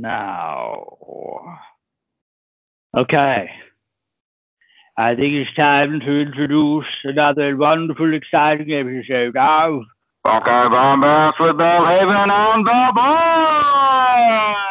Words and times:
now. 0.00 1.58
Okay. 2.96 3.50
I 4.96 5.14
think 5.14 5.34
it's 5.34 5.54
time 5.54 6.00
to 6.00 6.20
introduce 6.20 6.84
another 7.04 7.56
wonderful, 7.56 8.12
exciting 8.14 8.72
episode 8.72 9.36
of 9.36 9.82
Buckeye 10.22 10.68
Bombers 10.68 11.34
with 11.40 11.56
Bill 11.56 11.86
Haven 11.86 12.30
on 12.30 12.64
the 12.64 12.92
board. 12.94 14.62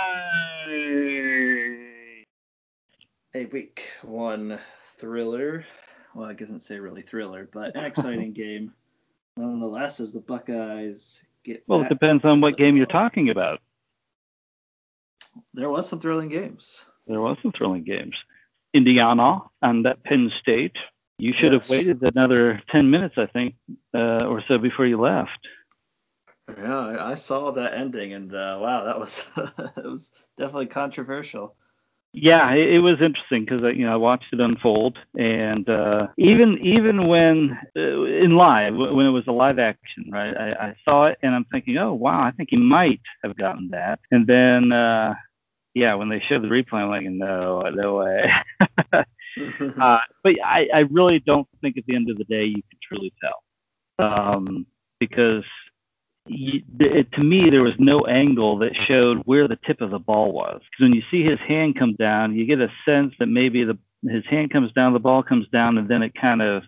a 3.33 3.45
week 3.45 3.89
one 4.03 4.59
thriller. 4.97 5.65
Well, 6.13 6.29
I 6.29 6.33
guess 6.33 6.49
I'd 6.53 6.61
say 6.61 6.79
really 6.79 7.01
thriller, 7.01 7.49
but 7.51 7.75
an 7.75 7.85
exciting 7.85 8.33
game. 8.33 8.73
Nonetheless, 9.37 9.99
as 9.99 10.13
the 10.13 10.19
Buckeyes 10.19 11.23
get 11.43 11.63
Well, 11.67 11.81
it 11.81 11.89
depends 11.89 12.25
on 12.25 12.41
what 12.41 12.57
game 12.57 12.75
you're 12.75 12.85
talking 12.85 13.29
about. 13.29 13.61
There 15.53 15.69
was 15.69 15.87
some 15.87 15.99
thrilling 15.99 16.29
games. 16.29 16.85
There 17.07 17.21
was 17.21 17.37
some 17.41 17.51
thrilling 17.51 17.83
games. 17.83 18.15
Indiana 18.73 19.39
and 19.61 19.85
that 19.85 20.03
Penn 20.03 20.31
State. 20.39 20.75
You 21.17 21.33
should 21.33 21.53
have 21.53 21.69
waited 21.69 22.01
another 22.01 22.61
10 22.71 22.89
minutes, 22.89 23.15
I 23.17 23.27
think, 23.27 23.55
uh, 23.93 24.25
or 24.25 24.43
so 24.47 24.57
before 24.57 24.87
you 24.87 24.99
left. 24.99 25.47
Yeah, 26.57 26.79
I, 26.79 27.11
I 27.11 27.13
saw 27.13 27.51
that 27.51 27.73
ending, 27.75 28.13
and 28.13 28.33
uh, 28.33 28.57
wow, 28.59 28.83
that 28.85 28.99
was 28.99 29.29
it 29.77 29.85
was 29.85 30.11
definitely 30.37 30.67
controversial. 30.67 31.55
Yeah, 32.13 32.51
it, 32.53 32.73
it 32.75 32.79
was 32.79 32.99
interesting 33.01 33.45
because 33.45 33.61
you 33.75 33.85
know 33.85 33.93
I 33.93 33.95
watched 33.95 34.33
it 34.33 34.41
unfold, 34.41 34.97
and 35.17 35.67
uh, 35.69 36.07
even 36.17 36.57
even 36.59 37.07
when 37.07 37.57
uh, 37.77 38.03
in 38.03 38.35
live 38.35 38.75
when 38.75 39.05
it 39.05 39.11
was 39.11 39.27
a 39.27 39.31
live 39.31 39.59
action, 39.59 40.09
right? 40.11 40.35
I, 40.35 40.51
I 40.51 40.75
saw 40.83 41.05
it 41.05 41.19
and 41.21 41.33
I'm 41.33 41.45
thinking, 41.45 41.77
oh 41.77 41.93
wow, 41.93 42.21
I 42.21 42.31
think 42.31 42.49
he 42.51 42.57
might 42.57 42.99
have 43.23 43.37
gotten 43.37 43.69
that. 43.71 43.99
And 44.11 44.27
then, 44.27 44.73
uh, 44.73 45.13
yeah, 45.73 45.93
when 45.95 46.09
they 46.09 46.19
showed 46.19 46.43
the 46.43 46.49
replay, 46.49 46.81
I'm 46.81 46.89
like, 46.89 47.05
no, 47.05 47.61
no 47.73 47.95
way. 47.95 48.33
uh, 48.93 49.99
but 50.23 50.35
I, 50.43 50.67
I 50.73 50.79
really 50.91 51.19
don't 51.19 51.47
think 51.61 51.77
at 51.77 51.85
the 51.85 51.95
end 51.95 52.09
of 52.09 52.17
the 52.17 52.25
day 52.25 52.43
you 52.43 52.61
can 52.61 52.79
truly 52.83 53.13
tell, 53.21 54.07
um, 54.09 54.65
because 54.99 55.45
to 56.27 57.23
me 57.23 57.49
there 57.49 57.63
was 57.63 57.73
no 57.79 58.01
angle 58.01 58.57
that 58.59 58.75
showed 58.75 59.19
where 59.25 59.47
the 59.47 59.57
tip 59.65 59.81
of 59.81 59.91
the 59.91 59.99
ball 59.99 60.31
was. 60.31 60.61
Because 60.71 60.83
when 60.83 60.93
you 60.93 61.03
see 61.11 61.23
his 61.23 61.39
hand 61.39 61.77
come 61.77 61.93
down, 61.95 62.35
you 62.35 62.45
get 62.45 62.61
a 62.61 62.71
sense 62.85 63.13
that 63.19 63.27
maybe 63.27 63.63
the 63.63 63.77
his 64.03 64.25
hand 64.25 64.51
comes 64.51 64.71
down, 64.73 64.93
the 64.93 64.99
ball 64.99 65.21
comes 65.21 65.47
down, 65.49 65.77
and 65.77 65.87
then 65.87 66.01
it 66.01 66.13
kind 66.15 66.41
of 66.41 66.63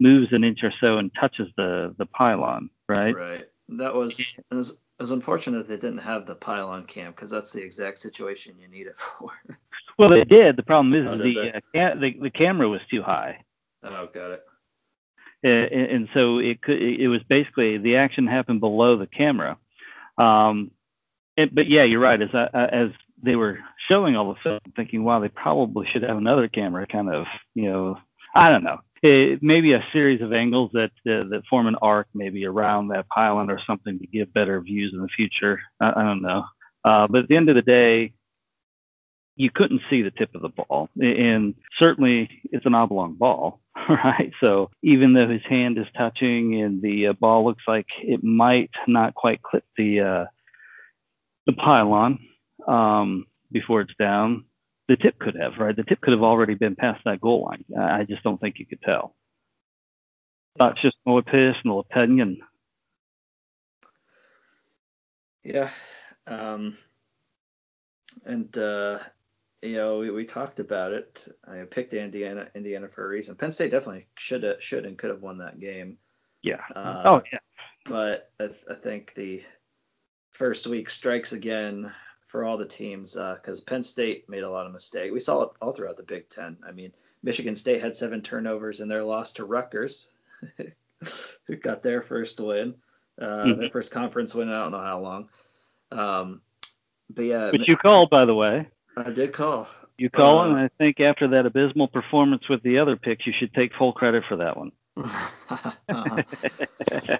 moves 0.00 0.32
an 0.32 0.42
inch 0.42 0.64
or 0.64 0.72
so 0.80 0.98
and 0.98 1.10
touches 1.18 1.48
the 1.56 1.94
the 1.98 2.06
pylon, 2.06 2.70
right? 2.88 3.14
right. 3.14 3.44
That 3.68 3.94
was 3.94 4.18
it 4.50 4.54
was, 4.54 4.70
it 4.70 4.78
was 4.98 5.10
unfortunate 5.12 5.58
that 5.58 5.68
they 5.68 5.76
didn't 5.76 6.02
have 6.02 6.26
the 6.26 6.34
pylon 6.34 6.84
cam 6.86 7.12
because 7.12 7.30
that's 7.30 7.52
the 7.52 7.62
exact 7.62 7.98
situation 7.98 8.56
you 8.58 8.68
need 8.68 8.86
it 8.86 8.96
for. 8.96 9.30
Well, 9.98 10.08
they 10.08 10.24
did. 10.24 10.56
The 10.56 10.62
problem 10.62 10.94
is 10.94 11.06
Oh, 11.06 11.16
the, 11.18 11.50
uh, 11.54 11.60
ca- 11.74 11.94
the 11.94 12.18
the 12.20 12.30
camera 12.30 12.68
was 12.68 12.80
too 12.90 13.02
high. 13.02 13.44
oh, 13.84 14.08
got 14.12 14.32
it. 14.32 14.44
And, 15.44 16.08
so 16.14 16.38
it 16.38 16.62
could 16.62 16.80
it 16.80 17.08
was 17.08 17.22
basically 17.24 17.78
the 17.78 17.96
action 17.96 18.26
happened 18.26 18.60
below 18.60 18.96
the 18.96 19.06
camera. 19.06 19.56
Um 20.18 20.70
it, 21.36 21.54
but 21.54 21.68
yeah 21.68 21.84
you're 21.84 22.00
right. 22.00 22.20
As 22.20 22.34
I- 22.34 22.66
as 22.66 22.90
they 23.22 23.36
were 23.36 23.58
showing 23.88 24.16
all 24.16 24.32
the 24.34 24.40
film 24.42 24.58
thinking 24.76 25.04
wow 25.04 25.20
they 25.20 25.28
probably 25.28 25.86
should 25.86 26.02
have 26.02 26.16
another 26.18 26.48
camera 26.48 26.86
kind 26.86 27.08
of 27.08 27.26
you 27.54 27.70
know 27.70 27.98
i 28.34 28.50
don't 28.50 28.64
know. 28.64 28.80
It, 29.02 29.42
maybe 29.42 29.72
a 29.72 29.84
series 29.92 30.20
of 30.22 30.32
angles 30.32 30.70
that 30.74 30.92
uh, 31.08 31.24
that 31.30 31.42
form 31.50 31.66
an 31.66 31.74
arc 31.82 32.06
maybe 32.14 32.46
around 32.46 32.88
that 32.88 33.08
pylon 33.08 33.50
or 33.50 33.60
something 33.66 33.98
to 33.98 34.06
give 34.06 34.32
better 34.32 34.60
views 34.60 34.92
in 34.94 35.00
the 35.02 35.08
future. 35.08 35.60
I, 35.80 35.90
I 35.90 36.02
don't 36.04 36.22
know. 36.22 36.44
Uh, 36.84 37.08
but 37.08 37.24
at 37.24 37.28
the 37.28 37.36
end 37.36 37.48
of 37.48 37.56
the 37.56 37.62
day 37.62 38.12
you 39.36 39.50
couldn't 39.50 39.82
see 39.88 40.02
the 40.02 40.10
tip 40.10 40.34
of 40.34 40.42
the 40.42 40.50
ball. 40.50 40.90
And 41.00 41.54
certainly 41.78 42.42
it's 42.52 42.66
an 42.66 42.74
oblong 42.74 43.14
ball 43.14 43.61
right? 43.88 44.32
So 44.40 44.70
even 44.82 45.12
though 45.12 45.28
his 45.28 45.42
hand 45.48 45.78
is 45.78 45.86
touching 45.96 46.60
and 46.60 46.82
the 46.82 47.08
uh, 47.08 47.12
ball 47.14 47.44
looks 47.44 47.62
like 47.66 47.86
it 48.02 48.22
might 48.22 48.70
not 48.86 49.14
quite 49.14 49.42
clip 49.42 49.64
the 49.76 50.00
uh, 50.00 50.24
the 51.46 51.52
pylon 51.54 52.18
um, 52.66 53.26
before 53.50 53.80
it's 53.80 53.94
down 53.98 54.44
the 54.88 54.96
tip 54.96 55.18
could 55.18 55.36
have 55.36 55.56
right? 55.58 55.74
The 55.74 55.84
tip 55.84 56.00
could 56.00 56.12
have 56.12 56.22
already 56.22 56.54
been 56.54 56.76
past 56.76 57.02
that 57.04 57.20
goal 57.20 57.44
line. 57.44 57.64
I 57.78 58.04
just 58.04 58.22
don't 58.22 58.40
think 58.40 58.58
you 58.58 58.66
could 58.66 58.82
tell. 58.82 59.14
That's 60.56 60.80
just 60.82 60.96
my 61.06 61.20
personal 61.22 61.78
opinion. 61.78 62.40
Yeah. 65.44 65.70
Um, 66.26 66.76
and 68.24 68.56
uh, 68.56 68.98
you 69.62 69.76
know, 69.76 69.98
we, 69.98 70.10
we 70.10 70.24
talked 70.24 70.58
about 70.58 70.92
it. 70.92 71.26
I 71.46 71.62
picked 71.70 71.94
Indiana 71.94 72.48
Indiana 72.54 72.88
for 72.88 73.04
a 73.04 73.08
reason. 73.08 73.36
Penn 73.36 73.50
State 73.50 73.70
definitely 73.70 74.06
should 74.16 74.42
have 74.42 74.62
should 74.62 74.86
and 74.86 74.98
could 74.98 75.10
have 75.10 75.22
won 75.22 75.38
that 75.38 75.60
game. 75.60 75.98
yeah 76.42 76.60
Uh, 76.74 77.02
oh 77.04 77.22
yeah 77.32 77.38
but 77.84 78.30
I, 78.38 78.46
th- 78.46 78.64
I 78.70 78.74
think 78.74 79.14
the 79.14 79.42
first 80.30 80.66
week 80.66 80.90
strikes 80.90 81.32
again 81.32 81.92
for 82.26 82.44
all 82.44 82.56
the 82.56 82.64
teams 82.64 83.14
because 83.14 83.60
Penn 83.60 83.82
State 83.82 84.28
made 84.28 84.42
a 84.42 84.50
lot 84.50 84.66
of 84.66 84.72
mistakes. 84.72 85.12
We 85.12 85.20
saw 85.20 85.42
it 85.42 85.50
all 85.60 85.72
throughout 85.72 85.96
the 85.96 86.02
Big 86.02 86.28
Ten. 86.28 86.56
I 86.66 86.72
mean, 86.72 86.92
Michigan 87.22 87.54
State 87.54 87.80
had 87.80 87.96
seven 87.96 88.22
turnovers 88.22 88.80
in 88.80 88.88
their 88.88 89.04
loss 89.04 89.34
to 89.34 89.44
Rutgers, 89.44 90.10
who 91.46 91.56
got 91.56 91.82
their 91.82 92.02
first 92.02 92.40
win, 92.40 92.74
uh, 93.20 93.54
their 93.54 93.70
first 93.70 93.92
conference 93.92 94.34
win. 94.34 94.48
I 94.48 94.62
don't 94.62 94.72
know 94.72 94.78
how 94.78 95.00
long. 95.00 95.28
Um, 95.90 96.40
but 97.10 97.22
yeah, 97.22 97.50
which 97.50 97.68
you 97.68 97.76
called 97.76 98.08
by 98.08 98.24
the 98.24 98.34
way 98.34 98.68
I 98.96 99.10
did 99.10 99.32
call. 99.32 99.68
you 99.98 100.10
call 100.10 100.40
Uh, 100.40 100.48
and 100.48 100.58
i 100.58 100.68
think 100.78 101.00
after 101.00 101.28
that 101.28 101.46
abysmal 101.46 101.88
performance 101.88 102.48
with 102.48 102.62
the 102.62 102.78
other 102.78 102.96
picks 102.96 103.26
you 103.26 103.32
should 103.38 103.52
take 103.54 103.74
full 103.74 103.92
credit 103.92 104.24
for 104.28 104.36
that 104.36 104.56
one 104.56 104.72
Uh-huh. 105.88 107.18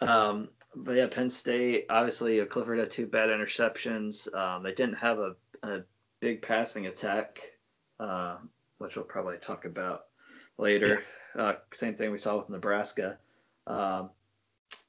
Um, 0.00 0.48
but 0.74 0.92
yeah, 0.92 1.06
Penn 1.06 1.30
State 1.30 1.86
obviously 1.90 2.44
Clifford 2.46 2.78
had 2.78 2.90
two 2.90 3.06
bad 3.06 3.28
interceptions. 3.28 4.32
Um, 4.34 4.62
they 4.62 4.72
didn't 4.72 4.96
have 4.96 5.18
a, 5.18 5.34
a 5.62 5.80
big 6.20 6.42
passing 6.42 6.86
attack, 6.86 7.40
uh, 7.98 8.36
which 8.78 8.96
we'll 8.96 9.04
probably 9.04 9.36
talk 9.38 9.64
about 9.64 10.06
later. 10.58 11.02
Uh, 11.38 11.54
same 11.72 11.94
thing 11.94 12.10
we 12.10 12.18
saw 12.18 12.38
with 12.38 12.48
Nebraska. 12.48 13.18
Um, 13.66 14.10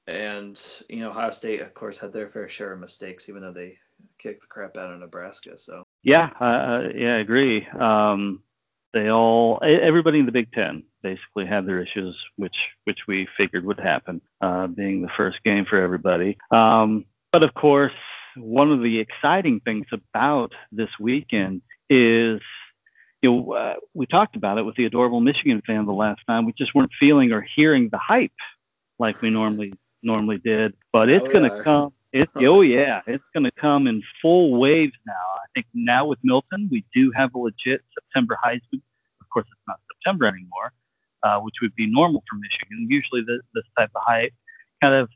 and 0.08 0.60
you 0.90 1.00
know 1.02 1.12
Ohio 1.12 1.32
State, 1.32 1.62
of 1.62 1.74
course, 1.74 2.00
had 2.00 2.14
their 2.14 2.30
fair 2.30 2.50
share 2.50 2.74
of 2.74 2.80
mistakes, 2.80 3.30
even 3.30 3.42
though 3.42 3.54
they 3.54 3.78
kicked 4.18 4.42
the 4.42 4.48
crap 4.48 4.78
out 4.78 4.92
of 4.92 5.00
Nebraska. 5.00 5.58
So 5.58 5.86
Yeah, 6.04 6.30
uh, 6.40 6.90
yeah, 6.96 7.16
I 7.16 7.20
agree. 7.20 7.68
Um, 7.68 8.42
they 8.94 9.10
all, 9.10 9.60
everybody 9.64 10.20
in 10.20 10.26
the 10.26 10.32
Big 10.32 10.52
Ten 10.52 10.84
basically 11.02 11.46
had 11.46 11.66
their 11.66 11.80
issues, 11.80 12.18
which 12.36 12.58
which 12.84 13.00
we 13.08 13.28
figured 13.38 13.66
would 13.66 13.80
happen, 13.80 14.22
uh, 14.42 14.68
being 14.68 15.02
the 15.02 15.10
first 15.16 15.42
game 15.44 15.66
for 15.66 15.82
everybody. 15.82 16.38
Um, 16.52 17.06
but 17.32 17.44
of 17.44 17.54
course, 17.54 17.94
one 18.36 18.72
of 18.72 18.82
the 18.82 19.00
exciting 19.00 19.60
things 19.62 19.88
about 19.92 20.54
this 20.72 20.90
weekend 21.00 21.62
is, 21.90 22.42
you 23.22 23.32
know, 23.32 23.54
uh, 23.54 23.76
we 23.94 24.06
talked 24.06 24.36
about 24.36 24.58
it 24.58 24.64
with 24.64 24.76
the 24.76 24.86
adorable 24.86 25.22
Michigan 25.22 25.62
fan 25.66 25.86
the 25.86 25.94
last 25.94 26.22
time. 26.28 26.46
We 26.46 26.54
just 26.54 26.76
weren't 26.76 26.92
feeling 27.00 27.32
or 27.32 27.42
hearing 27.42 27.90
the 27.90 27.98
hype 27.98 28.32
like 29.00 29.22
we 29.22 29.30
normally 29.30 29.74
normally 30.04 30.38
did. 30.38 30.74
But 30.92 31.06
Now 31.06 31.16
it's 31.16 31.28
we 31.28 31.34
going 31.34 31.50
to 31.50 31.64
come. 31.64 31.94
It, 32.14 32.30
oh 32.38 32.62
yeah, 32.62 33.02
it's 33.08 33.24
going 33.34 33.44
to 33.44 33.52
come 33.52 33.88
in 33.88 34.04
full 34.22 34.60
waves 34.60 34.98
now. 35.06 35.14
I 35.14 35.48
think 35.54 35.68
now 35.74 36.06
with 36.06 36.20
Milton, 36.24 36.70
we 36.72 36.86
do 36.94 37.12
have 37.16 37.34
a 37.34 37.40
legit 37.40 37.82
September 37.94 38.38
Heisman. 38.44 38.82
Of 39.22 39.30
course, 39.32 39.46
it's 39.52 39.62
not 39.68 39.80
September 39.94 40.26
anymore, 40.26 40.74
uh, 41.24 41.40
which 41.40 41.56
would 41.62 41.76
be 41.76 41.88
normal 41.88 42.24
for 42.30 42.38
Michigan. 42.38 42.88
Usually, 42.90 43.22
this, 43.22 43.42
this 43.54 43.64
type 43.78 43.92
of 43.96 44.02
hype 44.06 44.34
kind 44.82 44.96
of 44.96 45.10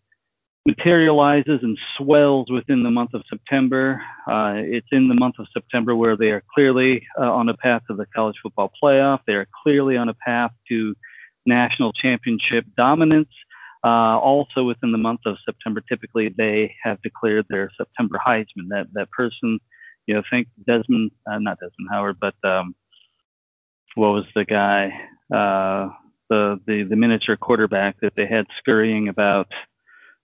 materializes 0.66 1.59
and 1.61 1.78
swells 1.95 2.50
within 2.50 2.81
the 2.81 2.89
month 2.89 3.13
of 3.13 3.23
September. 3.29 4.01
Uh, 4.27 4.56
it's 4.57 4.88
in 4.91 5.07
the 5.07 5.13
month 5.13 5.36
of 5.38 5.48
September 5.53 5.95
where 5.95 6.18
they 6.18 6.31
are 6.31 6.44
clearly 6.53 7.06
uh, 7.19 7.31
on 7.31 7.50
a 7.50 7.53
path 7.56 7.83
to 7.88 7.95
the 7.95 8.06
college 8.07 8.36
football 8.41 8.71
playoff. 8.81 9.19
They 9.27 9.36
are 9.36 9.48
clearly 9.63 9.95
on 9.95 10.09
a 10.09 10.15
path 10.15 10.51
to 10.69 10.95
national 11.45 11.94
championship 11.94 12.65
dominance. 12.75 13.30
Uh, 13.86 14.18
also 14.18 14.64
within 14.64 14.92
the 14.92 14.98
month 14.98 15.20
of 15.28 15.38
September, 15.46 15.80
typically 15.80 16.30
they 16.30 16.74
have 16.82 17.00
declared 17.04 17.46
their 17.50 17.70
September 17.78 18.20
Heisman. 18.26 18.70
That 18.70 18.88
that 18.94 19.12
person, 19.12 19.60
you 20.08 20.16
know, 20.16 20.24
think 20.28 20.48
Desmond, 20.66 21.12
uh, 21.30 21.38
not 21.38 21.60
Desmond 21.60 21.90
Howard, 21.92 22.18
but 22.20 22.34
um, 22.44 22.74
what 23.94 24.10
was 24.10 24.26
the 24.34 24.44
guy, 24.44 24.88
uh, 25.32 25.90
the 26.30 26.60
the 26.66 26.82
the 26.82 26.96
miniature 26.96 27.38
quarterback 27.38 28.00
that 28.02 28.16
they 28.16 28.26
had 28.26 28.48
scurrying 28.58 29.08
about, 29.08 29.52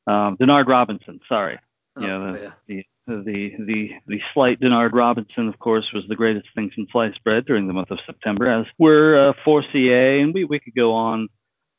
um, 0.08 0.38
Denard 0.38 0.68
Robinson. 0.68 1.20
Sorry, 1.30 1.60
oh, 1.98 2.02
you 2.02 2.08
know, 2.08 2.34
yeah. 2.42 2.52
the, 2.68 2.86
the 3.06 3.56
the 3.60 3.92
the 4.08 4.22
slight 4.34 4.60
Denard 4.60 4.94
Robinson, 4.94 5.48
of 5.48 5.60
course, 5.60 5.94
was 5.94 6.04
the 6.08 6.16
greatest 6.16 6.48
thing 6.56 6.72
since 6.76 6.92
sliced 6.92 7.24
bread 7.24 7.46
during 7.46 7.68
the 7.68 7.74
month 7.74 7.92
of 7.92 8.00
September, 8.08 8.48
as 8.48 8.66
were 8.80 9.30
uh, 9.30 9.34
Forcier, 9.46 10.20
and 10.20 10.34
we 10.34 10.46
we 10.46 10.60
could 10.60 10.74
go 10.74 10.94
on 10.94 11.30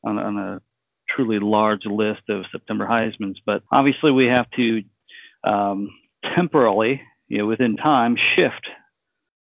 on, 0.05 0.17
on 0.17 0.37
a 0.37 0.61
truly 1.13 1.39
large 1.39 1.85
list 1.85 2.23
of 2.29 2.45
September 2.51 2.85
Heisman's, 2.85 3.41
but 3.45 3.63
obviously 3.71 4.11
we 4.11 4.25
have 4.27 4.49
to 4.51 4.83
um, 5.43 5.89
temporarily, 6.23 7.01
you 7.27 7.39
know, 7.39 7.45
within 7.45 7.77
time, 7.77 8.15
shift 8.15 8.67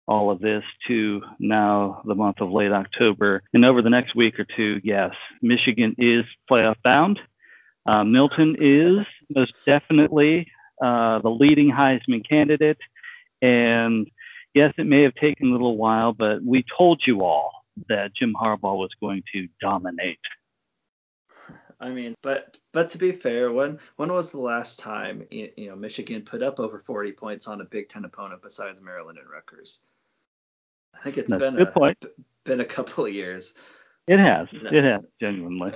all 0.07 0.31
of 0.31 0.39
this 0.39 0.63
to 0.87 1.21
now 1.39 2.01
the 2.05 2.15
month 2.15 2.41
of 2.41 2.51
late 2.51 2.71
October. 2.71 3.43
And 3.53 3.63
over 3.63 3.81
the 3.81 3.89
next 3.89 4.15
week 4.15 4.39
or 4.39 4.45
two, 4.45 4.81
yes, 4.83 5.13
Michigan 5.41 5.95
is 5.97 6.25
playoff 6.49 6.77
bound. 6.83 7.19
Uh, 7.85 8.03
Milton 8.03 8.55
is 8.59 9.05
most 9.29 9.53
definitely 9.65 10.51
uh, 10.81 11.19
the 11.19 11.29
leading 11.29 11.71
Heisman 11.71 12.27
candidate. 12.27 12.79
And 13.41 14.09
yes, 14.53 14.73
it 14.77 14.85
may 14.85 15.03
have 15.03 15.15
taken 15.15 15.49
a 15.49 15.51
little 15.51 15.77
while, 15.77 16.13
but 16.13 16.43
we 16.43 16.65
told 16.77 17.05
you 17.05 17.23
all 17.23 17.51
that 17.87 18.13
Jim 18.13 18.33
Harbaugh 18.33 18.77
was 18.77 18.91
going 18.99 19.23
to 19.33 19.47
dominate. 19.61 20.19
I 21.81 21.89
mean, 21.89 22.16
but 22.22 22.60
but 22.74 22.92
to 22.92 23.00
be 23.00 23.12
fair, 23.12 23.51
when 23.51 23.80
when 23.95 24.13
was 24.13 24.31
the 24.31 24.39
last 24.39 24.80
time 24.80 25.25
you 25.31 25.51
know 25.57 25.75
Michigan 25.75 26.22
put 26.22 26.44
up 26.44 26.60
over 26.60 26.80
40 26.80 27.12
points 27.13 27.48
on 27.48 27.60
a 27.60 27.66
Big 27.66 27.89
Ten 27.89 28.06
opponent 28.06 28.44
besides 28.44 28.81
Maryland 28.81 29.18
and 29.18 29.30
Rutgers? 29.30 29.81
I 30.94 31.00
think 31.04 31.18
it's 31.18 31.30
That's 31.30 31.39
been 31.39 31.56
a 31.56 31.57
good 31.57 31.68
a, 31.69 31.72
point. 31.72 32.06
been 32.44 32.60
a 32.60 32.66
couple 32.66 33.06
of 33.06 33.13
years. 33.13 33.56
It 34.07 34.19
has. 34.19 34.48
No. 34.54 34.69
It 34.69 34.83
has 34.83 35.01
genuinely. 35.19 35.74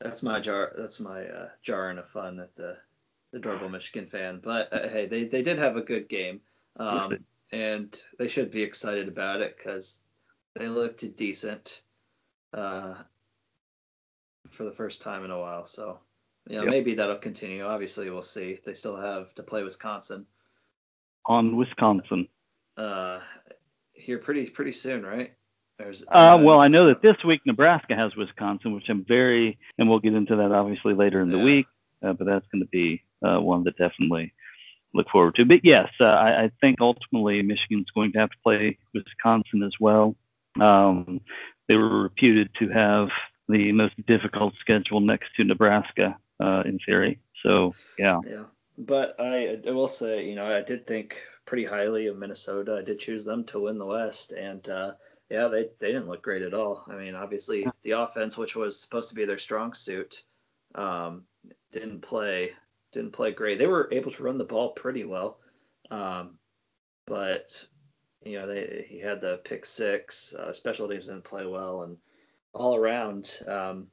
That's 0.00 0.22
my 0.22 0.38
jar. 0.38 0.72
That's 0.78 1.00
my 1.00 1.24
uh, 1.24 1.48
jarring 1.62 1.98
of 1.98 2.08
fun 2.08 2.38
at 2.38 2.54
the 2.54 2.76
adorable 3.32 3.68
Michigan 3.68 4.06
fan. 4.06 4.40
But 4.42 4.72
uh, 4.72 4.88
hey, 4.88 5.06
they 5.06 5.24
they 5.24 5.42
did 5.42 5.58
have 5.58 5.76
a 5.76 5.82
good 5.82 6.08
game, 6.08 6.40
um, 6.76 7.18
and 7.50 8.00
they 8.18 8.28
should 8.28 8.52
be 8.52 8.62
excited 8.62 9.08
about 9.08 9.40
it 9.40 9.56
because 9.56 10.02
they 10.54 10.68
looked 10.68 11.16
decent 11.16 11.82
uh, 12.54 12.94
for 14.50 14.64
the 14.64 14.72
first 14.72 15.02
time 15.02 15.24
in 15.24 15.30
a 15.30 15.38
while. 15.38 15.64
So, 15.64 15.98
you 16.48 16.56
know, 16.56 16.62
Yep. 16.64 16.70
maybe 16.70 16.94
that'll 16.94 17.16
continue. 17.16 17.64
Obviously, 17.64 18.08
we'll 18.10 18.22
see. 18.22 18.58
They 18.64 18.74
still 18.74 18.96
have 18.96 19.34
to 19.34 19.42
play 19.42 19.62
Wisconsin 19.62 20.26
On 21.26 21.56
Wisconsin. 21.56 22.28
uh, 22.76 23.20
here 23.92 24.18
pretty 24.18 24.46
pretty 24.48 24.72
soon, 24.72 25.04
right? 25.04 25.32
There's 25.78 26.02
Uh, 26.08 26.38
well, 26.40 26.60
I 26.60 26.68
know 26.68 26.86
that 26.86 27.02
this 27.02 27.22
week 27.24 27.40
Nebraska 27.44 27.94
has 27.94 28.14
Wisconsin, 28.16 28.72
which 28.72 28.88
I'm 28.88 29.04
very, 29.04 29.58
and 29.78 29.88
we'll 29.88 29.98
get 29.98 30.14
into 30.14 30.36
that 30.36 30.52
obviously 30.52 30.94
later 30.94 31.20
in 31.20 31.30
the 31.30 31.38
week, 31.38 31.66
uh, 32.02 32.12
but 32.12 32.26
that's 32.26 32.46
going 32.48 32.62
to 32.62 32.68
be 32.68 33.02
uh, 33.22 33.38
one 33.40 33.64
that 33.64 33.76
definitely 33.76 34.32
look 34.94 35.08
forward 35.10 35.34
to. 35.36 35.44
But 35.44 35.64
yes, 35.64 35.90
uh, 36.00 36.04
I, 36.04 36.44
I 36.44 36.50
think 36.60 36.80
ultimately 36.80 37.42
Michigan's 37.42 37.90
going 37.90 38.12
to 38.12 38.18
have 38.20 38.30
to 38.30 38.38
play 38.42 38.78
Wisconsin 38.94 39.62
as 39.62 39.74
well. 39.78 40.16
Um, 40.60 41.20
they 41.68 41.76
were 41.76 42.02
reputed 42.04 42.50
to 42.60 42.68
have 42.68 43.10
the 43.48 43.72
most 43.72 43.94
difficult 44.06 44.54
schedule 44.60 45.00
next 45.00 45.34
to 45.36 45.44
Nebraska 45.44 46.18
uh, 46.40 46.62
in 46.66 46.78
theory. 46.78 47.18
So 47.42 47.74
yeah, 47.98 48.20
Yeah, 48.26 48.44
but 48.76 49.16
I, 49.18 49.58
I 49.66 49.70
will 49.70 49.88
say, 49.88 50.28
you 50.28 50.34
know, 50.34 50.46
I 50.46 50.62
did 50.62 50.86
think 50.86 51.22
pretty 51.46 51.64
highly 51.64 52.06
of 52.06 52.18
Minnesota. 52.18 52.78
I 52.78 52.84
did 52.84 52.98
choose 52.98 53.24
them 53.24 53.44
to 53.44 53.60
win 53.60 53.78
the 53.78 53.86
West, 53.86 54.32
and 54.32 54.68
uh, 54.68 54.92
yeah, 55.30 55.48
they 55.48 55.68
they 55.78 55.88
didn't 55.88 56.08
look 56.08 56.22
great 56.22 56.42
at 56.42 56.54
all. 56.54 56.84
I 56.88 56.96
mean, 56.96 57.14
obviously 57.14 57.66
the 57.82 57.92
offense, 57.92 58.36
which 58.36 58.56
was 58.56 58.80
supposed 58.80 59.08
to 59.10 59.14
be 59.14 59.24
their 59.24 59.38
strong 59.38 59.74
suit, 59.74 60.22
um, 60.74 61.24
didn't 61.72 62.02
play 62.02 62.52
didn't 62.92 63.12
play 63.12 63.32
great. 63.32 63.58
They 63.58 63.66
were 63.66 63.88
able 63.92 64.12
to 64.12 64.22
run 64.22 64.38
the 64.38 64.44
ball 64.44 64.70
pretty 64.70 65.04
well, 65.04 65.38
um, 65.90 66.38
but 67.06 67.64
you 68.24 68.38
know, 68.38 68.46
they 68.46 68.86
he 68.88 69.00
had 69.00 69.20
the 69.20 69.40
pick 69.44 69.64
six. 69.64 70.34
Uh, 70.34 70.52
special 70.52 70.88
teams 70.88 71.06
didn't 71.06 71.24
play 71.24 71.46
well, 71.46 71.82
and 71.82 71.96
all 72.54 72.76
around, 72.76 73.38
um, 73.46 73.88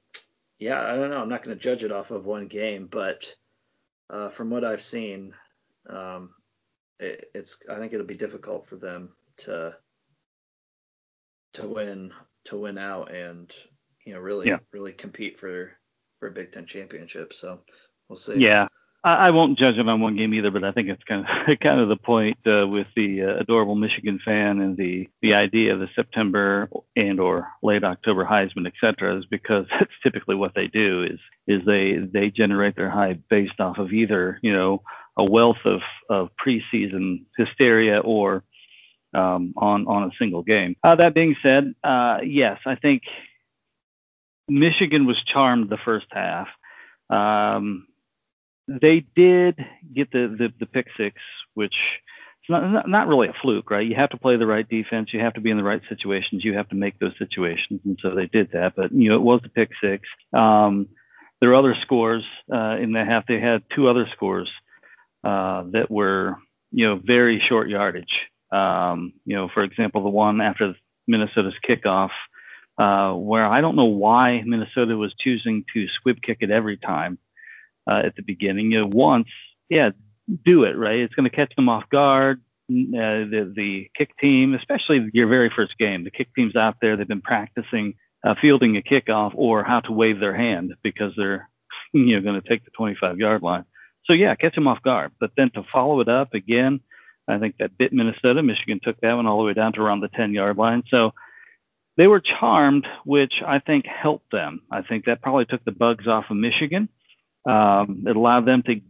yeah, 0.60 0.82
I 0.82 0.96
don't 0.96 1.10
know. 1.10 1.22
I'm 1.22 1.30
not 1.30 1.44
going 1.44 1.56
to 1.56 1.62
judge 1.64 1.84
it 1.84 1.92
off 1.92 2.12
of 2.12 2.26
one 2.26 2.48
game, 2.48 2.88
but 2.88 3.26
uh, 4.10 4.30
from 4.30 4.50
what 4.50 4.64
I've 4.64 4.82
seen, 4.82 5.34
um, 5.90 6.30
it, 7.00 7.30
it's 7.34 7.60
I 7.70 7.76
think 7.76 7.94
it'll 7.94 8.06
be 8.06 8.16
difficult 8.16 8.66
for 8.66 8.78
them 8.78 9.10
to 9.38 9.76
to 11.54 11.68
win 11.68 12.12
to 12.46 12.58
win 12.58 12.78
out 12.78 13.14
and 13.14 13.54
you 14.06 14.14
know 14.14 14.20
really 14.20 14.48
Yeah. 14.48 14.58
really 14.72 14.94
compete 14.94 15.38
for 15.40 15.72
for 16.20 16.28
a 16.28 16.32
Big 16.32 16.52
Ten 16.52 16.66
championship. 16.66 17.34
So 17.34 17.60
we'll 18.08 18.16
see. 18.18 18.40
Yeah, 18.40 18.68
I, 19.06 19.32
won't 19.32 19.60
judge 19.60 19.78
it 19.78 19.88
on 19.88 20.02
one 20.02 20.16
game 20.16 20.34
either, 20.34 20.50
but 20.50 20.64
I 20.64 20.72
think 20.72 20.90
it's 20.90 21.04
kind 21.04 21.26
of 21.26 21.60
kind 21.60 21.80
of 21.80 21.90
the 21.90 21.96
point 21.96 22.38
uh, 22.48 22.68
with 22.68 22.88
the 22.96 23.22
uh, 23.22 23.36
adorable 23.36 23.76
Michigan 23.76 24.20
fan 24.24 24.60
and 24.60 24.76
the 24.76 25.08
the 25.22 25.36
idea 25.36 25.74
of 25.74 25.80
the 25.80 25.90
September 25.96 26.70
and 26.96 27.20
or 27.20 27.48
late 27.62 27.84
October 27.84 28.26
Heisman, 28.26 28.66
et 28.66 28.74
cetera, 28.82 29.16
is 29.18 29.26
because 29.26 29.68
that's 29.72 29.92
typically 30.02 30.36
what 30.36 30.56
they 30.56 30.68
do 30.68 31.04
is 31.04 31.20
is 31.48 31.64
they 31.66 31.98
they 31.98 32.32
generate 32.32 32.76
their 32.76 32.90
hype 32.90 33.22
based 33.30 33.60
off 33.60 33.78
of 33.78 33.94
either 33.94 34.40
you 34.42 34.52
know 34.52 34.82
a 35.18 35.24
wealth 35.24 35.64
of 35.66 35.82
of 36.10 36.30
preseason 36.44 37.26
hysteria 37.38 38.00
or 38.00 38.44
um, 39.14 39.54
on 39.58 39.88
on 39.88 40.04
a 40.04 40.12
single 40.18 40.42
game. 40.42 40.76
Uh, 40.84 40.96
that 40.96 41.14
being 41.14 41.36
said, 41.44 41.76
uh, 41.84 42.20
yes, 42.24 42.60
I 42.66 42.74
think 42.74 43.04
Michigan 44.48 45.06
was 45.06 45.22
charmed 45.22 45.70
the 45.70 45.78
first 45.78 46.08
half. 46.12 46.48
Um, 47.10 47.88
they 48.68 49.06
did 49.16 49.64
get 49.94 50.12
the, 50.12 50.28
the, 50.28 50.54
the 50.60 50.66
pick 50.66 50.88
six, 50.98 51.22
which 51.54 51.76
not, 52.50 52.70
not, 52.72 52.90
not 52.90 53.08
really 53.08 53.28
a 53.28 53.34
fluke, 53.34 53.72
right? 53.72 53.88
You 53.88 53.96
have 53.96 54.12
to 54.12 54.18
play 54.18 54.38
the 54.38 54.48
right 54.48 54.68
defense. 54.68 55.14
You 55.14 55.20
have 55.22 55.34
to 55.34 55.42
be 55.42 55.50
in 55.50 55.58
the 55.58 55.64
right 55.64 55.82
situations. 55.90 56.44
You 56.44 56.56
have 56.56 56.70
to 56.70 56.76
make 56.76 57.00
those 57.00 57.18
situations. 57.18 57.82
And 57.86 58.00
so 58.02 58.14
they 58.14 58.28
did 58.28 58.52
that. 58.52 58.76
But, 58.76 58.92
you 58.92 59.10
know, 59.10 59.16
it 59.16 59.22
was 59.22 59.42
the 59.42 59.50
pick 59.50 59.72
six. 59.82 60.08
Um, 60.34 60.88
there 61.40 61.50
were 61.50 61.56
other 61.56 61.76
scores 61.76 62.24
uh, 62.52 62.78
in 62.80 62.92
the 62.92 63.04
half. 63.04 63.28
They 63.28 63.40
had 63.40 63.64
two 63.70 63.88
other 63.88 64.08
scores 64.14 64.52
uh, 65.24 65.64
that 65.72 65.90
were, 65.90 66.38
you 66.72 66.88
know, 66.88 66.96
very 66.96 67.40
short 67.40 67.68
yardage. 67.68 68.22
Um, 68.52 69.14
you 69.26 69.36
know, 69.36 69.50
for 69.50 69.64
example, 69.64 70.04
the 70.04 70.10
one 70.10 70.40
after 70.40 70.76
Minnesota's 71.08 71.56
kickoff, 71.68 72.12
uh, 72.78 73.14
where 73.14 73.46
I 73.46 73.62
don't 73.62 73.76
know 73.76 73.86
why 73.86 74.44
Minnesota 74.46 74.98
was 74.98 75.14
choosing 75.16 75.66
to 75.74 75.88
squib 75.88 76.22
kick 76.22 76.40
it 76.42 76.52
every 76.52 76.78
time 76.78 77.18
uh, 77.88 78.02
at 78.06 78.16
the 78.16 78.22
beginning. 78.22 78.72
You 78.72 78.82
know, 78.82 78.88
once, 78.88 79.28
yeah, 79.70 79.92
do 80.44 80.64
it 80.64 80.78
right. 80.78 81.00
It's 81.00 81.16
going 81.16 81.30
to 81.30 81.36
catch 81.36 81.56
them 81.56 81.70
off 81.70 81.90
guard. 81.90 82.42
Uh, 82.68 83.30
the 83.30 83.54
the 83.56 83.92
kick 83.96 84.18
team, 84.18 84.56
especially 84.56 85.10
your 85.14 85.28
very 85.28 85.52
first 85.56 85.78
game, 85.78 86.04
the 86.04 86.12
kick 86.12 86.34
team's 86.36 86.56
out 86.56 86.78
there. 86.82 86.98
They've 86.98 87.08
been 87.08 87.22
practicing 87.22 87.94
uh, 88.24 88.34
fielding 88.42 88.76
a 88.76 88.82
kickoff 88.82 89.34
or 89.36 89.64
how 89.64 89.82
to 89.82 89.92
wave 89.92 90.20
their 90.20 90.36
hand 90.36 90.74
because 90.82 91.14
they're 91.16 91.48
you 91.94 92.16
know 92.16 92.22
going 92.22 92.42
to 92.42 92.48
take 92.48 92.66
the 92.66 92.72
25 92.72 93.20
yard 93.20 93.44
line. 93.44 93.66
So 94.06 94.14
yeah, 94.14 94.34
catch 94.36 94.56
them 94.56 94.68
off 94.68 94.82
guard. 94.82 95.12
But 95.20 95.32
then 95.38 95.52
to 95.52 95.64
follow 95.72 96.00
it 96.00 96.10
up 96.10 96.34
again, 96.34 96.80
I 97.28 97.38
think 97.38 97.58
that 97.58 97.78
bit 97.78 97.94
Minnesota. 97.94 98.42
Michigan 98.44 98.80
took 98.82 99.00
that 99.02 99.14
one 99.14 99.28
all 99.28 99.40
the 99.40 99.46
way 99.46 99.54
down 99.54 99.74
to 99.74 99.82
around 99.82 100.02
the 100.02 100.10
10 100.10 100.34
yard 100.34 100.58
line. 100.58 100.84
So 100.90 101.14
they 101.98 102.08
were 102.08 102.20
charmed, 102.20 102.88
which 103.04 103.42
I 103.42 103.60
think 103.60 103.86
helped 103.86 104.32
them. 104.32 104.62
I 104.70 104.82
think 104.82 105.06
that 105.06 105.22
probably 105.22 105.46
took 105.46 105.64
the 105.64 105.72
bugs 105.72 106.08
off 106.08 106.30
of 106.30 106.38
Michigan. 106.38 106.90
Um, 107.46 108.04
it 108.08 108.16
allowed 108.16 108.46
them 108.46 108.64
to 108.64 108.82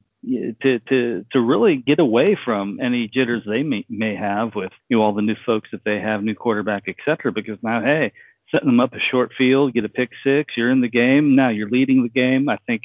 to 0.61 0.79
to 0.79 1.25
to 1.31 1.41
really 1.41 1.75
get 1.75 1.99
away 1.99 2.35
from 2.35 2.79
any 2.81 3.07
jitters 3.07 3.43
they 3.45 3.63
may, 3.63 3.85
may 3.89 4.15
have 4.15 4.55
with 4.55 4.71
you 4.89 4.97
know 4.97 5.03
all 5.03 5.13
the 5.13 5.21
new 5.21 5.35
folks 5.45 5.69
that 5.71 5.83
they 5.83 5.99
have, 5.99 6.23
new 6.23 6.35
quarterback, 6.35 6.83
et 6.87 6.95
cetera. 7.05 7.31
Because 7.31 7.57
now, 7.61 7.81
hey, 7.81 8.11
setting 8.49 8.67
them 8.67 8.79
up 8.79 8.93
a 8.93 8.99
short 8.99 9.33
field, 9.33 9.73
get 9.73 9.85
a 9.85 9.89
pick 9.89 10.11
six, 10.23 10.55
you're 10.57 10.71
in 10.71 10.81
the 10.81 10.87
game. 10.87 11.35
Now 11.35 11.49
you're 11.49 11.69
leading 11.69 12.03
the 12.03 12.09
game. 12.09 12.49
I 12.49 12.57
think 12.65 12.83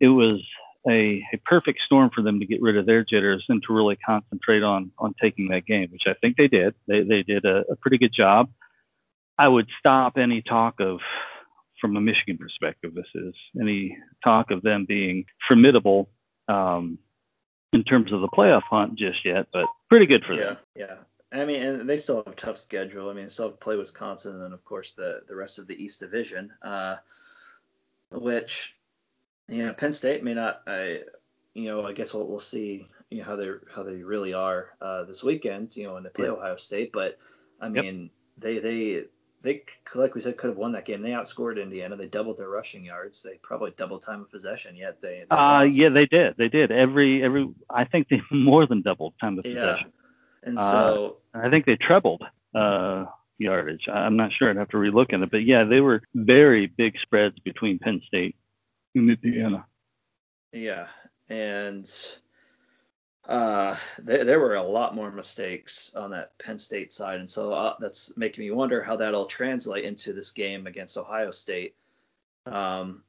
it 0.00 0.08
was 0.08 0.40
a, 0.88 1.22
a 1.32 1.36
perfect 1.44 1.80
storm 1.80 2.10
for 2.10 2.22
them 2.22 2.38
to 2.40 2.46
get 2.46 2.62
rid 2.62 2.76
of 2.76 2.86
their 2.86 3.02
jitters 3.02 3.44
and 3.48 3.62
to 3.64 3.72
really 3.72 3.96
concentrate 3.96 4.62
on 4.62 4.92
on 4.98 5.14
taking 5.20 5.48
that 5.48 5.66
game, 5.66 5.88
which 5.90 6.06
I 6.06 6.14
think 6.14 6.36
they 6.36 6.48
did. 6.48 6.74
They 6.86 7.02
they 7.02 7.22
did 7.22 7.44
a, 7.44 7.64
a 7.70 7.76
pretty 7.76 7.98
good 7.98 8.12
job. 8.12 8.50
I 9.38 9.48
would 9.48 9.68
stop 9.78 10.16
any 10.16 10.40
talk 10.40 10.80
of, 10.80 11.00
from 11.80 11.96
a 11.96 12.00
Michigan 12.00 12.38
perspective, 12.38 12.94
this 12.94 13.06
is 13.14 13.34
any 13.60 13.96
talk 14.24 14.50
of 14.50 14.62
them 14.62 14.84
being 14.84 15.24
formidable 15.46 16.08
um, 16.48 16.98
in 17.72 17.84
terms 17.84 18.12
of 18.12 18.20
the 18.20 18.28
playoff 18.28 18.62
hunt 18.62 18.94
just 18.94 19.24
yet, 19.24 19.46
but 19.52 19.66
pretty 19.88 20.06
good 20.06 20.24
for 20.24 20.34
yeah, 20.34 20.44
them. 20.44 20.56
yeah. 20.74 20.94
I 21.32 21.44
mean, 21.44 21.62
and 21.62 21.88
they 21.88 21.96
still 21.96 22.16
have 22.16 22.28
a 22.28 22.36
tough 22.36 22.56
schedule. 22.56 23.10
I 23.10 23.12
mean, 23.12 23.24
they 23.24 23.30
still 23.30 23.46
have 23.48 23.58
to 23.58 23.64
play 23.64 23.76
Wisconsin, 23.76 24.34
and 24.34 24.42
then 24.42 24.52
of 24.52 24.64
course 24.64 24.92
the 24.92 25.20
the 25.28 25.34
rest 25.34 25.58
of 25.58 25.66
the 25.66 25.74
East 25.74 26.00
Division, 26.00 26.52
uh, 26.62 26.96
which 28.10 28.76
you 29.48 29.66
know 29.66 29.72
Penn 29.72 29.92
State 29.92 30.22
may 30.24 30.34
not. 30.34 30.62
I 30.66 31.00
you 31.54 31.64
know 31.64 31.86
I 31.86 31.92
guess 31.92 32.14
we'll 32.14 32.26
we'll 32.26 32.38
see 32.38 32.88
you 33.10 33.18
know 33.18 33.24
how 33.24 33.36
they 33.36 33.50
how 33.74 33.82
they 33.82 33.96
really 33.96 34.34
are 34.34 34.76
uh, 34.80 35.04
this 35.04 35.24
weekend. 35.24 35.76
You 35.76 35.88
know 35.88 35.94
when 35.94 36.04
they 36.04 36.10
play 36.10 36.26
Yeah. 36.26 36.32
Ohio 36.32 36.56
State, 36.56 36.92
but 36.92 37.18
I 37.60 37.68
Yep. 37.68 37.84
mean 37.84 38.10
they 38.38 38.58
they 38.58 39.04
they 39.46 39.62
like 39.94 40.14
we 40.16 40.20
said 40.20 40.36
could 40.36 40.48
have 40.48 40.56
won 40.56 40.72
that 40.72 40.84
game. 40.84 41.02
They 41.02 41.10
outscored 41.10 41.62
Indiana. 41.62 41.94
They 41.96 42.06
doubled 42.06 42.36
their 42.36 42.48
rushing 42.48 42.84
yards. 42.84 43.22
They 43.22 43.38
probably 43.42 43.72
doubled 43.76 44.02
time 44.02 44.20
of 44.20 44.30
possession. 44.30 44.74
Yet 44.74 45.00
they, 45.00 45.24
they 45.30 45.36
Uh, 45.36 45.62
yeah, 45.62 45.88
they 45.88 46.04
did. 46.04 46.34
They 46.36 46.48
did. 46.48 46.72
Every 46.72 47.22
every. 47.22 47.48
I 47.70 47.84
think 47.84 48.08
they 48.08 48.20
more 48.32 48.66
than 48.66 48.82
doubled 48.82 49.14
time 49.20 49.38
of 49.38 49.46
yeah. 49.46 49.54
possession. 49.54 49.92
And 50.42 50.58
Uh, 50.58 50.72
so 50.72 51.16
I 51.32 51.48
think 51.48 51.64
they 51.64 51.76
trebled 51.76 52.24
uh, 52.54 53.06
yardage. 53.38 53.88
I'm 53.88 54.16
not 54.16 54.32
sure. 54.32 54.50
I'd 54.50 54.56
have 54.56 54.68
to 54.70 54.78
relook 54.78 55.12
at 55.12 55.22
it, 55.22 55.30
but 55.30 55.44
yeah, 55.44 55.62
they 55.62 55.80
were 55.80 56.02
very 56.14 56.66
big 56.66 56.98
spreads 57.00 57.38
between 57.38 57.78
Penn 57.78 58.02
State 58.06 58.34
and 58.96 59.08
Indiana. 59.08 59.64
Yeah, 60.52 60.88
and 61.28 61.88
uh, 63.28 63.76
there, 63.98 64.24
there 64.24 64.40
were 64.40 64.54
a 64.54 64.62
lot 64.62 64.94
more 64.94 65.10
mistakes 65.10 65.94
on 65.94 66.10
that 66.10 66.38
Penn 66.38 66.58
State 66.58 66.92
side, 66.92 67.18
and 67.20 67.28
so 67.28 67.52
uh, 67.52 67.74
that's 67.80 68.16
making 68.16 68.44
me 68.44 68.50
wonder 68.50 68.82
how 68.82 68.96
that'll 68.96 69.26
translate 69.26 69.84
into 69.84 70.12
this 70.12 70.30
game 70.30 70.66
against 70.66 70.96
Ohio 70.96 71.30
State. 71.30 71.74
Um, 72.46 73.02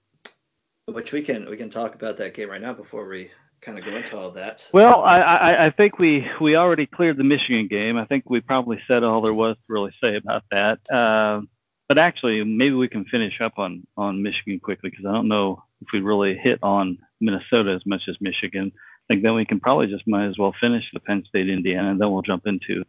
which 0.86 1.12
we 1.12 1.22
can 1.22 1.50
we 1.50 1.58
can 1.58 1.70
talk 1.70 1.96
about 1.96 2.18
that 2.18 2.34
game 2.34 2.50
right 2.50 2.62
now 2.62 2.74
before 2.74 3.08
we 3.08 3.30
kind 3.62 3.78
of 3.78 3.86
go 3.86 3.96
into 3.96 4.18
all 4.18 4.32
that. 4.32 4.70
Well, 4.74 5.02
I, 5.02 5.20
I, 5.20 5.66
I 5.66 5.70
think 5.70 6.00
we 6.00 6.28
we 6.40 6.56
already 6.56 6.86
cleared 6.86 7.18
the 7.18 7.24
Michigan 7.24 7.68
game. 7.68 7.98
I 7.98 8.06
think 8.06 8.30
we 8.30 8.42
probably 8.42 8.82
said 8.88 9.04
all 9.04 9.22
there 9.22 9.34
was 9.34 9.56
to 9.56 9.64
really 9.68 9.92
say 10.02 10.16
about 10.16 10.44
that. 10.52 10.80
Uh, 10.90 11.42
but 11.88 11.98
actually, 11.98 12.44
maybe 12.44 12.76
we 12.76 12.88
can 12.88 13.06
finish 13.06 13.40
up 13.42 13.60
on 13.60 13.86
on 13.96 14.24
Michigan 14.24 14.60
quickly 14.60 14.90
because 14.90 15.06
I 15.06 15.14
don't 15.14 15.28
know 15.28 15.64
if 15.82 15.90
we 15.92 16.00
really 16.00 16.36
hit 16.36 16.60
on 16.64 16.98
Minnesota 17.20 17.72
as 17.72 17.86
much 17.86 18.04
as 18.08 18.16
Michigan. 18.20 18.72
I 18.76 19.14
think 19.14 19.24
then 19.24 19.36
we 19.36 19.46
can 19.46 19.60
probably 19.60 19.88
just 19.88 20.08
might 20.08 20.28
as 20.28 20.38
well 20.38 20.54
finish 20.60 20.86
the 20.94 21.00
Penn 21.00 21.24
State 21.28 21.50
Indiana, 21.50 21.92
and 21.92 22.02
then 22.02 22.12
we'll 22.12 22.22
jump 22.22 22.46
into 22.46 22.84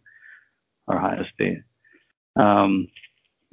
Ohio 0.89 1.25
State. 1.35 1.63
Um, 2.37 2.89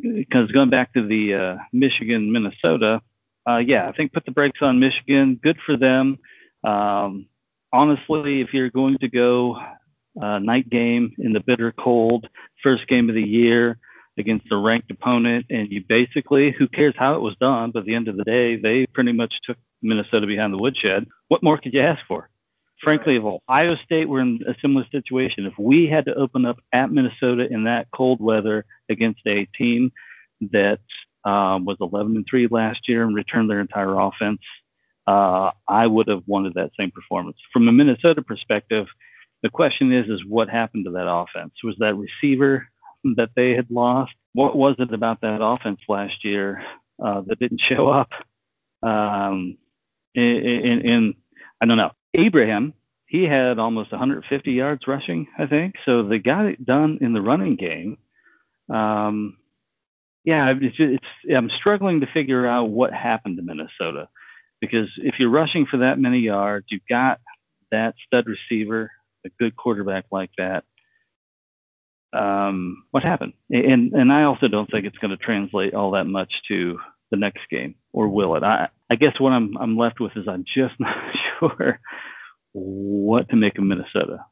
because 0.01 0.51
going 0.51 0.69
back 0.69 0.93
to 0.93 1.05
the 1.05 1.33
uh, 1.33 1.57
Michigan 1.71 2.31
Minnesota, 2.31 3.01
uh, 3.47 3.57
yeah, 3.57 3.87
I 3.87 3.91
think 3.91 4.13
put 4.13 4.25
the 4.25 4.31
brakes 4.31 4.61
on 4.61 4.79
Michigan. 4.79 5.39
Good 5.41 5.57
for 5.65 5.77
them. 5.77 6.17
Um, 6.63 7.27
honestly, 7.71 8.41
if 8.41 8.53
you're 8.53 8.69
going 8.69 8.97
to 8.99 9.07
go 9.07 9.57
uh, 10.21 10.39
night 10.39 10.69
game 10.69 11.13
in 11.17 11.33
the 11.33 11.39
bitter 11.39 11.71
cold, 11.71 12.27
first 12.63 12.87
game 12.87 13.09
of 13.09 13.15
the 13.15 13.27
year 13.27 13.77
against 14.17 14.51
a 14.51 14.57
ranked 14.57 14.89
opponent, 14.91 15.45
and 15.49 15.71
you 15.71 15.83
basically, 15.87 16.51
who 16.51 16.67
cares 16.67 16.93
how 16.97 17.15
it 17.15 17.21
was 17.21 17.35
done, 17.39 17.71
but 17.71 17.79
at 17.79 17.85
the 17.85 17.95
end 17.95 18.07
of 18.07 18.17
the 18.17 18.23
day, 18.23 18.55
they 18.55 18.85
pretty 18.87 19.11
much 19.11 19.41
took 19.41 19.57
Minnesota 19.85 20.27
behind 20.27 20.53
the 20.53 20.57
woodshed. 20.57 21.07
What 21.27 21.43
more 21.43 21.57
could 21.57 21.73
you 21.73 21.81
ask 21.81 22.05
for? 22.07 22.29
Frankly, 22.81 23.15
if 23.15 23.23
Ohio 23.23 23.75
State 23.77 24.09
were 24.09 24.19
in 24.19 24.41
a 24.47 24.55
similar 24.61 24.85
situation, 24.91 25.45
if 25.45 25.57
we 25.57 25.87
had 25.87 26.05
to 26.05 26.15
open 26.15 26.45
up 26.45 26.59
at 26.73 26.91
Minnesota 26.91 27.47
in 27.49 27.63
that 27.63 27.87
cold 27.91 28.19
weather 28.19 28.65
against 28.89 29.21
a 29.25 29.45
team 29.57 29.91
that 30.51 30.81
um, 31.23 31.65
was 31.65 31.77
11 31.79 32.15
and 32.15 32.25
three 32.29 32.47
last 32.47 32.87
year 32.89 33.03
and 33.03 33.15
returned 33.15 33.49
their 33.49 33.61
entire 33.61 33.97
offense, 33.97 34.41
uh, 35.07 35.51
I 35.67 35.87
would 35.87 36.07
have 36.07 36.23
wanted 36.27 36.55
that 36.55 36.71
same 36.77 36.91
performance. 36.91 37.37
From 37.53 37.67
a 37.67 37.71
Minnesota 37.71 38.21
perspective, 38.21 38.87
the 39.41 39.49
question 39.49 39.91
is, 39.91 40.09
is 40.09 40.25
what 40.25 40.49
happened 40.49 40.85
to 40.85 40.91
that 40.91 41.09
offense? 41.09 41.53
Was 41.63 41.75
that 41.79 41.95
receiver 41.95 42.67
that 43.15 43.29
they 43.35 43.53
had 43.53 43.69
lost? 43.69 44.13
What 44.33 44.55
was 44.55 44.75
it 44.79 44.93
about 44.93 45.21
that 45.21 45.43
offense 45.43 45.79
last 45.87 46.25
year 46.25 46.63
uh, 47.01 47.21
that 47.21 47.39
didn't 47.39 47.59
show 47.61 47.87
up? 47.87 48.11
Um, 48.81 49.57
in, 50.15 51.15
I 51.61 51.65
don't 51.65 51.77
know. 51.77 51.91
Ibrahim, 52.15 52.73
he 53.07 53.23
had 53.23 53.59
almost 53.59 53.91
150 53.91 54.51
yards 54.51 54.87
rushing, 54.87 55.27
I 55.37 55.45
think. 55.45 55.75
So 55.85 56.03
they 56.03 56.19
got 56.19 56.45
it 56.45 56.65
done 56.65 56.99
in 57.01 57.13
the 57.13 57.21
running 57.21 57.55
game. 57.55 57.97
Um, 58.69 59.37
yeah, 60.23 60.53
it's, 60.59 60.75
it's 60.79 61.05
I'm 61.33 61.49
struggling 61.49 62.01
to 62.01 62.07
figure 62.07 62.47
out 62.47 62.69
what 62.69 62.93
happened 62.93 63.37
to 63.37 63.43
Minnesota 63.43 64.09
because 64.59 64.89
if 64.97 65.19
you're 65.19 65.29
rushing 65.29 65.65
for 65.65 65.77
that 65.77 65.99
many 65.99 66.19
yards, 66.19 66.65
you've 66.69 66.87
got 66.89 67.19
that 67.71 67.95
stud 68.05 68.25
receiver, 68.27 68.91
a 69.25 69.29
good 69.39 69.55
quarterback 69.55 70.05
like 70.11 70.31
that. 70.37 70.63
Um, 72.11 72.85
what 72.91 73.03
happened? 73.03 73.33
And 73.51 73.93
and 73.93 74.11
I 74.11 74.23
also 74.23 74.47
don't 74.47 74.69
think 74.71 74.85
it's 74.85 74.97
going 74.97 75.11
to 75.11 75.17
translate 75.17 75.73
all 75.73 75.91
that 75.91 76.07
much 76.07 76.41
to 76.47 76.79
the 77.11 77.17
next 77.17 77.41
game, 77.49 77.75
or 77.93 78.07
will 78.07 78.35
it? 78.35 78.43
I 78.43 78.69
I 78.89 78.95
guess 78.95 79.19
what 79.19 79.33
I'm 79.33 79.57
I'm 79.57 79.77
left 79.77 79.99
with 79.99 80.15
is 80.15 80.27
I'm 80.27 80.45
just 80.45 80.75
not 80.79 81.15
sure 81.39 81.79
what 82.53 83.29
to 83.29 83.35
make 83.35 83.57
of 83.57 83.63
Minnesota. 83.63 84.25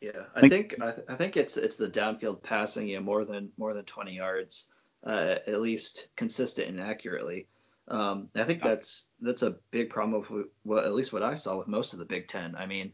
Yeah, 0.00 0.24
I 0.34 0.48
think 0.48 0.74
I, 0.80 0.92
th- 0.92 1.06
I 1.08 1.14
think 1.14 1.36
it's 1.36 1.56
it's 1.56 1.76
the 1.76 1.88
downfield 1.88 2.42
passing, 2.42 2.86
yeah, 2.88 3.00
more 3.00 3.24
than 3.24 3.50
more 3.56 3.74
than 3.74 3.84
20 3.84 4.14
yards 4.14 4.68
uh, 5.06 5.36
at 5.46 5.60
least 5.60 6.08
consistent 6.16 6.68
and 6.68 6.80
accurately. 6.80 7.46
Um, 7.88 8.28
I 8.34 8.42
think 8.42 8.62
that's 8.62 9.10
that's 9.20 9.42
a 9.42 9.56
big 9.70 9.90
problem 9.90 10.20
with 10.20 10.46
well, 10.64 10.84
at 10.84 10.94
least 10.94 11.12
what 11.12 11.22
I 11.22 11.36
saw 11.36 11.56
with 11.56 11.68
most 11.68 11.92
of 11.92 12.00
the 12.00 12.04
Big 12.04 12.26
Ten. 12.26 12.56
I 12.56 12.66
mean, 12.66 12.92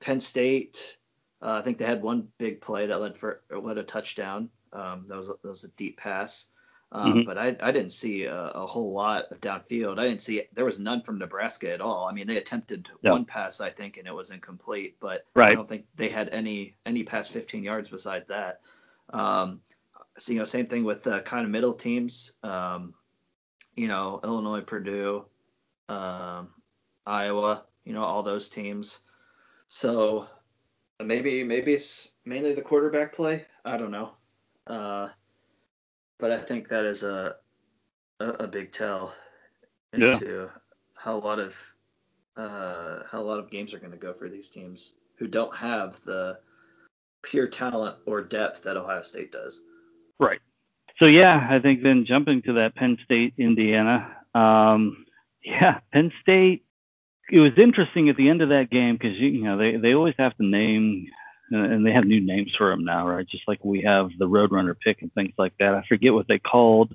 Penn 0.00 0.20
State, 0.20 0.98
uh, 1.40 1.52
I 1.52 1.62
think 1.62 1.78
they 1.78 1.84
had 1.84 2.02
one 2.02 2.28
big 2.38 2.60
play 2.60 2.86
that 2.86 3.00
led 3.00 3.16
for 3.16 3.42
led 3.50 3.78
a 3.78 3.84
touchdown. 3.84 4.50
Um, 4.72 5.04
that 5.06 5.16
was 5.16 5.28
that 5.28 5.44
was 5.44 5.62
a 5.62 5.70
deep 5.70 5.96
pass, 5.96 6.50
um, 6.94 7.14
mm-hmm. 7.14 7.26
but 7.26 7.38
I 7.38 7.56
I 7.60 7.72
didn't 7.72 7.92
see 7.92 8.24
a, 8.24 8.48
a, 8.48 8.66
whole 8.66 8.92
lot 8.92 9.24
of 9.30 9.40
downfield. 9.40 9.98
I 9.98 10.04
didn't 10.04 10.20
see 10.20 10.42
there 10.52 10.66
was 10.66 10.78
none 10.78 11.02
from 11.02 11.18
Nebraska 11.18 11.72
at 11.72 11.80
all. 11.80 12.06
I 12.06 12.12
mean, 12.12 12.26
they 12.26 12.36
attempted 12.36 12.86
one 13.00 13.24
pass 13.24 13.62
I 13.62 13.70
think 13.70 13.96
and 13.96 14.06
it 14.06 14.14
was 14.14 14.30
incomplete, 14.30 14.96
but 15.00 15.24
right. 15.34 15.52
I 15.52 15.54
don't 15.54 15.68
think 15.68 15.86
they 15.96 16.10
had 16.10 16.28
any 16.28 16.76
any 16.84 17.02
past 17.02 17.32
15 17.32 17.64
yards 17.64 17.88
besides 17.88 18.28
that. 18.28 18.60
Um, 19.08 19.60
so, 20.18 20.32
you 20.32 20.38
know, 20.38 20.44
same 20.44 20.66
thing 20.66 20.84
with 20.84 21.02
the 21.02 21.20
kind 21.20 21.46
of 21.46 21.50
middle 21.50 21.72
teams. 21.72 22.34
Um, 22.42 22.92
you 23.74 23.88
know, 23.88 24.20
Illinois, 24.22 24.60
Purdue, 24.60 25.24
um, 25.88 26.50
Iowa. 27.06 27.64
You 27.84 27.94
know, 27.94 28.04
all 28.04 28.22
those 28.22 28.50
teams. 28.50 29.00
So 29.66 30.28
maybe 31.02 31.42
maybe 31.42 31.72
it's 31.72 32.12
mainly 32.26 32.54
the 32.54 32.60
quarterback 32.60 33.14
play. 33.14 33.46
I 33.64 33.78
don't 33.78 33.90
know. 33.90 34.12
Uh, 34.66 35.08
but 36.22 36.30
I 36.30 36.38
think 36.38 36.68
that 36.68 36.84
is 36.84 37.02
a 37.02 37.34
a, 38.20 38.26
a 38.44 38.46
big 38.46 38.70
tell 38.70 39.12
into 39.92 40.48
yeah. 40.52 40.60
how 40.94 41.16
a 41.16 41.18
lot 41.18 41.40
of 41.40 41.60
uh, 42.36 43.00
how 43.10 43.20
a 43.20 43.26
lot 43.26 43.40
of 43.40 43.50
games 43.50 43.74
are 43.74 43.80
going 43.80 43.90
to 43.90 43.98
go 43.98 44.14
for 44.14 44.28
these 44.28 44.48
teams 44.48 44.94
who 45.18 45.26
don't 45.26 45.54
have 45.54 46.00
the 46.04 46.38
pure 47.22 47.48
talent 47.48 47.96
or 48.06 48.22
depth 48.22 48.62
that 48.62 48.76
Ohio 48.76 49.02
State 49.02 49.32
does. 49.32 49.62
Right. 50.20 50.38
So 50.98 51.06
yeah, 51.06 51.44
I 51.50 51.58
think 51.58 51.82
then 51.82 52.06
jumping 52.06 52.40
to 52.42 52.52
that 52.54 52.76
Penn 52.76 52.98
State 53.04 53.34
Indiana. 53.36 54.16
Um, 54.32 55.04
yeah, 55.44 55.80
Penn 55.92 56.12
State. 56.22 56.64
It 57.32 57.40
was 57.40 57.52
interesting 57.56 58.08
at 58.08 58.16
the 58.16 58.28
end 58.28 58.42
of 58.42 58.50
that 58.50 58.70
game 58.70 58.94
because 58.94 59.18
you, 59.18 59.26
you 59.26 59.42
know 59.42 59.58
they 59.58 59.76
they 59.76 59.94
always 59.94 60.14
have 60.18 60.36
to 60.36 60.46
name 60.46 61.08
and 61.54 61.86
they 61.86 61.92
have 61.92 62.04
new 62.04 62.20
names 62.20 62.54
for 62.56 62.70
them 62.70 62.84
now, 62.84 63.08
right? 63.08 63.26
Just 63.26 63.46
like 63.48 63.64
we 63.64 63.82
have 63.82 64.10
the 64.18 64.28
Roadrunner 64.28 64.78
pick 64.78 65.02
and 65.02 65.12
things 65.14 65.32
like 65.38 65.52
that. 65.58 65.74
I 65.74 65.82
forget 65.88 66.14
what 66.14 66.28
they 66.28 66.38
called 66.38 66.94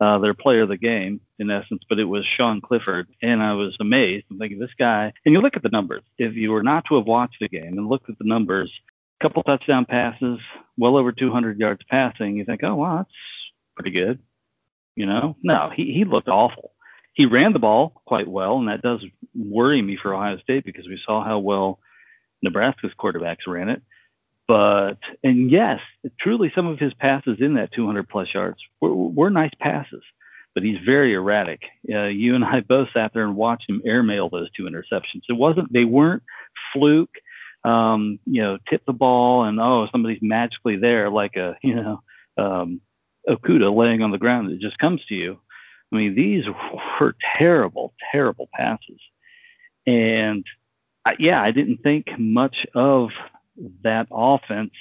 uh, 0.00 0.18
their 0.18 0.34
player 0.34 0.62
of 0.62 0.68
the 0.68 0.76
game 0.76 1.20
in 1.38 1.50
essence, 1.50 1.82
but 1.88 1.98
it 1.98 2.04
was 2.04 2.24
Sean 2.24 2.60
Clifford, 2.60 3.08
and 3.22 3.42
I 3.42 3.54
was 3.54 3.76
amazed. 3.80 4.26
I'm 4.30 4.38
thinking 4.38 4.58
this 4.58 4.74
guy, 4.78 5.12
and 5.24 5.34
you 5.34 5.40
look 5.40 5.56
at 5.56 5.62
the 5.62 5.68
numbers. 5.70 6.02
If 6.18 6.34
you 6.34 6.52
were 6.52 6.62
not 6.62 6.84
to 6.86 6.96
have 6.96 7.06
watched 7.06 7.40
the 7.40 7.48
game 7.48 7.78
and 7.78 7.88
looked 7.88 8.08
at 8.08 8.18
the 8.18 8.24
numbers, 8.24 8.72
a 9.20 9.24
couple 9.24 9.42
touchdown 9.42 9.84
passes, 9.84 10.38
well 10.76 10.96
over 10.96 11.12
200 11.12 11.58
yards 11.58 11.82
passing. 11.90 12.36
You 12.36 12.44
think, 12.44 12.62
oh, 12.62 12.76
wow, 12.76 12.98
that's 12.98 13.10
pretty 13.74 13.90
good. 13.90 14.20
You 14.94 15.06
know, 15.06 15.36
no, 15.42 15.70
he, 15.74 15.92
he 15.92 16.04
looked 16.04 16.28
awful. 16.28 16.72
He 17.12 17.26
ran 17.26 17.52
the 17.52 17.58
ball 17.58 18.00
quite 18.04 18.28
well, 18.28 18.58
and 18.58 18.68
that 18.68 18.82
does 18.82 19.04
worry 19.34 19.82
me 19.82 19.96
for 19.96 20.14
Ohio 20.14 20.38
State 20.38 20.64
because 20.64 20.86
we 20.86 21.00
saw 21.04 21.24
how 21.24 21.38
well 21.38 21.80
Nebraska's 22.42 22.92
quarterbacks 22.98 23.46
ran 23.46 23.68
it. 23.68 23.82
But, 24.48 24.98
and 25.22 25.50
yes, 25.50 25.80
truly 26.18 26.50
some 26.54 26.66
of 26.66 26.78
his 26.78 26.94
passes 26.94 27.38
in 27.40 27.54
that 27.54 27.72
200 27.72 28.08
plus 28.08 28.32
yards 28.32 28.58
were, 28.80 28.94
were 28.94 29.30
nice 29.30 29.52
passes, 29.60 30.02
but 30.54 30.64
he's 30.64 30.78
very 30.84 31.12
erratic. 31.12 31.60
Uh, 31.92 32.04
you 32.04 32.34
and 32.34 32.44
I 32.44 32.60
both 32.60 32.88
sat 32.94 33.12
there 33.12 33.24
and 33.24 33.36
watched 33.36 33.68
him 33.68 33.82
airmail 33.84 34.30
those 34.30 34.50
two 34.52 34.64
interceptions. 34.64 35.22
It 35.28 35.34
wasn't, 35.34 35.72
they 35.72 35.84
weren't 35.84 36.22
fluke 36.72 37.10
um, 37.64 38.18
you 38.24 38.42
know, 38.42 38.58
tip 38.68 38.84
the 38.86 38.92
ball 38.92 39.44
and 39.44 39.60
oh, 39.60 39.88
somebody's 39.90 40.22
magically 40.22 40.76
there, 40.76 41.10
like 41.10 41.36
a 41.36 41.56
you 41.62 41.74
know, 41.74 42.02
um, 42.36 42.80
Okudah 43.28 43.74
laying 43.74 44.02
on 44.02 44.10
the 44.10 44.18
ground 44.18 44.50
that 44.50 44.60
just 44.60 44.78
comes 44.78 45.04
to 45.06 45.14
you. 45.14 45.38
I 45.92 45.96
mean, 45.96 46.14
these 46.14 46.44
were 47.00 47.14
terrible, 47.36 47.94
terrible 48.12 48.48
passes, 48.54 49.00
and 49.86 50.44
I, 51.04 51.16
yeah, 51.18 51.42
I 51.42 51.50
didn't 51.50 51.82
think 51.82 52.06
much 52.18 52.66
of 52.74 53.10
that 53.82 54.08
offense, 54.10 54.72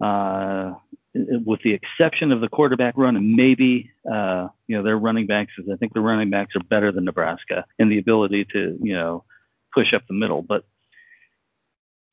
uh, 0.00 0.74
with 1.14 1.62
the 1.62 1.72
exception 1.72 2.32
of 2.32 2.40
the 2.40 2.48
quarterback 2.48 2.94
run 2.96 3.16
and 3.16 3.34
maybe 3.34 3.90
uh, 4.10 4.48
you 4.66 4.76
know 4.76 4.82
their 4.82 4.98
running 4.98 5.26
backs. 5.26 5.52
I 5.58 5.76
think 5.76 5.94
the 5.94 6.00
running 6.00 6.30
backs 6.30 6.54
are 6.56 6.62
better 6.62 6.92
than 6.92 7.04
Nebraska 7.04 7.64
in 7.78 7.88
the 7.88 7.98
ability 7.98 8.46
to 8.52 8.78
you 8.80 8.94
know 8.94 9.24
push 9.74 9.92
up 9.92 10.06
the 10.06 10.14
middle, 10.14 10.42
but 10.42 10.64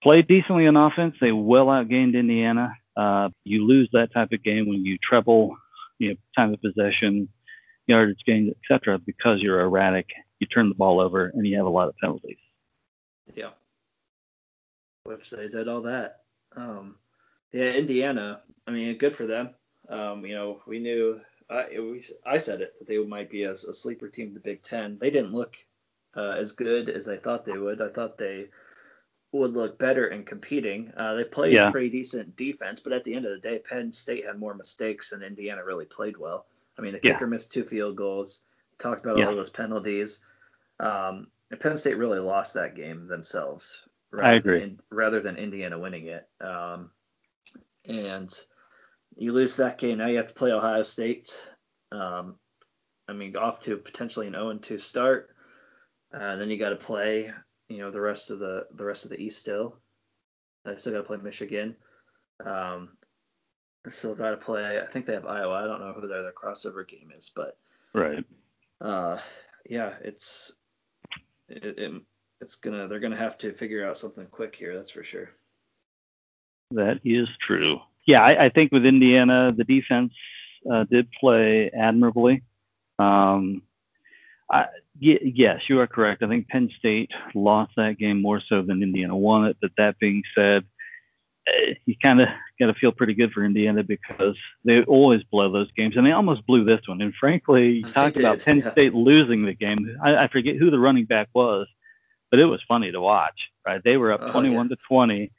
played 0.01 0.27
decently 0.27 0.67
on 0.67 0.77
offense. 0.77 1.15
They 1.19 1.31
well 1.31 1.67
outgained 1.67 2.15
Indiana. 2.15 2.73
Uh, 2.95 3.29
you 3.43 3.65
lose 3.65 3.89
that 3.91 4.13
type 4.13 4.31
of 4.31 4.43
game 4.43 4.67
when 4.69 4.85
you 4.85 4.97
treble, 4.97 5.57
you 5.99 6.09
know, 6.09 6.15
time 6.37 6.53
of 6.53 6.61
possession, 6.61 7.27
yardage 7.87 8.23
gains, 8.25 8.53
etc., 8.63 8.99
because 8.99 9.41
you're 9.41 9.61
erratic. 9.61 10.07
You 10.39 10.47
turn 10.47 10.69
the 10.69 10.75
ball 10.75 10.99
over, 10.99 11.31
and 11.33 11.45
you 11.45 11.57
have 11.57 11.65
a 11.65 11.69
lot 11.69 11.89
of 11.89 11.95
penalties. 11.97 12.37
Which 15.05 15.29
they 15.29 15.47
did 15.47 15.67
all 15.67 15.81
that. 15.81 16.21
Um, 16.55 16.95
yeah, 17.51 17.71
Indiana. 17.71 18.41
I 18.67 18.71
mean, 18.71 18.97
good 18.97 19.13
for 19.13 19.27
them. 19.27 19.51
Um, 19.87 20.25
you 20.25 20.35
know, 20.35 20.61
we 20.67 20.79
knew. 20.79 21.21
I, 21.47 21.67
we, 21.79 22.03
I 22.25 22.39
said 22.39 22.61
it 22.61 22.73
that 22.79 22.87
they 22.87 22.97
might 22.97 23.29
be 23.29 23.43
a, 23.43 23.51
a 23.51 23.55
sleeper 23.55 24.07
team, 24.07 24.33
the 24.33 24.39
Big 24.39 24.63
Ten. 24.63 24.97
They 24.99 25.11
didn't 25.11 25.31
look 25.31 25.57
uh, 26.17 26.31
as 26.31 26.53
good 26.53 26.89
as 26.89 27.07
I 27.07 27.17
thought 27.17 27.45
they 27.45 27.57
would. 27.57 27.81
I 27.81 27.89
thought 27.89 28.17
they 28.17 28.47
would 29.31 29.53
look 29.53 29.77
better 29.77 30.07
in 30.07 30.23
competing. 30.23 30.91
Uh, 30.97 31.13
they 31.13 31.23
played 31.23 31.53
Yeah. 31.53 31.69
pretty 31.69 31.89
decent 31.89 32.35
defense, 32.35 32.79
but 32.79 32.93
at 32.93 33.03
the 33.03 33.13
end 33.13 33.25
of 33.25 33.31
the 33.33 33.47
day, 33.47 33.59
Penn 33.59 33.93
State 33.93 34.25
had 34.25 34.39
more 34.39 34.55
mistakes 34.55 35.11
and 35.11 35.21
Indiana 35.21 35.63
really 35.63 35.85
played 35.85 36.17
well. 36.17 36.47
I 36.79 36.81
mean, 36.81 36.93
the 36.93 36.99
Yeah. 37.03 37.13
kicker 37.13 37.27
missed 37.27 37.53
two 37.53 37.63
field 37.63 37.95
goals. 37.95 38.45
Talked 38.79 39.05
about 39.05 39.19
Yeah. 39.19 39.27
all 39.27 39.35
those 39.35 39.51
penalties. 39.51 40.23
Um, 40.79 41.27
and 41.51 41.59
Penn 41.59 41.77
State 41.77 41.97
really 41.97 42.19
lost 42.19 42.55
that 42.55 42.73
game 42.75 43.05
themselves. 43.07 43.87
I 44.21 44.33
agree. 44.33 44.59
Than, 44.59 44.79
rather 44.89 45.21
than 45.21 45.37
Indiana 45.37 45.77
winning 45.79 46.07
it. 46.07 46.27
Um, 46.41 46.91
and 47.85 48.33
you 49.15 49.33
lose 49.33 49.57
that 49.57 49.77
game, 49.77 49.97
now 49.97 50.07
you 50.07 50.17
have 50.17 50.27
to 50.27 50.33
play 50.33 50.51
Ohio 50.51 50.83
State. 50.83 51.29
Um, 51.91 52.35
I 53.07 53.13
mean, 53.13 53.35
off 53.35 53.59
to 53.61 53.77
potentially 53.77 54.27
an 54.27 54.33
0 54.33 54.57
2 54.57 54.79
start. 54.79 55.29
Uh, 56.13 56.35
then 56.37 56.49
you 56.49 56.57
got 56.57 56.69
to 56.69 56.75
play, 56.75 57.31
you 57.67 57.77
know, 57.79 57.91
the 57.91 58.01
rest 58.01 58.31
of 58.31 58.39
the 58.39 58.65
the 58.73 58.85
rest 58.85 59.03
of 59.05 59.11
the 59.11 59.21
East 59.21 59.39
still. 59.39 59.79
I 60.65 60.75
still 60.75 60.93
got 60.93 60.99
to 60.99 61.03
play 61.03 61.17
Michigan. 61.17 61.75
Um, 62.43 62.89
still 63.91 64.15
got 64.15 64.31
to 64.31 64.37
play. 64.37 64.79
I 64.79 64.85
think 64.87 65.05
they 65.05 65.13
have 65.13 65.25
Iowa. 65.25 65.53
I 65.53 65.67
don't 65.67 65.79
know 65.79 65.93
who 65.93 66.07
their, 66.07 66.23
their 66.23 66.33
crossover 66.33 66.87
game 66.87 67.11
is, 67.15 67.31
but 67.35 67.57
Right. 67.93 68.25
uh, 68.81 69.19
yeah, 69.69 69.93
it's 70.01 70.53
it, 71.47 71.77
it, 71.77 72.01
it's 72.41 72.55
gonna 72.55 72.87
they're 72.87 72.99
gonna 72.99 73.15
have 73.15 73.37
to 73.39 73.53
figure 73.53 73.87
out 73.87 73.97
something 73.97 74.25
quick 74.27 74.55
here. 74.55 74.75
That's 74.75 74.91
for 74.91 75.03
sure. 75.03 75.29
That 76.71 76.99
is 77.03 77.27
true. 77.45 77.79
Yeah, 78.05 78.21
I, 78.21 78.45
I 78.45 78.49
think 78.49 78.71
with 78.71 78.85
Indiana, 78.85 79.53
the 79.55 79.63
defense 79.63 80.13
uh, 80.71 80.83
did 80.83 81.09
play 81.19 81.69
admirably. 81.71 82.43
Um, 82.99 83.61
I, 84.51 84.67
y- 85.01 85.19
yes, 85.21 85.61
you 85.67 85.79
are 85.79 85.87
correct. 85.87 86.23
I 86.23 86.27
think 86.27 86.47
Penn 86.47 86.69
State 86.77 87.11
lost 87.33 87.73
that 87.77 87.97
game 87.97 88.21
more 88.21 88.41
so 88.47 88.61
than 88.61 88.83
Indiana 88.83 89.15
won 89.15 89.45
it. 89.45 89.57
But 89.61 89.71
that 89.77 89.97
being 89.99 90.23
said, 90.35 90.65
eh, 91.47 91.73
you 91.85 91.95
kind 92.01 92.21
of 92.21 92.29
got 92.59 92.67
to 92.67 92.73
feel 92.75 92.91
pretty 92.91 93.13
good 93.13 93.31
for 93.31 93.43
Indiana 93.43 93.83
because 93.83 94.37
they 94.63 94.83
always 94.83 95.23
blow 95.23 95.51
those 95.51 95.71
games, 95.71 95.97
and 95.97 96.05
they 96.05 96.11
almost 96.11 96.45
blew 96.45 96.63
this 96.63 96.81
one. 96.87 97.01
And 97.01 97.13
frankly, 97.15 97.77
you 97.77 97.83
talked 97.83 98.17
about 98.17 98.39
Penn 98.39 98.57
yeah. 98.57 98.71
State 98.71 98.93
losing 98.93 99.45
the 99.45 99.53
game. 99.53 99.97
I, 100.03 100.15
I 100.17 100.27
forget 100.27 100.57
who 100.57 100.69
the 100.69 100.79
running 100.79 101.05
back 101.05 101.29
was, 101.33 101.67
but 102.35 102.41
it 102.41 102.47
was 102.47 102.61
funny 102.67 102.91
to 102.91 102.99
watch. 102.99 103.49
Right, 103.65 103.81
they 103.81 103.95
were 103.95 104.11
up 104.11 104.19
Oh, 104.21 104.25
yeah. 104.25 104.31
21 104.33 104.69
to 104.69 104.77
20 104.89 105.31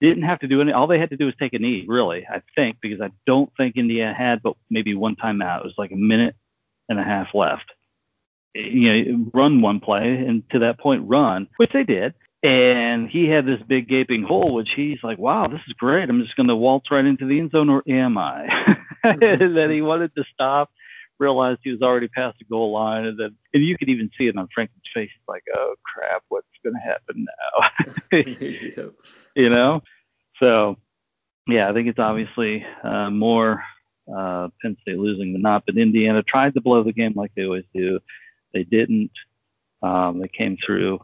didn't 0.00 0.22
have 0.22 0.38
to 0.38 0.46
do 0.46 0.60
any. 0.60 0.72
All 0.72 0.86
they 0.86 0.98
had 1.00 1.10
to 1.10 1.16
do 1.16 1.26
was 1.26 1.34
take 1.38 1.54
a 1.54 1.58
knee, 1.58 1.84
really. 1.88 2.24
I 2.26 2.40
think 2.54 2.76
because 2.80 3.00
I 3.00 3.10
don't 3.26 3.50
think 3.56 3.76
India 3.76 4.14
had, 4.16 4.42
but 4.42 4.54
maybe 4.70 4.94
one 4.94 5.16
timeout. 5.16 5.58
It 5.58 5.64
was 5.64 5.74
like 5.76 5.90
a 5.90 5.96
minute 5.96 6.36
and 6.88 7.00
a 7.00 7.02
half 7.02 7.34
left. 7.34 7.72
Eh, 8.56 8.60
you 8.60 8.92
know, 8.92 9.30
run 9.34 9.60
one 9.60 9.80
play, 9.80 10.24
and 10.24 10.48
to 10.50 10.60
that 10.60 10.78
point, 10.78 11.02
run, 11.06 11.48
which 11.56 11.72
they 11.72 11.84
did. 11.84 12.14
And 12.42 13.10
he 13.10 13.28
had 13.28 13.44
this 13.44 13.60
big 13.66 13.88
gaping 13.88 14.22
hole, 14.22 14.54
which 14.54 14.72
he's 14.72 15.02
like, 15.02 15.18
"Wow, 15.18 15.48
this 15.48 15.60
is 15.66 15.74
great. 15.74 16.08
I'm 16.08 16.22
just 16.22 16.36
going 16.36 16.48
to 16.48 16.56
waltz 16.56 16.90
right 16.90 17.04
into 17.04 17.26
the 17.26 17.40
end 17.40 17.50
zone, 17.50 17.68
or 17.68 17.82
am 17.86 18.16
I?" 18.16 18.78
and 19.04 19.56
then 19.56 19.70
he 19.70 19.82
wanted 19.82 20.14
to 20.14 20.24
stop, 20.32 20.70
realized 21.20 21.60
he 21.62 21.70
was 21.70 21.82
already 21.82 22.08
past 22.08 22.38
the 22.38 22.44
goal 22.46 22.72
line, 22.72 23.04
and 23.04 23.18
then 23.18 23.36
and 23.54 23.64
you 23.64 23.78
could 23.78 23.88
even 23.88 24.10
see 24.18 24.26
it 24.26 24.36
on 24.36 24.48
Franklin's 24.52 24.82
face. 24.92 25.10
He's 25.12 25.28
like, 25.28 25.44
"Oh 25.54 25.74
crap, 25.84 26.24
what's 26.28 26.46
going 26.64 26.74
to 26.74 26.80
happen 26.80 27.26
now?" 28.72 28.90
You 29.36 29.48
know? 29.48 29.82
So 30.40 30.76
yeah 31.50 31.68
i 31.68 31.72
think 31.72 31.88
it's 31.88 31.98
obviously 31.98 32.64
uh, 32.82 33.10
more 33.10 33.62
uh, 34.14 34.48
penn 34.60 34.76
state 34.82 34.98
losing 34.98 35.32
than 35.32 35.42
not 35.42 35.64
but 35.66 35.76
indiana 35.76 36.22
tried 36.22 36.54
to 36.54 36.60
blow 36.60 36.82
the 36.82 36.92
game 36.92 37.12
like 37.14 37.32
they 37.36 37.44
always 37.44 37.64
do. 37.74 38.00
They 38.52 38.64
didn't. 38.64 39.12
Um, 39.82 40.18
they 40.18 40.28
came 40.28 40.56
through 40.56 41.00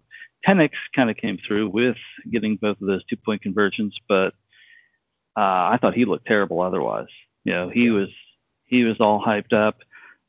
Penix 0.47 0.73
kind 0.95 1.11
of 1.11 1.17
came 1.17 1.39
through 1.39 1.69
with 1.71 1.97
getting 2.31 2.57
both 2.57 2.81
of 2.81 2.87
those 2.87 3.05
two 3.05 3.17
point 3.17 3.43
conversions 3.43 3.97
but 4.09 4.35
uh, 5.37 5.71
i 5.73 5.79
thought 5.81 5.95
he 5.95 6.05
looked 6.05 6.27
terrible 6.27 6.61
otherwise. 6.61 7.09
You 7.45 7.52
know 7.52 7.69
he 7.69 7.91
was 7.91 8.09
he 8.65 8.85
was 8.85 8.97
all 9.00 9.23
hyped 9.23 9.52
up 9.52 9.79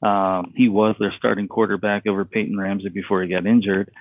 um, 0.02 0.54
he 0.56 0.70
was 0.70 0.96
their 1.00 1.14
starting 1.18 1.48
quarterback 1.48 2.06
over 2.08 2.26
peyton 2.26 2.58
ramsey 2.58 2.90
before 2.90 3.22
he 3.22 3.30
got 3.30 3.46
injured 3.46 3.92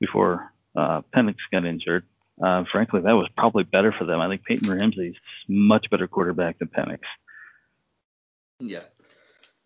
before 0.00 0.52
uh, 0.76 1.02
Penix 1.14 1.36
got 1.50 1.64
injured 1.64 2.04
uh, 2.40 2.64
frankly, 2.70 3.00
that 3.00 3.12
was 3.12 3.28
probably 3.36 3.62
better 3.62 3.92
for 3.92 4.04
them. 4.04 4.20
I 4.20 4.28
think 4.28 4.44
Peyton 4.44 4.70
Ramsey's 4.70 5.14
much 5.48 5.88
better 5.90 6.08
quarterback 6.08 6.58
than 6.58 6.68
Penix. 6.68 7.00
Yeah. 8.58 8.84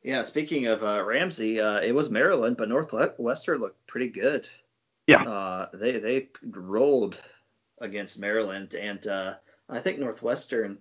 Yeah. 0.03 0.25
Speaking 0.25 0.67
of 0.67 0.83
uh, 0.83 1.03
Ramsey, 1.03 1.61
uh, 1.61 1.81
it 1.81 1.95
was 1.95 2.11
Maryland, 2.11 2.57
but 2.57 2.69
Northwestern 2.69 3.61
looked 3.61 3.87
pretty 3.87 4.09
good. 4.09 4.49
Yeah. 5.07 5.23
Uh, 5.23 5.69
they 5.73 5.99
they 5.99 6.29
rolled 6.43 7.21
against 7.81 8.19
Maryland, 8.19 8.75
and 8.75 9.07
uh, 9.07 9.35
I 9.69 9.79
think 9.79 9.99
Northwestern. 9.99 10.79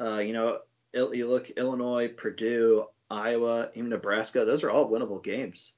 Uh, 0.00 0.18
you 0.18 0.32
know, 0.32 0.60
Il- 0.94 1.14
you 1.14 1.28
look 1.28 1.50
Illinois, 1.50 2.08
Purdue, 2.08 2.86
Iowa, 3.10 3.70
even 3.74 3.90
Nebraska. 3.90 4.44
Those 4.44 4.64
are 4.64 4.70
all 4.70 4.90
winnable 4.90 5.22
games. 5.22 5.74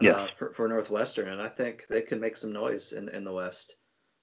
Uh, 0.00 0.28
for, 0.36 0.52
for 0.52 0.68
Northwestern, 0.68 1.28
and 1.28 1.42
I 1.42 1.48
think 1.48 1.86
they 1.90 2.02
could 2.02 2.20
make 2.20 2.36
some 2.36 2.52
noise 2.52 2.92
in 2.92 3.08
in 3.08 3.24
the 3.24 3.32
West. 3.32 3.74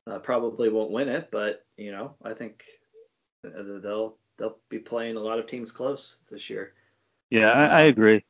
Uh, 0.08 0.20
probably 0.20 0.70
won't 0.70 0.89
win 0.89 1.10
it, 1.10 1.30
but 1.32 1.65
you 1.76 1.91
know, 1.91 2.15
I 2.24 2.34
think 2.34 2.63
they'll 3.44 4.18
they'll 4.38 4.58
be 4.70 4.80
playing 4.80 5.18
a 5.18 5.20
lot 5.20 5.39
of 5.39 5.48
teams 5.48 5.72
close 5.74 6.26
this 6.32 6.50
year. 6.50 6.74
Yeah, 7.30 7.52
I, 7.52 7.65
I 7.65 7.82
agree. 7.82 8.24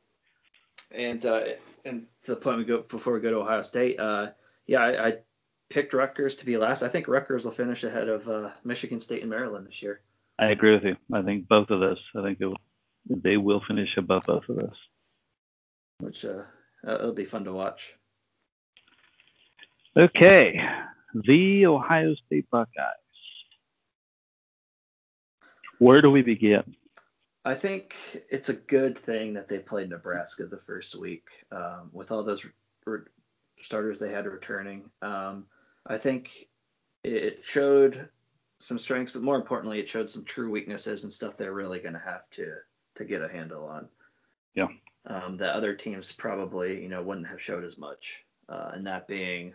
And 0.90 1.24
uh, 1.24 1.42
and 1.84 2.06
to 2.24 2.34
the 2.34 2.40
point 2.40 2.58
we 2.58 2.64
go 2.64 2.82
before 2.82 3.12
we 3.12 3.20
go 3.20 3.30
to 3.30 3.38
Ohio 3.38 3.62
State, 3.62 4.00
uh, 4.00 4.30
yeah, 4.66 4.80
I, 4.80 5.06
I 5.06 5.16
picked 5.68 5.92
Rutgers 5.92 6.36
to 6.36 6.46
be 6.46 6.56
last. 6.56 6.82
I 6.82 6.88
think 6.88 7.08
Rutgers 7.08 7.44
will 7.44 7.52
finish 7.52 7.84
ahead 7.84 8.08
of 8.08 8.28
uh, 8.28 8.50
Michigan 8.64 9.00
State 9.00 9.20
and 9.20 9.30
Maryland 9.30 9.66
this 9.66 9.82
year. 9.82 10.00
I 10.38 10.46
agree 10.46 10.72
with 10.72 10.84
you. 10.84 10.96
I 11.12 11.22
think 11.22 11.48
both 11.48 11.70
of 11.70 11.80
those. 11.80 12.00
I 12.14 12.22
think 12.22 12.38
it 12.40 12.46
will, 12.46 12.56
they 13.08 13.36
will 13.36 13.62
finish 13.66 13.96
above 13.96 14.24
both 14.26 14.48
of 14.48 14.58
us. 14.58 14.76
which 16.00 16.24
uh, 16.24 16.42
uh, 16.86 16.94
it'll 16.94 17.12
be 17.12 17.24
fun 17.24 17.44
to 17.44 17.52
watch. 17.52 17.94
Okay, 19.96 20.60
the 21.14 21.66
Ohio 21.66 22.14
State 22.26 22.50
Buckeyes. 22.50 22.94
Where 25.78 26.02
do 26.02 26.10
we 26.10 26.22
begin? 26.22 26.74
I 27.44 27.54
think 27.54 27.94
it's 28.30 28.48
a 28.48 28.54
good 28.54 28.98
thing 28.98 29.34
that 29.34 29.48
they 29.48 29.58
played 29.58 29.88
Nebraska 29.88 30.46
the 30.46 30.58
first 30.58 30.96
week 30.96 31.28
um, 31.52 31.90
with 31.92 32.10
all 32.10 32.24
those 32.24 32.44
re- 32.84 33.00
starters 33.62 33.98
they 33.98 34.10
had 34.10 34.26
returning. 34.26 34.90
Um, 35.00 35.46
I 35.86 35.96
think 35.96 36.48
it 37.04 37.40
showed 37.44 38.08
some 38.58 38.78
strengths, 38.78 39.12
but 39.12 39.22
more 39.22 39.36
importantly, 39.36 39.78
it 39.78 39.88
showed 39.88 40.10
some 40.10 40.24
true 40.24 40.50
weaknesses 40.50 41.04
and 41.04 41.12
stuff 41.12 41.36
they're 41.36 41.52
really 41.52 41.78
going 41.78 41.94
to 41.94 42.00
have 42.00 42.28
to 42.32 42.56
to 42.96 43.04
get 43.04 43.22
a 43.22 43.28
handle 43.28 43.64
on. 43.66 43.88
Yeah. 44.54 44.68
Um, 45.06 45.36
that 45.36 45.54
other 45.54 45.74
teams 45.74 46.12
probably 46.12 46.82
you 46.82 46.88
know 46.88 47.02
wouldn't 47.02 47.28
have 47.28 47.40
showed 47.40 47.64
as 47.64 47.78
much, 47.78 48.24
uh, 48.48 48.70
and 48.74 48.86
that 48.86 49.06
being 49.06 49.54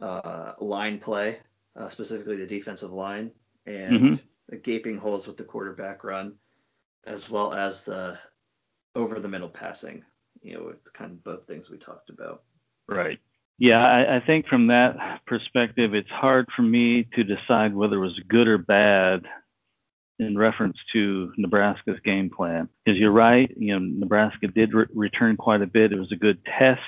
uh, 0.00 0.52
line 0.60 0.98
play, 0.98 1.38
uh, 1.76 1.88
specifically 1.88 2.36
the 2.36 2.46
defensive 2.46 2.92
line, 2.92 3.30
and 3.66 3.92
Mhm. 3.92 4.22
the 4.48 4.56
gaping 4.56 4.98
holes 4.98 5.26
with 5.26 5.36
the 5.36 5.44
quarterback 5.44 6.04
run 6.04 6.34
as 7.04 7.30
well 7.30 7.54
as 7.54 7.84
the 7.84 8.18
over 8.94 9.20
the 9.20 9.28
middle 9.28 9.48
passing. 9.48 10.04
You 10.42 10.54
know, 10.54 10.64
with 10.64 10.92
kind 10.92 11.12
of 11.12 11.22
both 11.24 11.44
things 11.44 11.68
we 11.68 11.78
talked 11.78 12.10
about. 12.10 12.42
Right. 12.88 13.20
Yeah, 13.58 13.86
I, 13.86 14.16
I 14.16 14.20
think 14.20 14.46
from 14.46 14.68
that 14.68 15.24
perspective, 15.26 15.94
it's 15.94 16.08
hard 16.08 16.48
for 16.56 16.62
me 16.62 17.04
to 17.14 17.22
decide 17.24 17.74
whether 17.74 17.96
it 17.96 18.00
was 18.00 18.18
good 18.28 18.48
or 18.48 18.56
bad 18.56 19.26
in 20.20 20.36
reference 20.36 20.76
to 20.92 21.32
Nebraska's 21.36 21.98
game 22.04 22.30
plan. 22.30 22.68
Because 22.84 22.98
you're 22.98 23.10
right, 23.10 23.52
you 23.56 23.72
know, 23.72 23.78
Nebraska 23.78 24.48
did 24.48 24.74
re- 24.74 24.86
return 24.94 25.36
quite 25.36 25.62
a 25.62 25.66
bit. 25.66 25.92
It 25.92 25.98
was 25.98 26.12
a 26.12 26.16
good 26.16 26.44
test 26.44 26.80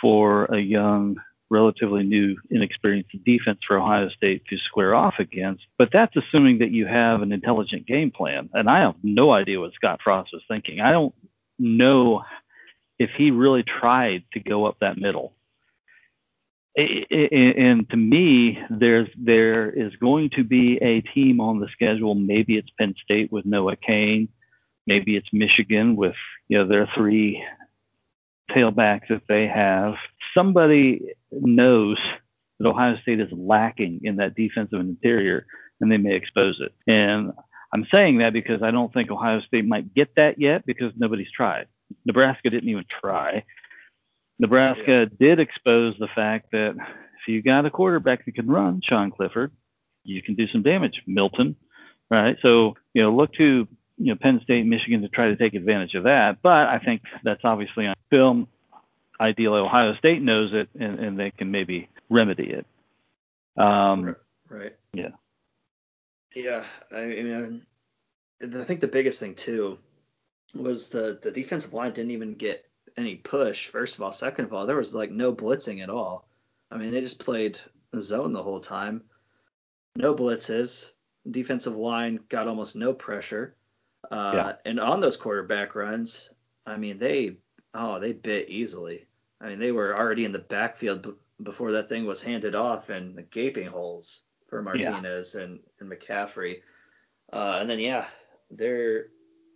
for 0.00 0.46
a 0.46 0.58
young, 0.58 1.16
relatively 1.50 2.02
new, 2.02 2.36
inexperienced 2.50 3.10
defense 3.24 3.60
for 3.66 3.78
Ohio 3.78 4.08
State 4.10 4.44
to 4.48 4.58
square 4.58 4.94
off 4.94 5.14
against. 5.18 5.64
But 5.78 5.90
that's 5.92 6.16
assuming 6.16 6.58
that 6.58 6.72
you 6.72 6.86
have 6.86 7.22
an 7.22 7.32
intelligent 7.32 7.86
game 7.86 8.10
plan. 8.10 8.50
And 8.52 8.68
I 8.68 8.80
have 8.80 8.96
no 9.02 9.30
idea 9.30 9.60
what 9.60 9.74
Scott 9.74 10.00
Frost 10.02 10.30
was 10.32 10.42
thinking. 10.48 10.80
I 10.80 10.90
don't 10.90 11.14
know 11.58 12.24
if 12.98 13.10
he 13.16 13.30
really 13.30 13.62
tried 13.62 14.24
to 14.32 14.40
go 14.40 14.64
up 14.64 14.78
that 14.80 14.98
middle. 14.98 15.34
And 16.74 17.88
to 17.90 17.96
me, 17.96 18.58
there's 18.70 19.08
there 19.16 19.70
is 19.70 19.94
going 19.96 20.30
to 20.30 20.44
be 20.44 20.78
a 20.78 21.02
team 21.02 21.40
on 21.40 21.60
the 21.60 21.68
schedule. 21.68 22.14
Maybe 22.14 22.56
it's 22.56 22.70
Penn 22.78 22.94
State 23.02 23.30
with 23.30 23.44
Noah 23.44 23.76
Cain. 23.76 24.28
Maybe 24.86 25.16
it's 25.16 25.28
Michigan 25.32 25.96
with 25.96 26.16
you 26.48 26.58
know 26.58 26.66
their 26.66 26.88
three 26.94 27.44
tailbacks 28.50 29.08
that 29.08 29.26
they 29.28 29.46
have. 29.46 29.96
Somebody 30.34 31.14
knows 31.30 31.98
that 32.58 32.68
Ohio 32.68 32.96
State 32.98 33.20
is 33.20 33.32
lacking 33.32 34.00
in 34.04 34.16
that 34.16 34.34
defensive 34.34 34.80
interior, 34.80 35.46
and 35.80 35.92
they 35.92 35.98
may 35.98 36.14
expose 36.14 36.60
it. 36.60 36.72
And 36.86 37.32
I'm 37.74 37.86
saying 37.90 38.18
that 38.18 38.32
because 38.32 38.62
I 38.62 38.70
don't 38.70 38.92
think 38.92 39.10
Ohio 39.10 39.40
State 39.40 39.66
might 39.66 39.94
get 39.94 40.14
that 40.16 40.40
yet 40.40 40.64
because 40.66 40.92
nobody's 40.96 41.30
tried. 41.30 41.66
Nebraska 42.06 42.50
didn't 42.50 42.68
even 42.68 42.84
try. 42.88 43.44
Nebraska 44.42 45.06
did 45.06 45.38
expose 45.38 45.94
the 46.00 46.08
fact 46.08 46.50
that 46.50 46.74
if 46.74 47.28
you 47.28 47.40
got 47.42 47.64
a 47.64 47.70
quarterback 47.70 48.24
that 48.24 48.34
can 48.34 48.48
run, 48.48 48.80
Sean 48.82 49.12
Clifford, 49.12 49.52
you 50.02 50.20
can 50.20 50.34
do 50.34 50.48
some 50.48 50.62
damage. 50.62 51.00
Milton, 51.06 51.54
right? 52.10 52.36
So 52.42 52.74
you 52.92 53.02
know, 53.02 53.14
look 53.14 53.32
to 53.34 53.68
you 53.98 54.06
know 54.06 54.16
Penn 54.16 54.40
State, 54.42 54.66
Michigan 54.66 55.00
to 55.02 55.08
try 55.08 55.28
to 55.28 55.36
take 55.36 55.54
advantage 55.54 55.94
of 55.94 56.04
that. 56.04 56.42
But 56.42 56.66
I 56.66 56.80
think 56.80 57.02
that's 57.22 57.44
obviously 57.44 57.86
on 57.86 57.94
film. 58.10 58.48
Ideally, 59.20 59.60
Ohio 59.60 59.94
State 59.94 60.20
knows 60.22 60.52
it, 60.52 60.68
and, 60.76 60.98
and 60.98 61.20
they 61.20 61.30
can 61.30 61.52
maybe 61.52 61.88
remedy 62.10 62.50
it. 62.50 62.66
Um, 63.56 64.16
right. 64.48 64.74
Yeah. 64.92 65.10
Yeah. 66.34 66.64
I 66.90 67.04
mean, 67.04 67.62
I 68.42 68.64
think 68.64 68.80
the 68.80 68.88
biggest 68.88 69.20
thing 69.20 69.36
too 69.36 69.78
was 70.52 70.90
the 70.90 71.20
the 71.22 71.30
defensive 71.30 71.72
line 71.72 71.92
didn't 71.92 72.10
even 72.10 72.34
get 72.34 72.66
any 72.96 73.16
push. 73.16 73.66
First 73.66 73.96
of 73.96 74.02
all, 74.02 74.12
second 74.12 74.46
of 74.46 74.52
all, 74.52 74.66
there 74.66 74.76
was 74.76 74.94
like 74.94 75.10
no 75.10 75.32
blitzing 75.34 75.82
at 75.82 75.90
all. 75.90 76.28
I 76.70 76.76
mean, 76.76 76.90
they 76.90 77.00
just 77.00 77.24
played 77.24 77.58
zone 77.98 78.32
the 78.32 78.42
whole 78.42 78.60
time. 78.60 79.02
No 79.96 80.14
blitzes. 80.14 80.92
Defensive 81.30 81.76
line 81.76 82.20
got 82.28 82.48
almost 82.48 82.76
no 82.76 82.92
pressure. 82.92 83.54
Uh, 84.10 84.32
yeah. 84.34 84.52
And 84.64 84.80
on 84.80 85.00
those 85.00 85.16
quarterback 85.16 85.74
runs, 85.74 86.30
I 86.66 86.76
mean, 86.76 86.98
they 86.98 87.36
oh 87.74 88.00
they 88.00 88.12
bit 88.12 88.48
easily. 88.48 89.06
I 89.40 89.48
mean, 89.48 89.58
they 89.58 89.72
were 89.72 89.96
already 89.96 90.24
in 90.24 90.32
the 90.32 90.38
backfield 90.38 91.02
b- 91.02 91.12
before 91.42 91.72
that 91.72 91.88
thing 91.88 92.06
was 92.06 92.22
handed 92.22 92.54
off, 92.54 92.90
and 92.90 93.16
the 93.16 93.22
gaping 93.22 93.66
holes 93.66 94.22
for 94.48 94.62
Martinez 94.62 95.34
yeah. 95.36 95.44
and 95.44 95.60
and 95.80 95.90
McCaffrey. 95.90 96.62
Uh, 97.32 97.58
and 97.60 97.70
then 97.70 97.78
yeah, 97.78 98.06
they're 98.50 99.06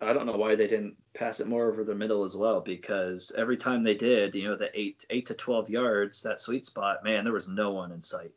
I 0.01 0.13
don't 0.13 0.27
know 0.27 0.37
why 0.37 0.55
they 0.55 0.67
didn't 0.67 0.97
pass 1.17 1.41
it 1.41 1.47
more 1.47 1.69
over 1.69 1.83
the 1.83 1.95
middle 1.95 2.25
as 2.25 2.37
well 2.37 2.61
because 2.61 3.33
every 3.37 3.57
time 3.57 3.83
they 3.83 3.95
did, 3.95 4.35
you 4.35 4.45
know, 4.45 4.57
the 4.57 4.71
eight 4.79 5.07
eight 5.11 5.27
to 5.27 5.35
twelve 5.35 5.71
yards, 5.71 6.23
that 6.23 6.41
sweet 6.41 6.67
spot, 6.67 7.03
man, 7.03 7.25
there 7.25 7.33
was 7.33 7.49
no 7.49 7.73
one 7.73 7.91
in 7.91 8.03
sight. 8.03 8.33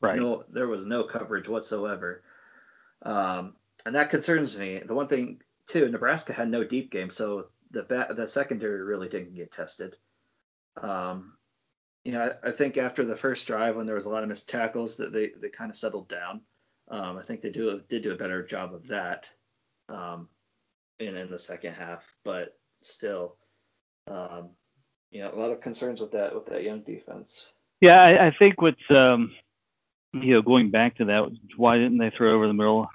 Right. 0.00 0.18
No, 0.18 0.44
there 0.48 0.66
was 0.68 0.86
no 0.86 1.04
coverage 1.04 1.48
whatsoever. 1.48 2.22
Um, 3.02 3.54
and 3.84 3.94
that 3.94 4.10
concerns 4.10 4.56
me. 4.56 4.80
The 4.84 4.94
one 4.94 5.08
thing 5.08 5.42
too, 5.66 5.88
Nebraska 5.88 6.32
had 6.32 6.50
no 6.50 6.64
deep 6.64 6.90
game, 6.90 7.10
so 7.10 7.48
the 7.70 7.82
ba- 7.82 8.14
the 8.16 8.26
secondary 8.26 8.82
really 8.82 9.08
didn't 9.08 9.34
get 9.34 9.52
tested. 9.52 9.96
Um, 10.80 11.34
you 12.04 12.12
know, 12.12 12.32
I, 12.42 12.48
I, 12.48 12.52
think 12.52 12.78
after 12.78 13.04
the 13.04 13.16
first 13.16 13.46
drive 13.46 13.76
when 13.76 13.86
there 13.86 13.94
was 13.94 14.06
a 14.06 14.10
lot 14.10 14.22
of 14.22 14.28
missed 14.28 14.48
tackles, 14.48 14.96
that 14.96 15.12
they, 15.12 15.32
they 15.40 15.48
kind 15.48 15.70
of 15.70 15.76
settled 15.76 16.08
down. 16.08 16.40
Um, 16.88 17.18
I 17.18 17.22
think 17.22 17.42
they 17.42 17.50
do 17.50 17.80
did 17.88 18.02
do 18.02 18.12
a 18.12 18.16
better 18.16 18.44
job 18.44 18.72
of 18.72 18.88
that 18.88 19.26
um, 19.88 20.28
in 21.00 21.16
in 21.16 21.30
the 21.30 21.38
second 21.38 21.74
half, 21.74 22.04
but 22.24 22.56
still, 22.82 23.36
um, 24.06 24.50
you 25.10 25.20
know, 25.20 25.32
a 25.32 25.38
lot 25.38 25.50
of 25.50 25.60
concerns 25.60 26.00
with 26.00 26.12
that 26.12 26.34
with 26.34 26.46
that 26.46 26.62
young 26.62 26.80
defense. 26.82 27.48
Yeah, 27.80 28.02
I, 28.02 28.26
I 28.26 28.36
think 28.38 28.60
what's 28.60 28.90
um, 28.90 29.32
you 30.12 30.34
know 30.34 30.42
going 30.42 30.70
back 30.70 30.96
to 30.96 31.04
that, 31.06 31.30
why 31.56 31.78
didn't 31.78 31.98
they 31.98 32.10
throw 32.10 32.34
over 32.34 32.46
the 32.46 32.52
middle? 32.54 32.88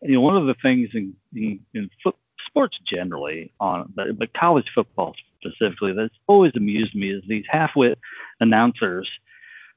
You 0.00 0.14
know, 0.14 0.20
one 0.20 0.36
of 0.36 0.46
the 0.46 0.56
things 0.62 0.90
in 0.94 1.14
in, 1.34 1.60
in 1.74 1.90
foot, 2.02 2.16
sports 2.46 2.78
generally 2.78 3.52
on 3.60 3.92
but, 3.94 4.18
but 4.18 4.32
college 4.34 4.70
football 4.74 5.14
specifically 5.40 5.92
that's 5.92 6.14
always 6.26 6.52
amused 6.54 6.94
me 6.94 7.12
is 7.12 7.22
these 7.26 7.44
half-wit 7.48 7.98
announcers 8.40 9.10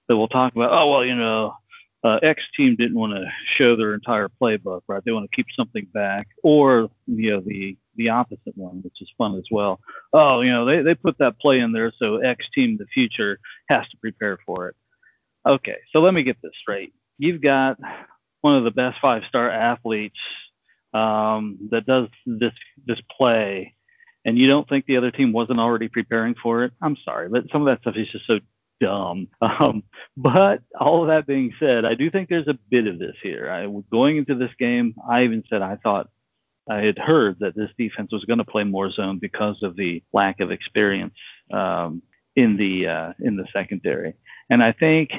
that 0.08 0.18
will 0.18 0.28
talk 0.28 0.56
about, 0.56 0.72
oh 0.72 0.92
well, 0.92 1.06
you 1.06 1.16
know, 1.16 1.56
uh, 2.06 2.20
X 2.22 2.44
team 2.56 2.76
didn't 2.76 3.00
want 3.00 3.13
to 3.13 3.26
show 3.56 3.76
their 3.76 3.96
entire 3.96 4.30
playbook, 4.30 4.82
right? 4.88 5.04
They 5.04 5.12
want 5.12 5.30
to 5.30 5.36
keep 5.36 5.48
something 5.56 5.88
back, 5.91 6.28
or 6.44 6.91
you 7.08 7.32
know 7.32 7.41
the 7.41 7.76
the 7.96 8.10
opposite 8.10 8.56
one, 8.56 8.84
which 8.84 9.02
is 9.02 9.12
fun 9.18 9.36
as 9.36 9.46
well. 9.50 9.80
Oh, 10.13 10.41
you 10.41 10.52
know 10.52 10.65
they 10.65 10.84
they 10.84 10.94
put 10.94 11.18
that 11.18 11.39
play 11.39 11.60
in 11.60 11.72
there, 11.72 11.91
so 11.98 12.18
X 12.18 12.48
team 12.54 12.78
the 12.78 12.86
future 12.86 13.39
has 13.70 13.89
to 13.89 13.98
prepare 13.98 14.38
for 14.46 14.70
it. 14.70 14.76
Okay, 15.48 15.78
so 15.91 16.00
let 16.00 16.13
me 16.13 16.22
get 16.22 16.38
this 16.44 16.52
straight. 16.60 16.94
You've 17.18 17.41
got 17.41 17.80
one 18.41 18.56
of 18.56 18.65
the 18.65 18.72
best 18.72 19.00
five 19.02 19.24
star 19.28 19.50
athletes 19.50 20.20
um, 20.94 21.58
that 21.72 21.88
does 21.88 22.10
this 22.28 22.54
this 22.86 23.02
play, 23.18 23.74
and 24.24 24.38
you 24.38 24.48
don't 24.48 24.70
think 24.70 24.86
the 24.86 24.98
other 24.98 25.10
team 25.10 25.32
wasn't 25.32 25.60
already 25.60 25.88
preparing 25.88 26.36
for 26.36 26.65
it. 26.65 26.74
I'm 26.84 26.98
sorry, 27.04 27.30
but 27.30 27.50
some 27.52 27.63
of 27.63 27.65
that 27.65 27.82
stuff 27.82 27.96
is 27.98 28.12
just 28.12 28.28
so 28.28 28.41
dumb. 28.80 29.28
Um, 29.42 29.84
but 30.18 30.62
all 30.80 31.02
of 31.02 31.08
that 31.08 31.28
being 31.28 31.54
said, 31.60 31.86
I 31.86 31.94
do 31.94 32.10
think 32.10 32.30
there's 32.30 32.48
a 32.48 32.58
bit 32.70 32.88
of 32.88 33.00
this 33.00 33.16
here. 33.22 33.50
I, 33.50 33.68
going 33.92 34.18
into 34.18 34.36
this 34.36 34.52
game, 34.58 34.96
I 35.08 35.24
even 35.24 35.44
said 35.50 35.62
I 35.62 35.76
thought 35.78 36.10
I 36.70 36.78
had 36.78 36.98
heard 36.98 37.40
that 37.40 37.56
this 37.56 37.70
defense 37.78 38.12
was 38.12 38.26
going 38.26 38.40
to 38.40 38.46
play 38.46 38.64
more 38.64 38.92
zone 38.92 39.20
because 39.20 39.62
of 39.62 39.76
the 39.76 40.04
lack 40.14 40.40
of 40.40 40.52
experience 40.52 41.14
um, 41.52 42.02
in 42.36 42.58
the 42.58 42.88
uh, 42.88 43.14
in 43.20 43.36
the 43.36 43.48
secondary, 43.54 44.16
and 44.50 44.64
I 44.64 44.72
think 44.72 45.12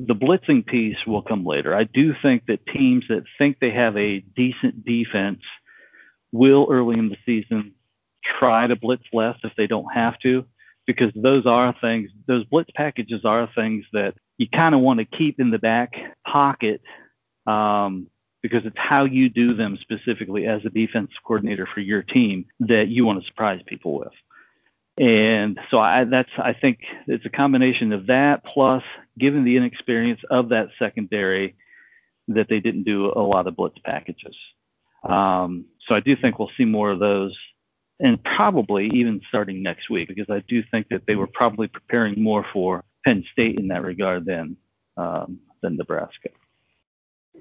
the 0.00 0.14
blitzing 0.14 0.66
piece 0.66 1.06
will 1.06 1.22
come 1.22 1.44
later. 1.44 1.74
I 1.74 1.84
do 1.84 2.14
think 2.22 2.46
that 2.46 2.66
teams 2.66 3.04
that 3.08 3.24
think 3.38 3.58
they 3.60 3.70
have 3.70 3.96
a 3.96 4.20
decent 4.20 4.84
defense 4.84 5.42
will 6.32 6.66
early 6.70 6.98
in 6.98 7.08
the 7.08 7.16
season 7.24 7.72
try 8.22 8.66
to 8.66 8.76
blitz 8.76 9.04
less 9.12 9.38
if 9.44 9.52
they 9.56 9.66
don't 9.66 9.92
have 9.92 10.18
to 10.20 10.44
because 10.86 11.12
those 11.14 11.46
are 11.46 11.74
things, 11.80 12.10
those 12.26 12.44
blitz 12.44 12.70
packages 12.74 13.24
are 13.24 13.48
things 13.54 13.84
that 13.92 14.14
you 14.38 14.48
kind 14.48 14.74
of 14.74 14.80
want 14.80 14.98
to 14.98 15.04
keep 15.04 15.40
in 15.40 15.50
the 15.50 15.58
back 15.58 15.94
pocket 16.26 16.80
um, 17.46 18.06
because 18.42 18.64
it's 18.64 18.78
how 18.78 19.04
you 19.04 19.28
do 19.28 19.54
them 19.54 19.78
specifically 19.80 20.46
as 20.46 20.64
a 20.64 20.70
defense 20.70 21.10
coordinator 21.24 21.66
for 21.66 21.80
your 21.80 22.02
team 22.02 22.46
that 22.60 22.88
you 22.88 23.04
want 23.04 23.20
to 23.20 23.26
surprise 23.26 23.60
people 23.66 23.98
with. 23.98 24.12
And 24.98 25.58
so 25.70 25.78
I, 25.78 26.04
that's, 26.04 26.30
I 26.38 26.52
think 26.52 26.80
it's 27.06 27.26
a 27.26 27.30
combination 27.30 27.92
of 27.92 28.06
that 28.06 28.44
plus 28.44 28.82
given 29.18 29.44
the 29.44 29.56
inexperience 29.56 30.20
of 30.30 30.50
that 30.50 30.68
secondary 30.78 31.56
that 32.28 32.48
they 32.48 32.60
didn't 32.60 32.84
do 32.84 33.12
a 33.14 33.20
lot 33.20 33.46
of 33.46 33.56
blitz 33.56 33.78
packages. 33.84 34.36
Um, 35.04 35.66
so 35.86 35.94
I 35.94 36.00
do 36.00 36.16
think 36.16 36.38
we'll 36.38 36.50
see 36.56 36.64
more 36.64 36.90
of 36.90 36.98
those 36.98 37.36
and 38.00 38.22
probably 38.24 38.90
even 38.92 39.20
starting 39.28 39.62
next 39.62 39.88
week, 39.88 40.08
because 40.08 40.28
I 40.28 40.42
do 40.48 40.62
think 40.70 40.88
that 40.90 41.02
they 41.06 41.16
were 41.16 41.26
probably 41.26 41.68
preparing 41.68 42.22
more 42.22 42.44
for 42.52 42.84
Penn 43.04 43.24
State 43.32 43.58
in 43.58 43.68
that 43.68 43.82
regard 43.82 44.24
than 44.24 44.56
um, 44.96 45.38
than 45.62 45.76
Nebraska. 45.76 46.30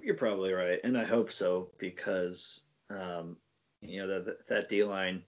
You're 0.01 0.15
probably 0.15 0.51
right, 0.53 0.79
and 0.83 0.97
I 0.97 1.05
hope 1.05 1.31
so 1.31 1.69
because 1.77 2.63
um, 2.89 3.37
you 3.81 4.01
know 4.01 4.23
that 4.23 4.47
that 4.47 4.69
D 4.69 4.83
line 4.83 5.23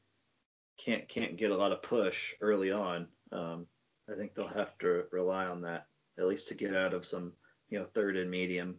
can't 0.78 1.08
can't 1.10 1.38
get 1.38 1.52
a 1.52 1.58
lot 1.58 1.72
of 1.72 1.82
push 1.82 2.34
early 2.42 2.72
on. 2.72 3.08
Um, 3.32 3.66
I 4.10 4.14
think 4.16 4.34
they'll 4.34 4.48
have 4.48 4.78
to 4.80 5.04
rely 5.12 5.46
on 5.46 5.62
that 5.62 5.88
at 6.18 6.28
least 6.28 6.48
to 6.48 6.56
get 6.56 6.76
out 6.76 6.94
of 6.94 7.06
some 7.06 7.34
you 7.70 7.80
know 7.80 7.86
third 7.94 8.16
and 8.18 8.32
medium 8.32 8.76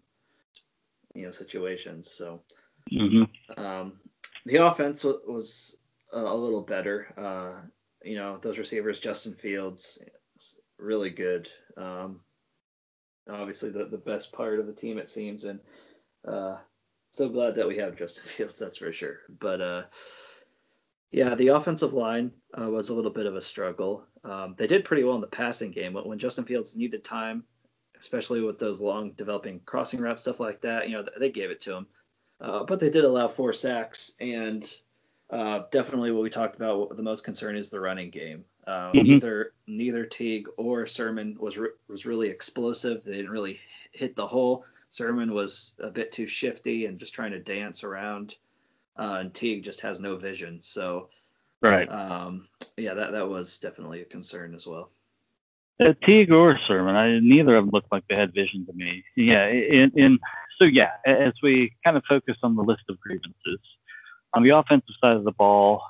you 1.15 1.25
know 1.25 1.31
situations. 1.31 2.11
So 2.11 2.43
mm-hmm. 2.93 3.63
um, 3.63 3.95
the 4.47 4.57
offense 4.57 5.05
was, 5.05 5.17
was 5.27 5.77
a 6.13 6.35
little 6.35 6.63
better. 6.63 7.13
Uh, 7.17 7.67
you 8.03 8.17
know, 8.17 8.39
those 8.41 8.59
receivers, 8.59 9.01
Justin 9.01 9.35
Fields, 9.35 9.99
really 10.79 11.11
good. 11.11 11.49
Um, 11.77 12.21
obviously, 13.29 13.71
the, 13.71 13.87
the 13.87 13.99
best 13.99 14.33
part 14.33 14.59
of 14.59 14.67
the 14.67 14.73
team, 14.73 14.99
it 14.99 15.09
seems. 15.09 15.45
And 15.45 15.61
uh, 16.27 16.57
so 17.11 17.29
glad 17.29 17.57
that 17.57 17.69
we 17.69 17.79
have 17.79 17.97
Justin 17.97 18.25
Fields, 18.27 18.59
that's 18.59 18.79
for 18.79 18.93
sure. 18.93 19.19
But 19.41 19.61
uh, 19.61 19.83
yeah, 21.11 21.35
the 21.35 21.49
offensive 21.49 21.93
line 21.93 22.33
uh, 22.59 22.71
was 22.71 22.91
a 22.91 22.95
little 22.95 23.11
bit 23.11 23.27
of 23.27 23.37
a 23.37 23.43
struggle. 23.43 24.05
Um, 24.25 24.55
they 24.57 24.67
did 24.67 24.85
pretty 24.85 25.05
well 25.05 25.15
in 25.15 25.21
the 25.21 25.27
passing 25.27 25.71
game. 25.71 25.93
But 25.93 26.07
when 26.07 26.19
Justin 26.19 26.45
Fields 26.45 26.77
needed 26.77 27.05
time, 27.05 27.45
especially 28.01 28.41
with 28.41 28.59
those 28.59 28.81
long 28.81 29.13
developing 29.13 29.61
crossing 29.65 30.01
routes, 30.01 30.23
stuff 30.23 30.41
like 30.41 30.61
that, 30.61 30.89
you 30.89 30.95
know, 30.95 31.05
they 31.19 31.31
gave 31.31 31.51
it 31.51 31.61
to 31.63 31.77
him. 31.77 31.87
Uh, 32.41 32.63
but 32.63 32.79
they 32.79 32.91
did 32.91 33.05
allow 33.05 33.27
four 33.27 33.53
sacks, 33.53 34.13
and 34.21 34.65
uh, 35.31 35.63
definitely 35.71 36.11
what 36.11 36.23
we 36.23 36.31
talked 36.31 36.57
about. 36.57 36.97
The 36.97 37.03
most 37.03 37.25
concern 37.25 37.57
is 37.57 37.69
the 37.69 37.81
running 37.81 38.11
game. 38.11 38.45
Um, 38.67 38.93
mm-hmm. 38.93 39.03
Neither 39.03 39.53
neither 39.67 40.05
Teague 40.05 40.47
or 40.57 40.87
Sermon 40.87 41.37
was 41.39 41.57
re- 41.59 41.71
was 41.89 42.07
really 42.07 42.29
explosive. 42.29 43.03
They 43.05 43.13
didn't 43.13 43.31
really 43.31 43.61
hit 43.93 44.17
the 44.17 44.27
hole. 44.27 44.65
Sermon 44.91 45.33
was 45.33 45.75
a 45.81 45.91
bit 45.91 46.13
too 46.13 46.27
shifty 46.27 46.87
and 46.87 46.99
just 46.99 47.15
trying 47.15 47.33
to 47.33 47.39
dance 47.39 47.85
around, 47.85 48.37
uh, 48.97 49.19
and 49.21 49.35
Teague 49.35 49.65
just 49.65 49.81
has 49.83 50.01
no 50.01 50.17
vision. 50.17 50.61
So, 50.63 51.09
right, 51.61 51.91
um, 51.91 52.49
yeah, 52.77 52.95
that 52.95 53.13
that 53.13 53.29
was 53.29 53.59
definitely 53.59 54.01
a 54.01 54.07
concern 54.07 54.55
as 54.55 54.67
well. 54.67 54.91
Uh, 55.81 55.93
Teague 56.05 56.33
or 56.33 56.59
Sermon, 56.67 56.97
I, 56.97 57.21
neither 57.21 57.57
of 57.57 57.67
them 57.67 57.71
looked 57.73 57.93
like 57.93 58.05
they 58.09 58.17
had 58.17 58.35
vision 58.35 58.67
to 58.67 58.73
me. 58.73 59.05
Yeah, 59.15 59.47
in, 59.47 59.93
in 59.95 60.19
so 60.59 60.65
yeah, 60.65 60.91
as 61.07 61.33
we 61.43 61.75
kind 61.85 61.97
of 61.97 62.03
focus 62.09 62.37
on 62.43 62.57
the 62.57 62.63
list 62.63 62.83
of 62.89 62.99
grievances, 63.01 63.61
on 64.35 64.43
the 64.43 64.51
offensive 64.51 64.95
side 65.03 65.17
of 65.17 65.25
the 65.25 65.33
ball, 65.33 65.83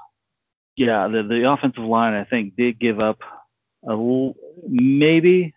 yeah, 0.77 1.09
the, 1.09 1.23
the 1.23 1.51
offensive 1.51 1.83
line 1.83 2.15
I 2.15 2.25
think 2.25 2.57
did 2.57 2.79
give 2.79 3.01
up 3.01 3.21
a 3.87 3.93
l- 3.93 4.37
maybe 4.69 5.55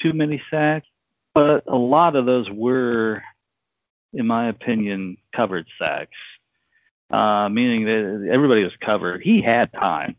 too 0.00 0.12
many 0.12 0.42
sacks, 0.50 0.86
but 1.34 1.64
a 1.66 1.76
lot 1.76 2.16
of 2.16 2.26
those 2.26 2.48
were, 2.50 3.22
in 4.12 4.26
my 4.26 4.48
opinion, 4.48 5.16
covered 5.34 5.66
sacks. 5.78 6.16
Uh, 7.10 7.48
meaning 7.48 7.86
that 7.86 8.28
everybody 8.30 8.62
was 8.62 8.76
covered. 8.84 9.22
He 9.22 9.40
had 9.40 9.72
time 9.72 10.14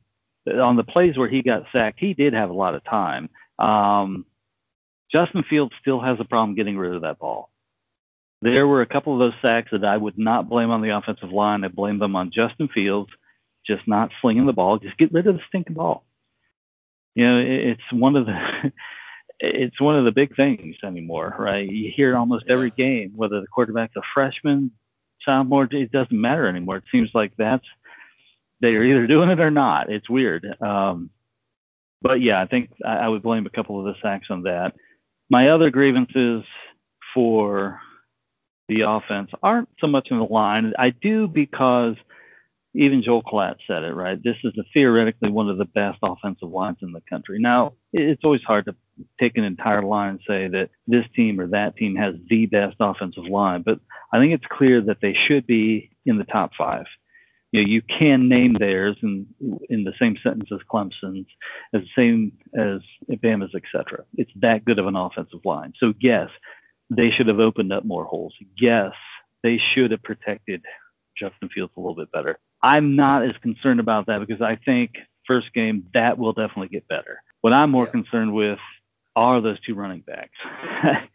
on 0.47 0.75
the 0.75 0.83
plays 0.83 1.17
where 1.17 1.29
he 1.29 1.43
got 1.43 1.65
sacked. 1.71 1.99
He 1.99 2.15
did 2.15 2.33
have 2.33 2.49
a 2.49 2.53
lot 2.53 2.73
of 2.73 2.83
time. 2.83 3.29
Um, 3.59 4.25
Justin 5.11 5.43
Fields 5.43 5.73
still 5.79 5.99
has 5.99 6.19
a 6.19 6.25
problem 6.25 6.55
getting 6.55 6.77
rid 6.77 6.95
of 6.95 7.01
that 7.03 7.19
ball. 7.19 7.51
There 8.41 8.67
were 8.67 8.81
a 8.81 8.87
couple 8.87 9.13
of 9.13 9.19
those 9.19 9.41
sacks 9.41 9.71
that 9.71 9.83
I 9.83 9.97
would 9.97 10.17
not 10.17 10.49
blame 10.49 10.71
on 10.71 10.81
the 10.81 10.95
offensive 10.95 11.31
line. 11.31 11.63
I 11.63 11.67
blame 11.67 11.99
them 11.99 12.15
on 12.15 12.31
Justin 12.31 12.69
Fields 12.69 13.11
just 13.67 13.87
not 13.87 14.11
slinging 14.21 14.45
the 14.45 14.53
ball. 14.53 14.79
Just 14.79 14.97
get 14.97 15.11
rid 15.11 15.27
of 15.27 15.35
the 15.35 15.41
stinking 15.47 15.75
ball. 15.75 16.05
You 17.15 17.25
know, 17.25 17.37
it's 17.39 17.81
one 17.91 18.15
of 18.15 18.25
the 18.25 18.71
it's 19.39 19.79
one 19.79 19.95
of 19.95 20.05
the 20.05 20.11
big 20.11 20.35
things 20.35 20.75
anymore, 20.83 21.35
right? 21.37 21.69
You 21.69 21.91
hear 21.95 22.13
it 22.13 22.17
almost 22.17 22.45
every 22.47 22.71
game, 22.71 23.13
whether 23.15 23.39
the 23.39 23.47
quarterback's 23.47 23.95
a 23.95 24.01
freshman, 24.13 24.71
sophomore, 25.23 25.67
it 25.71 25.91
doesn't 25.91 26.11
matter 26.11 26.47
anymore. 26.47 26.77
It 26.77 26.83
seems 26.91 27.09
like 27.13 27.33
that's 27.37 27.65
they're 28.61 28.83
either 28.83 29.07
doing 29.07 29.29
it 29.29 29.39
or 29.39 29.51
not. 29.51 29.89
It's 29.89 30.09
weird. 30.09 30.45
Um, 30.61 31.09
but 32.01 32.21
yeah, 32.21 32.41
I 32.41 32.45
think 32.45 32.71
I, 32.85 32.97
I 32.97 33.07
would 33.07 33.23
blame 33.23 33.45
a 33.45 33.51
couple 33.51 33.79
of 33.79 33.85
the 33.85 33.99
sacks 34.01 34.27
on 34.29 34.43
that. 34.43 34.75
My 35.29 35.49
other 35.49 35.69
grievances 35.69 36.43
for 37.13 37.79
the 38.69 38.81
offense 38.81 39.31
aren't 39.43 39.69
so 39.79 39.87
much 39.87 40.09
in 40.11 40.19
the 40.19 40.25
line. 40.25 40.73
I 40.77 40.91
do 40.91 41.27
because 41.27 41.95
even 42.75 43.01
Joel 43.01 43.23
Klatt 43.23 43.55
said 43.67 43.83
it, 43.83 43.93
right? 43.93 44.21
This 44.23 44.37
is 44.43 44.53
a, 44.57 44.63
theoretically 44.73 45.31
one 45.31 45.49
of 45.49 45.57
the 45.57 45.65
best 45.65 45.97
offensive 46.03 46.49
lines 46.49 46.77
in 46.81 46.91
the 46.91 47.01
country. 47.09 47.39
Now, 47.39 47.73
it's 47.91 48.23
always 48.23 48.43
hard 48.43 48.65
to 48.65 48.75
take 49.19 49.37
an 49.37 49.43
entire 49.43 49.81
line 49.81 50.11
and 50.11 50.19
say 50.27 50.47
that 50.47 50.69
this 50.87 51.05
team 51.15 51.39
or 51.39 51.47
that 51.47 51.75
team 51.75 51.95
has 51.95 52.15
the 52.29 52.45
best 52.45 52.75
offensive 52.79 53.25
line, 53.25 53.63
but 53.63 53.79
I 54.11 54.19
think 54.19 54.33
it's 54.33 54.45
clear 54.45 54.81
that 54.81 55.01
they 55.01 55.13
should 55.13 55.47
be 55.47 55.89
in 56.05 56.17
the 56.17 56.23
top 56.23 56.51
five. 56.55 56.85
You 57.51 57.63
know, 57.63 57.67
you 57.67 57.81
can 57.81 58.29
name 58.29 58.53
theirs 58.53 58.95
in 59.01 59.25
in 59.69 59.83
the 59.83 59.93
same 59.99 60.17
sentence 60.21 60.49
as 60.51 60.59
Clemson's, 60.71 61.25
as 61.73 61.81
the 61.81 61.89
same 61.95 62.31
as 62.55 62.81
Bama's, 63.09 63.55
etc. 63.55 64.05
It's 64.15 64.31
that 64.35 64.65
good 64.65 64.77
of 64.77 64.85
an 64.85 64.95
offensive 64.95 65.43
line. 65.43 65.73
So 65.79 65.95
yes, 65.99 66.29
they 66.89 67.11
should 67.11 67.27
have 67.27 67.39
opened 67.39 67.71
up 67.71 67.85
more 67.85 68.05
holes. 68.05 68.33
Yes, 68.57 68.93
they 69.43 69.57
should 69.57 69.91
have 69.91 70.03
protected 70.03 70.63
Justin 71.17 71.49
Fields 71.49 71.73
a 71.77 71.79
little 71.79 71.95
bit 71.95 72.11
better. 72.11 72.39
I'm 72.61 72.95
not 72.95 73.23
as 73.23 73.37
concerned 73.37 73.79
about 73.79 74.07
that 74.07 74.19
because 74.19 74.41
I 74.41 74.55
think 74.55 74.97
first 75.25 75.53
game 75.53 75.85
that 75.93 76.17
will 76.17 76.33
definitely 76.33 76.69
get 76.69 76.87
better. 76.87 77.21
What 77.41 77.53
I'm 77.53 77.71
more 77.71 77.85
yeah. 77.85 77.91
concerned 77.91 78.33
with 78.33 78.59
are 79.15 79.41
those 79.41 79.59
two 79.61 79.75
running 79.75 80.01
backs. 80.01 80.37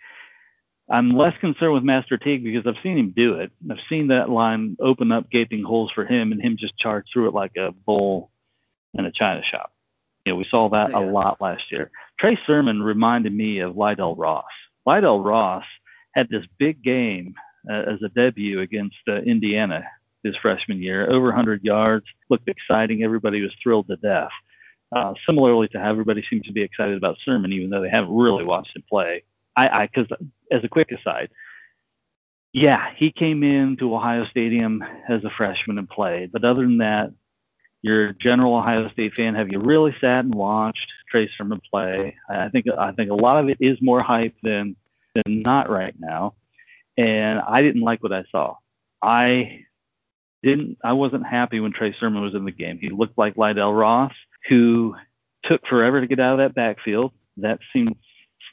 I'm 0.90 1.10
less 1.10 1.34
concerned 1.38 1.72
with 1.72 1.82
Master 1.82 2.18
Teague 2.18 2.44
because 2.44 2.66
I've 2.66 2.82
seen 2.82 2.98
him 2.98 3.12
do 3.16 3.34
it. 3.34 3.50
I've 3.70 3.78
seen 3.88 4.08
that 4.08 4.28
line 4.28 4.76
open 4.80 5.12
up 5.12 5.30
gaping 5.30 5.62
holes 5.62 5.90
for 5.90 6.04
him 6.04 6.30
and 6.30 6.42
him 6.42 6.56
just 6.58 6.76
charge 6.76 7.06
through 7.12 7.28
it 7.28 7.34
like 7.34 7.56
a 7.56 7.72
bull 7.72 8.30
in 8.92 9.06
a 9.06 9.10
china 9.10 9.42
shop. 9.42 9.72
You 10.24 10.32
know, 10.32 10.36
we 10.36 10.46
saw 10.50 10.68
that 10.70 10.90
yeah. 10.90 10.98
a 10.98 11.00
lot 11.00 11.40
last 11.40 11.72
year. 11.72 11.90
Trey 12.18 12.38
Sermon 12.46 12.82
reminded 12.82 13.34
me 13.34 13.60
of 13.60 13.74
Lydell 13.74 14.16
Ross. 14.16 14.44
Lydell 14.86 15.24
Ross 15.24 15.64
had 16.12 16.28
this 16.28 16.44
big 16.58 16.82
game 16.82 17.34
uh, 17.68 17.82
as 17.86 18.02
a 18.02 18.08
debut 18.08 18.60
against 18.60 18.96
uh, 19.08 19.16
Indiana 19.16 19.84
his 20.22 20.36
freshman 20.36 20.82
year, 20.82 21.08
over 21.10 21.26
100 21.26 21.62
yards, 21.62 22.06
looked 22.30 22.48
exciting. 22.48 23.02
Everybody 23.02 23.42
was 23.42 23.52
thrilled 23.62 23.88
to 23.88 23.96
death. 23.96 24.30
Uh, 24.94 25.12
similarly 25.26 25.66
to 25.68 25.78
how 25.78 25.90
everybody 25.90 26.24
seems 26.30 26.46
to 26.46 26.52
be 26.52 26.62
excited 26.62 26.96
about 26.96 27.18
Sermon, 27.24 27.52
even 27.52 27.68
though 27.68 27.82
they 27.82 27.90
haven't 27.90 28.14
really 28.14 28.44
watched 28.44 28.76
him 28.76 28.84
play. 28.88 29.24
I, 29.56 29.86
because 29.86 30.08
as 30.50 30.64
a 30.64 30.68
quick 30.68 30.90
aside, 30.92 31.30
yeah, 32.52 32.90
he 32.96 33.10
came 33.10 33.42
in 33.42 33.76
to 33.78 33.94
Ohio 33.94 34.24
Stadium 34.26 34.84
as 35.08 35.24
a 35.24 35.30
freshman 35.30 35.78
and 35.78 35.88
played. 35.88 36.32
But 36.32 36.44
other 36.44 36.62
than 36.62 36.78
that, 36.78 37.12
you're 37.84 38.06
a 38.06 38.14
general 38.14 38.56
Ohio 38.56 38.88
State 38.88 39.12
fan. 39.12 39.34
Have 39.34 39.50
you 39.50 39.60
really 39.60 39.94
sat 40.00 40.24
and 40.24 40.34
watched 40.34 40.90
Trey 41.10 41.28
Sermon 41.36 41.60
play? 41.70 42.16
I 42.30 42.48
think 42.48 42.64
I 42.78 42.92
think 42.92 43.10
a 43.10 43.14
lot 43.14 43.38
of 43.44 43.50
it 43.50 43.58
is 43.60 43.76
more 43.82 44.00
hype 44.00 44.34
than 44.42 44.74
than 45.14 45.42
not 45.42 45.68
right 45.68 45.94
now. 45.98 46.32
And 46.96 47.40
I 47.40 47.60
didn't 47.60 47.82
like 47.82 48.02
what 48.02 48.14
I 48.14 48.24
saw. 48.32 48.56
I 49.02 49.66
didn't 50.42 50.78
I 50.82 50.94
wasn't 50.94 51.26
happy 51.26 51.60
when 51.60 51.72
Trey 51.72 51.94
Sermon 52.00 52.22
was 52.22 52.34
in 52.34 52.46
the 52.46 52.52
game. 52.52 52.78
He 52.78 52.88
looked 52.88 53.18
like 53.18 53.34
Lydell 53.34 53.78
Ross, 53.78 54.14
who 54.48 54.96
took 55.42 55.66
forever 55.66 56.00
to 56.00 56.06
get 56.06 56.20
out 56.20 56.32
of 56.32 56.38
that 56.38 56.54
backfield. 56.54 57.12
That 57.36 57.58
seemed 57.70 57.96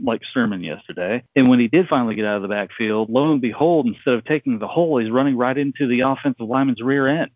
like 0.02 0.24
Sermon 0.34 0.62
yesterday. 0.62 1.24
And 1.38 1.48
when 1.48 1.62
he 1.62 1.70
did 1.70 1.88
finally 1.88 2.16
get 2.16 2.26
out 2.26 2.36
of 2.36 2.42
the 2.42 2.50
backfield, 2.50 3.10
lo 3.10 3.32
and 3.32 3.40
behold, 3.40 3.86
instead 3.86 4.16
of 4.16 4.26
taking 4.26 4.60
the 4.60 4.68
hole, 4.68 4.98
he's 4.98 5.10
running 5.10 5.38
right 5.38 5.58
into 5.58 5.88
the 5.88 6.02
offensive 6.02 6.50
lineman's 6.50 6.82
rear 6.82 7.08
end. 7.08 7.32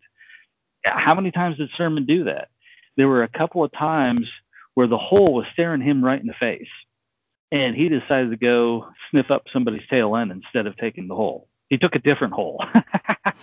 How 0.94 1.14
many 1.14 1.30
times 1.30 1.56
did 1.58 1.70
Sermon 1.76 2.06
do 2.06 2.24
that? 2.24 2.48
There 2.96 3.08
were 3.08 3.22
a 3.22 3.28
couple 3.28 3.62
of 3.64 3.72
times 3.72 4.28
where 4.74 4.86
the 4.86 4.98
hole 4.98 5.34
was 5.34 5.46
staring 5.52 5.80
him 5.80 6.04
right 6.04 6.20
in 6.20 6.26
the 6.26 6.34
face. 6.34 6.68
And 7.52 7.76
he 7.76 7.88
decided 7.88 8.30
to 8.30 8.36
go 8.36 8.88
sniff 9.10 9.30
up 9.30 9.44
somebody's 9.52 9.86
tail 9.88 10.16
end 10.16 10.32
instead 10.32 10.66
of 10.66 10.76
taking 10.76 11.08
the 11.08 11.14
hole. 11.14 11.48
He 11.68 11.78
took 11.78 11.94
a 11.94 12.00
different 12.00 12.34
hole. 12.34 12.62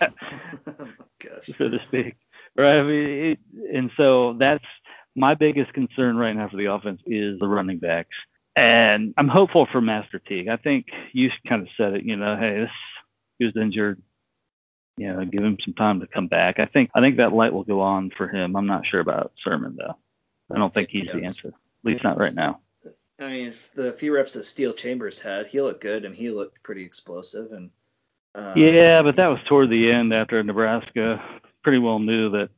so 1.58 1.68
to 1.68 1.80
speak. 1.88 2.14
Right. 2.56 2.78
I 2.78 2.82
mean, 2.82 3.08
it, 3.08 3.38
and 3.74 3.90
so 3.96 4.34
that's 4.38 4.64
my 5.16 5.34
biggest 5.34 5.72
concern 5.72 6.16
right 6.16 6.36
now 6.36 6.48
for 6.48 6.56
the 6.56 6.66
offense 6.66 7.00
is 7.06 7.38
the 7.40 7.48
running 7.48 7.78
backs. 7.78 8.16
And 8.56 9.14
I'm 9.16 9.28
hopeful 9.28 9.66
for 9.70 9.80
Master 9.80 10.20
Teague. 10.20 10.48
I 10.48 10.56
think 10.56 10.86
you 11.12 11.30
kind 11.48 11.62
of 11.62 11.68
said 11.76 11.94
it. 11.94 12.04
You 12.04 12.16
know, 12.16 12.36
hey, 12.36 12.60
this 12.60 12.70
he 13.38 13.44
was 13.46 13.56
injured. 13.56 14.00
You 14.96 15.12
know, 15.12 15.24
give 15.24 15.42
him 15.42 15.58
some 15.60 15.74
time 15.74 16.00
to 16.00 16.06
come 16.06 16.28
back. 16.28 16.58
I 16.60 16.66
think 16.66 16.90
I 16.94 17.00
think 17.00 17.16
that 17.16 17.32
light 17.32 17.52
will 17.52 17.64
go 17.64 17.80
on 17.80 18.10
for 18.10 18.28
him. 18.28 18.56
I'm 18.56 18.66
not 18.66 18.86
sure 18.86 19.00
about 19.00 19.32
Sermon 19.42 19.76
though. 19.76 19.96
I 20.54 20.58
don't 20.58 20.72
think 20.72 20.90
he's 20.90 21.10
the 21.10 21.24
answer. 21.24 21.48
At 21.48 21.54
least 21.84 22.04
not 22.04 22.18
right 22.18 22.34
now. 22.34 22.60
I 23.18 23.28
mean, 23.28 23.54
the 23.74 23.92
few 23.92 24.14
reps 24.14 24.34
that 24.34 24.44
Steele 24.44 24.72
Chambers 24.72 25.20
had, 25.20 25.46
he 25.46 25.60
looked 25.60 25.80
good 25.80 26.04
and 26.04 26.14
he 26.14 26.30
looked 26.30 26.62
pretty 26.62 26.84
explosive. 26.84 27.52
And 27.52 27.70
uh, 28.34 28.54
yeah, 28.56 29.02
but 29.02 29.16
that 29.16 29.28
was 29.28 29.38
toward 29.46 29.70
the 29.70 29.90
end 29.92 30.12
after 30.12 30.42
Nebraska 30.42 31.22
pretty 31.62 31.78
well 31.78 31.98
knew 31.98 32.30
that 32.30 32.50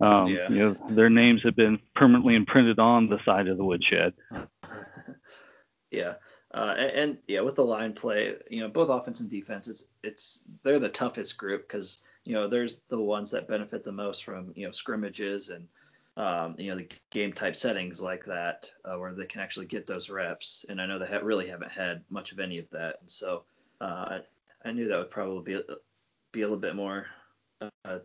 um, 0.00 0.28
yeah. 0.28 0.48
you 0.50 0.58
know 0.58 0.76
their 0.90 1.10
names 1.10 1.42
had 1.42 1.54
been 1.54 1.78
permanently 1.94 2.34
imprinted 2.34 2.78
on 2.78 3.08
the 3.08 3.22
side 3.24 3.46
of 3.48 3.56
the 3.56 3.64
woodshed. 3.64 4.14
yeah, 5.90 6.14
uh, 6.54 6.74
and, 6.76 6.90
and, 6.90 7.18
yeah, 7.28 7.40
with 7.40 7.54
the 7.54 7.64
line 7.64 7.94
play, 7.94 8.34
you 8.50 8.60
know, 8.60 8.68
both 8.68 8.90
offense 8.90 9.20
and 9.20 9.30
defense, 9.30 9.68
it's 9.68 9.88
it's 10.02 10.44
they're 10.62 10.78
the 10.78 10.88
toughest 10.88 11.38
group 11.38 11.66
because 11.66 12.04
you 12.24 12.34
know 12.34 12.46
there's 12.46 12.82
the 12.88 13.00
ones 13.00 13.30
that 13.30 13.48
benefit 13.48 13.82
the 13.82 13.92
most 13.92 14.24
from 14.24 14.52
you 14.54 14.66
know 14.66 14.72
scrimmages 14.72 15.48
and 15.48 15.66
um, 16.16 16.54
you 16.58 16.70
know 16.70 16.76
the 16.76 16.88
game 17.10 17.32
type 17.32 17.56
settings 17.56 18.02
like 18.02 18.24
that 18.26 18.66
uh, 18.84 18.98
where 18.98 19.14
they 19.14 19.24
can 19.24 19.40
actually 19.40 19.66
get 19.66 19.86
those 19.86 20.10
reps. 20.10 20.66
And 20.68 20.80
I 20.80 20.86
know 20.86 20.98
they 20.98 21.06
ha- 21.06 21.20
really 21.22 21.48
haven't 21.48 21.72
had 21.72 22.02
much 22.10 22.32
of 22.32 22.38
any 22.38 22.58
of 22.58 22.68
that, 22.70 22.96
and 23.00 23.10
so 23.10 23.44
uh, 23.80 24.18
I 24.64 24.72
knew 24.72 24.88
that 24.88 24.98
would 24.98 25.10
probably 25.10 25.54
be 25.54 25.62
be 26.32 26.42
a 26.42 26.44
little 26.44 26.58
bit 26.58 26.76
more 26.76 27.06
uh, 27.84 27.98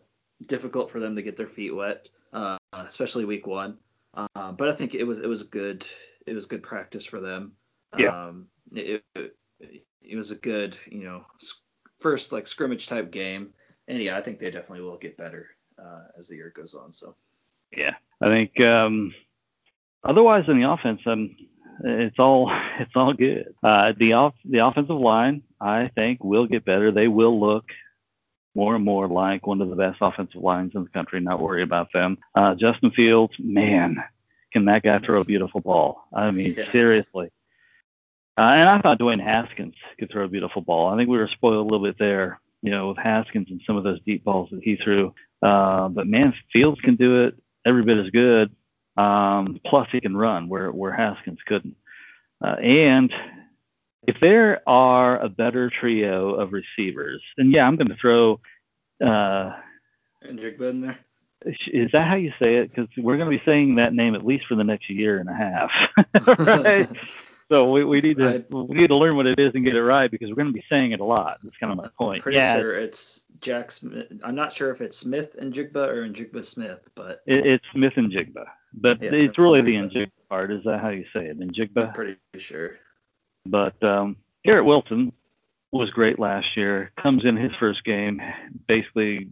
difficult 0.45 0.89
for 0.89 0.99
them 0.99 1.15
to 1.15 1.21
get 1.21 1.35
their 1.35 1.47
feet 1.47 1.75
wet, 1.75 2.07
uh, 2.33 2.57
especially 2.73 3.25
week 3.25 3.47
one. 3.47 3.77
Uh, 4.13 4.51
but 4.51 4.69
I 4.69 4.73
think 4.73 4.95
it 4.95 5.03
was 5.03 5.19
it 5.19 5.27
was 5.27 5.43
good 5.43 5.85
it 6.25 6.33
was 6.33 6.45
good 6.45 6.63
practice 6.63 7.05
for 7.05 7.19
them. 7.19 7.53
Yeah. 7.97 8.27
Um, 8.27 8.47
it, 8.73 9.03
it, 9.15 9.35
it 10.01 10.15
was 10.15 10.31
a 10.31 10.35
good 10.35 10.77
you 10.89 11.03
know 11.03 11.25
first 11.99 12.31
like 12.31 12.47
scrimmage 12.47 12.87
type 12.87 13.11
game, 13.11 13.53
and 13.87 14.01
yeah, 14.01 14.17
I 14.17 14.21
think 14.21 14.39
they 14.39 14.51
definitely 14.51 14.81
will 14.81 14.97
get 14.97 15.17
better 15.17 15.47
uh, 15.81 16.03
as 16.17 16.27
the 16.27 16.35
year 16.35 16.53
goes 16.55 16.73
on. 16.73 16.93
So. 16.93 17.15
Yeah, 17.75 17.95
I 18.21 18.27
think 18.27 18.59
um, 18.61 19.13
otherwise 20.03 20.45
in 20.47 20.59
the 20.59 20.69
offense, 20.69 21.01
um, 21.05 21.35
it's 21.83 22.19
all 22.19 22.51
it's 22.79 22.91
all 22.95 23.13
good. 23.13 23.53
Uh, 23.63 23.93
the 23.97 24.13
off 24.13 24.33
the 24.45 24.59
offensive 24.59 24.95
line, 24.95 25.43
I 25.59 25.89
think, 25.95 26.23
will 26.23 26.47
get 26.47 26.65
better. 26.65 26.91
They 26.91 27.07
will 27.07 27.39
look 27.39 27.65
more 28.55 28.75
and 28.75 28.83
more 28.83 29.07
like 29.07 29.45
one 29.45 29.61
of 29.61 29.69
the 29.69 29.75
best 29.75 29.97
offensive 30.01 30.41
lines 30.41 30.71
in 30.75 30.83
the 30.83 30.89
country. 30.89 31.19
Not 31.19 31.41
worry 31.41 31.61
about 31.61 31.93
them. 31.93 32.17
Uh, 32.33 32.55
Justin 32.55 32.91
Fields, 32.91 33.33
man, 33.37 34.03
can 34.51 34.65
that 34.65 34.83
guy 34.83 34.99
throw 34.99 35.21
a 35.21 35.25
beautiful 35.25 35.61
ball? 35.61 36.07
I 36.13 36.31
mean, 36.31 36.55
yeah. 36.57 36.71
seriously. 36.71 37.29
Uh, 38.37 38.41
and 38.41 38.69
I 38.69 38.79
thought 38.79 38.99
Dwayne 38.99 39.23
Haskins 39.23 39.73
could 39.99 40.11
throw 40.11 40.25
a 40.25 40.29
beautiful 40.29 40.61
ball. 40.61 40.89
I 40.89 40.97
think 40.97 41.09
we 41.09 41.17
were 41.17 41.27
spoiled 41.27 41.55
a 41.55 41.69
little 41.69 41.85
bit 41.85 41.97
there, 41.97 42.39
you 42.61 42.69
know, 42.69 42.89
with 42.89 42.97
Haskins 42.97 43.47
and 43.49 43.61
some 43.65 43.77
of 43.77 43.83
those 43.83 43.99
deep 44.05 44.23
balls 44.23 44.49
that 44.51 44.61
he 44.63 44.75
threw. 44.75 45.13
Uh, 45.41 45.87
but 45.89 46.05
man, 46.05 46.33
Fields 46.53 46.79
can 46.81 46.95
do 46.95 47.23
it 47.23 47.35
every 47.65 47.83
bit 47.83 47.97
as 47.97 48.11
good. 48.11 48.55
Um, 48.95 49.59
plus, 49.65 49.87
he 49.91 50.01
can 50.01 50.15
run 50.15 50.49
where 50.49 50.71
where 50.71 50.93
Haskins 50.93 51.39
couldn't. 51.47 51.75
Uh, 52.43 52.55
and 52.61 53.11
if 54.07 54.19
there 54.21 54.61
are 54.67 55.19
a 55.19 55.29
better 55.29 55.69
trio 55.69 56.35
of 56.35 56.53
receivers, 56.53 57.21
then 57.37 57.51
yeah, 57.51 57.67
I'm 57.67 57.75
going 57.75 57.89
to 57.89 57.95
throw. 57.95 58.39
Uh, 59.03 59.53
Njigba 60.23 60.69
in 60.69 60.81
there. 60.81 60.99
Is 61.45 61.91
that 61.91 62.07
how 62.07 62.15
you 62.15 62.33
say 62.39 62.55
it? 62.55 62.69
Because 62.69 62.89
we're 62.97 63.17
going 63.17 63.31
to 63.31 63.37
be 63.37 63.43
saying 63.45 63.75
that 63.75 63.93
name 63.93 64.15
at 64.15 64.25
least 64.25 64.45
for 64.47 64.55
the 64.55 64.63
next 64.63 64.89
year 64.89 65.19
and 65.19 65.29
a 65.29 65.33
half, 65.33 66.37
right? 66.39 66.89
so 67.49 67.71
we, 67.71 67.83
we 67.85 68.01
need 68.01 68.17
to 68.17 68.27
I, 68.27 68.55
we 68.55 68.75
need 68.75 68.87
to 68.87 68.95
learn 68.95 69.15
what 69.15 69.25
it 69.25 69.39
is 69.39 69.53
and 69.55 69.63
get 69.63 69.75
it 69.75 69.83
right 69.83 70.11
because 70.11 70.29
we're 70.29 70.35
going 70.35 70.47
to 70.47 70.53
be 70.53 70.65
saying 70.69 70.91
it 70.91 70.99
a 70.99 71.05
lot. 71.05 71.37
That's 71.43 71.55
kind 71.57 71.71
of 71.71 71.77
my 71.77 71.89
point. 71.97 72.23
Pretty 72.23 72.37
yeah. 72.37 72.57
sure 72.57 72.73
it's 72.73 73.25
Jack 73.39 73.71
Smith. 73.71 74.07
I'm 74.23 74.35
not 74.35 74.53
sure 74.53 74.71
if 74.71 74.81
it's 74.81 74.97
Smith 74.97 75.35
and 75.39 75.53
Jigba 75.53 75.75
or 75.75 76.07
Njigba 76.07 76.43
Smith, 76.43 76.89
but 76.95 77.21
it, 77.25 77.45
it's 77.45 77.65
Smith 77.71 77.93
and 77.95 78.11
Jigba. 78.11 78.45
But 78.73 79.01
yeah, 79.01 79.11
it's 79.13 79.37
really 79.37 79.61
the 79.61 79.75
Njigba 79.75 80.11
part. 80.29 80.51
Is 80.51 80.63
that 80.65 80.81
how 80.81 80.89
you 80.89 81.05
say 81.13 81.27
it? 81.27 81.39
Njigba. 81.39 81.87
I'm 81.87 81.93
pretty 81.93 82.17
sure. 82.37 82.77
But 83.45 83.81
um, 83.81 84.17
Garrett 84.43 84.65
Wilson 84.65 85.13
was 85.71 85.89
great 85.91 86.19
last 86.19 86.57
year. 86.57 86.91
Comes 87.01 87.23
in 87.23 87.37
his 87.37 87.53
first 87.59 87.83
game, 87.85 88.21
basically 88.67 89.29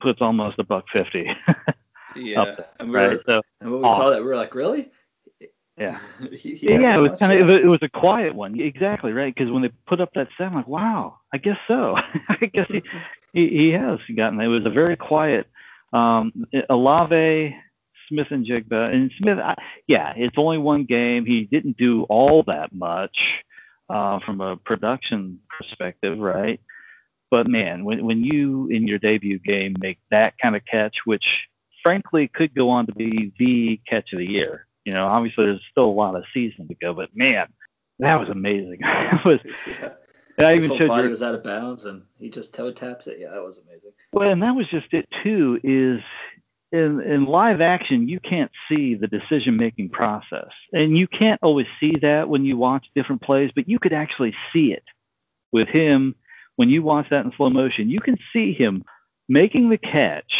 puts 0.00 0.20
almost 0.20 0.58
a 0.58 0.64
buck 0.64 0.84
fifty. 0.92 1.30
yeah, 2.16 2.44
there, 2.44 2.66
and, 2.78 2.90
we 2.90 2.96
right. 2.96 3.12
were, 3.12 3.22
So 3.26 3.42
and 3.60 3.72
when 3.72 3.82
we 3.82 3.88
saw 3.88 4.10
that, 4.10 4.20
we 4.20 4.26
were 4.26 4.36
like, 4.36 4.54
really? 4.54 4.90
Yeah, 5.76 5.98
he 6.30 6.56
yeah, 6.60 6.96
it 6.96 7.00
was 7.00 7.18
kind 7.18 7.32
of 7.32 7.50
it 7.50 7.66
was 7.66 7.82
a 7.82 7.88
quiet 7.88 8.34
one. 8.34 8.58
Exactly 8.60 9.12
right. 9.12 9.34
Because 9.34 9.50
when 9.50 9.62
they 9.62 9.70
put 9.86 10.00
up 10.00 10.12
that 10.14 10.28
set, 10.36 10.48
I'm 10.48 10.54
like, 10.54 10.68
wow, 10.68 11.18
I 11.32 11.38
guess 11.38 11.58
so. 11.66 11.96
I 12.28 12.46
guess 12.46 12.68
he, 12.68 12.82
he 13.32 13.48
he 13.48 13.70
has 13.72 13.98
gotten. 14.14 14.40
It 14.40 14.46
was 14.46 14.66
a 14.66 14.70
very 14.70 14.96
quiet. 14.96 15.48
Um, 15.92 16.46
Olave, 16.70 17.56
Smith 18.08 18.28
and 18.30 18.46
Jigba, 18.46 18.92
and 18.92 19.10
Smith. 19.18 19.38
I, 19.38 19.56
yeah, 19.86 20.12
it's 20.16 20.38
only 20.38 20.58
one 20.58 20.84
game. 20.84 21.26
He 21.26 21.44
didn't 21.44 21.76
do 21.76 22.04
all 22.04 22.44
that 22.44 22.72
much 22.72 23.44
uh, 23.88 24.20
from 24.20 24.40
a 24.40 24.56
production 24.56 25.40
perspective, 25.58 26.18
right? 26.18 26.60
But 27.30 27.48
man, 27.48 27.84
when 27.84 28.04
when 28.04 28.22
you 28.22 28.68
in 28.68 28.86
your 28.86 28.98
debut 28.98 29.40
game 29.40 29.74
make 29.80 29.98
that 30.10 30.38
kind 30.38 30.54
of 30.54 30.64
catch, 30.64 30.98
which 31.04 31.48
frankly 31.82 32.28
could 32.28 32.54
go 32.54 32.70
on 32.70 32.86
to 32.86 32.92
be 32.92 33.32
the 33.38 33.80
catch 33.88 34.12
of 34.12 34.20
the 34.20 34.30
year. 34.30 34.66
You 34.84 34.92
know, 34.92 35.06
obviously 35.06 35.46
there's 35.46 35.62
still 35.70 35.86
a 35.86 35.86
lot 35.86 36.16
of 36.16 36.24
season 36.34 36.68
to 36.68 36.74
go, 36.74 36.92
but 36.92 37.10
man, 37.14 37.46
that 37.98 38.20
was 38.20 38.28
amazing. 38.28 38.78
it 38.82 39.24
was. 39.24 39.40
Yeah. 39.66 39.92
and 40.36 40.46
I 40.46 40.54
His 40.54 40.64
even 40.64 40.68
whole 40.68 40.78
showed 40.78 40.88
body 40.88 41.04
you. 41.04 41.10
was 41.10 41.22
out 41.22 41.34
of 41.34 41.42
bounds, 41.44 41.84
and 41.86 42.02
he 42.18 42.30
just 42.30 42.54
toe 42.54 42.72
taps 42.72 43.06
it. 43.06 43.18
Yeah, 43.20 43.30
that 43.30 43.42
was 43.42 43.58
amazing. 43.58 43.92
Well, 44.12 44.30
and 44.30 44.42
that 44.42 44.54
was 44.54 44.68
just 44.68 44.92
it 44.92 45.08
too. 45.22 45.60
Is 45.62 46.02
in 46.72 47.00
in 47.00 47.24
live 47.26 47.60
action, 47.60 48.08
you 48.08 48.20
can't 48.20 48.50
see 48.68 48.94
the 48.94 49.06
decision 49.06 49.56
making 49.56 49.90
process, 49.90 50.50
and 50.72 50.96
you 50.98 51.06
can't 51.06 51.40
always 51.42 51.66
see 51.80 51.96
that 52.02 52.28
when 52.28 52.44
you 52.44 52.56
watch 52.56 52.86
different 52.94 53.22
plays. 53.22 53.50
But 53.54 53.68
you 53.68 53.78
could 53.78 53.92
actually 53.92 54.34
see 54.52 54.72
it 54.72 54.84
with 55.52 55.68
him 55.68 56.14
when 56.56 56.68
you 56.68 56.82
watch 56.82 57.08
that 57.10 57.24
in 57.24 57.32
slow 57.36 57.50
motion. 57.50 57.88
You 57.88 58.00
can 58.00 58.18
see 58.32 58.52
him 58.52 58.84
making 59.28 59.70
the 59.70 59.78
catch, 59.78 60.36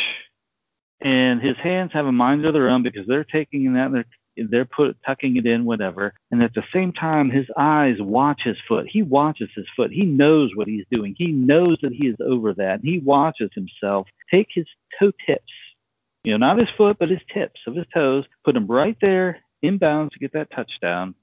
and 1.00 1.40
his 1.40 1.56
hands 1.56 1.92
have 1.92 2.06
a 2.06 2.12
mind 2.12 2.44
of 2.44 2.52
their 2.52 2.68
own 2.68 2.82
because 2.82 3.06
they're 3.06 3.24
taking 3.24 3.72
that 3.74 3.86
and 3.86 3.94
they're 3.94 4.06
they're 4.36 4.64
put 4.64 4.96
tucking 5.04 5.36
it 5.36 5.46
in 5.46 5.64
whatever. 5.64 6.14
And 6.30 6.42
at 6.42 6.54
the 6.54 6.64
same 6.72 6.92
time 6.92 7.30
his 7.30 7.46
eyes 7.56 7.96
watch 8.00 8.42
his 8.42 8.56
foot. 8.66 8.86
He 8.88 9.02
watches 9.02 9.50
his 9.54 9.66
foot. 9.76 9.90
He 9.90 10.04
knows 10.04 10.50
what 10.54 10.68
he's 10.68 10.86
doing. 10.90 11.14
He 11.16 11.32
knows 11.32 11.78
that 11.82 11.92
he 11.92 12.08
is 12.08 12.16
over 12.24 12.52
that. 12.54 12.80
He 12.82 12.98
watches 12.98 13.50
himself. 13.54 14.08
Take 14.30 14.48
his 14.50 14.66
toe 14.98 15.12
tips 15.26 15.52
you 16.24 16.32
know 16.32 16.38
not 16.38 16.58
his 16.58 16.70
foot 16.70 16.98
but 16.98 17.10
his 17.10 17.20
tips 17.32 17.60
of 17.66 17.76
his 17.76 17.86
toes. 17.92 18.24
Put 18.44 18.54
them 18.54 18.66
right 18.66 18.96
there 19.00 19.40
in 19.62 19.78
bounds 19.78 20.12
to 20.14 20.18
get 20.18 20.32
that 20.32 20.50
touchdown 20.50 21.14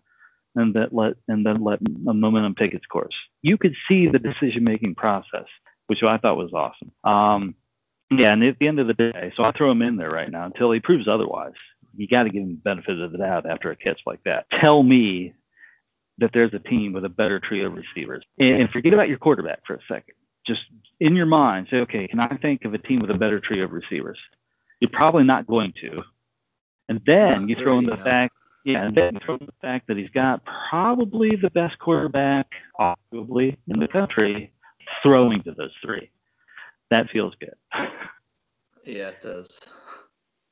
and 0.55 0.73
that 0.75 0.93
let 0.93 1.15
and 1.27 1.45
then 1.45 1.63
let 1.63 1.79
a 2.07 2.13
momentum 2.13 2.55
take 2.55 2.73
its 2.73 2.85
course. 2.85 3.15
You 3.41 3.57
could 3.57 3.75
see 3.87 4.07
the 4.07 4.19
decision 4.19 4.63
making 4.63 4.95
process 4.95 5.47
which 5.87 6.03
i 6.03 6.17
thought 6.17 6.37
was 6.37 6.53
awesome. 6.53 6.91
Um, 7.03 7.55
yeah 8.09 8.31
and 8.31 8.43
at 8.43 8.59
the 8.59 8.67
end 8.67 8.79
of 8.79 8.87
the 8.87 8.93
day 8.93 9.33
so 9.35 9.43
i 9.43 9.51
throw 9.51 9.71
him 9.71 9.81
in 9.81 9.97
there 9.97 10.09
right 10.09 10.29
now 10.29 10.45
until 10.45 10.71
he 10.71 10.79
proves 10.79 11.07
otherwise 11.07 11.53
you 11.95 12.07
got 12.07 12.23
to 12.23 12.29
give 12.29 12.43
him 12.43 12.49
the 12.49 12.61
benefit 12.61 12.99
of 12.99 13.11
the 13.11 13.17
doubt 13.17 13.45
after 13.45 13.71
a 13.71 13.75
catch 13.75 14.01
like 14.05 14.23
that. 14.23 14.49
Tell 14.49 14.83
me 14.83 15.33
that 16.17 16.31
there's 16.33 16.53
a 16.53 16.59
team 16.59 16.93
with 16.93 17.05
a 17.05 17.09
better 17.09 17.39
trio 17.39 17.67
of 17.67 17.73
receivers. 17.73 18.23
And, 18.37 18.61
and 18.61 18.69
forget 18.69 18.93
about 18.93 19.09
your 19.09 19.17
quarterback 19.17 19.65
for 19.65 19.75
a 19.75 19.79
second. 19.87 20.15
Just 20.45 20.61
in 20.99 21.15
your 21.15 21.25
mind, 21.25 21.67
say, 21.69 21.77
okay, 21.77 22.07
can 22.07 22.19
I 22.19 22.37
think 22.37 22.65
of 22.65 22.73
a 22.73 22.77
team 22.77 22.99
with 22.99 23.11
a 23.11 23.17
better 23.17 23.39
trio 23.39 23.65
of 23.65 23.71
receivers? 23.71 24.19
You're 24.79 24.89
probably 24.89 25.23
not 25.23 25.47
going 25.47 25.73
to. 25.81 26.03
And 26.89 27.01
then 27.05 27.47
you 27.47 27.55
throw 27.55 27.77
in 27.77 27.85
the 27.85 27.97
fact, 27.97 28.33
yeah, 28.65 28.83
and 28.83 28.95
then 28.95 29.13
you 29.13 29.19
throw 29.23 29.35
in 29.35 29.45
the 29.45 29.53
fact 29.61 29.87
that 29.87 29.97
he's 29.97 30.09
got 30.09 30.41
probably 30.69 31.35
the 31.35 31.49
best 31.51 31.79
quarterback, 31.79 32.47
arguably, 32.79 33.57
in 33.67 33.79
the 33.79 33.87
country, 33.87 34.51
throwing 35.01 35.41
to 35.43 35.51
those 35.51 35.73
three. 35.83 36.09
That 36.89 37.09
feels 37.09 37.33
good. 37.39 37.55
Yeah, 38.85 39.09
it 39.09 39.21
does. 39.21 39.59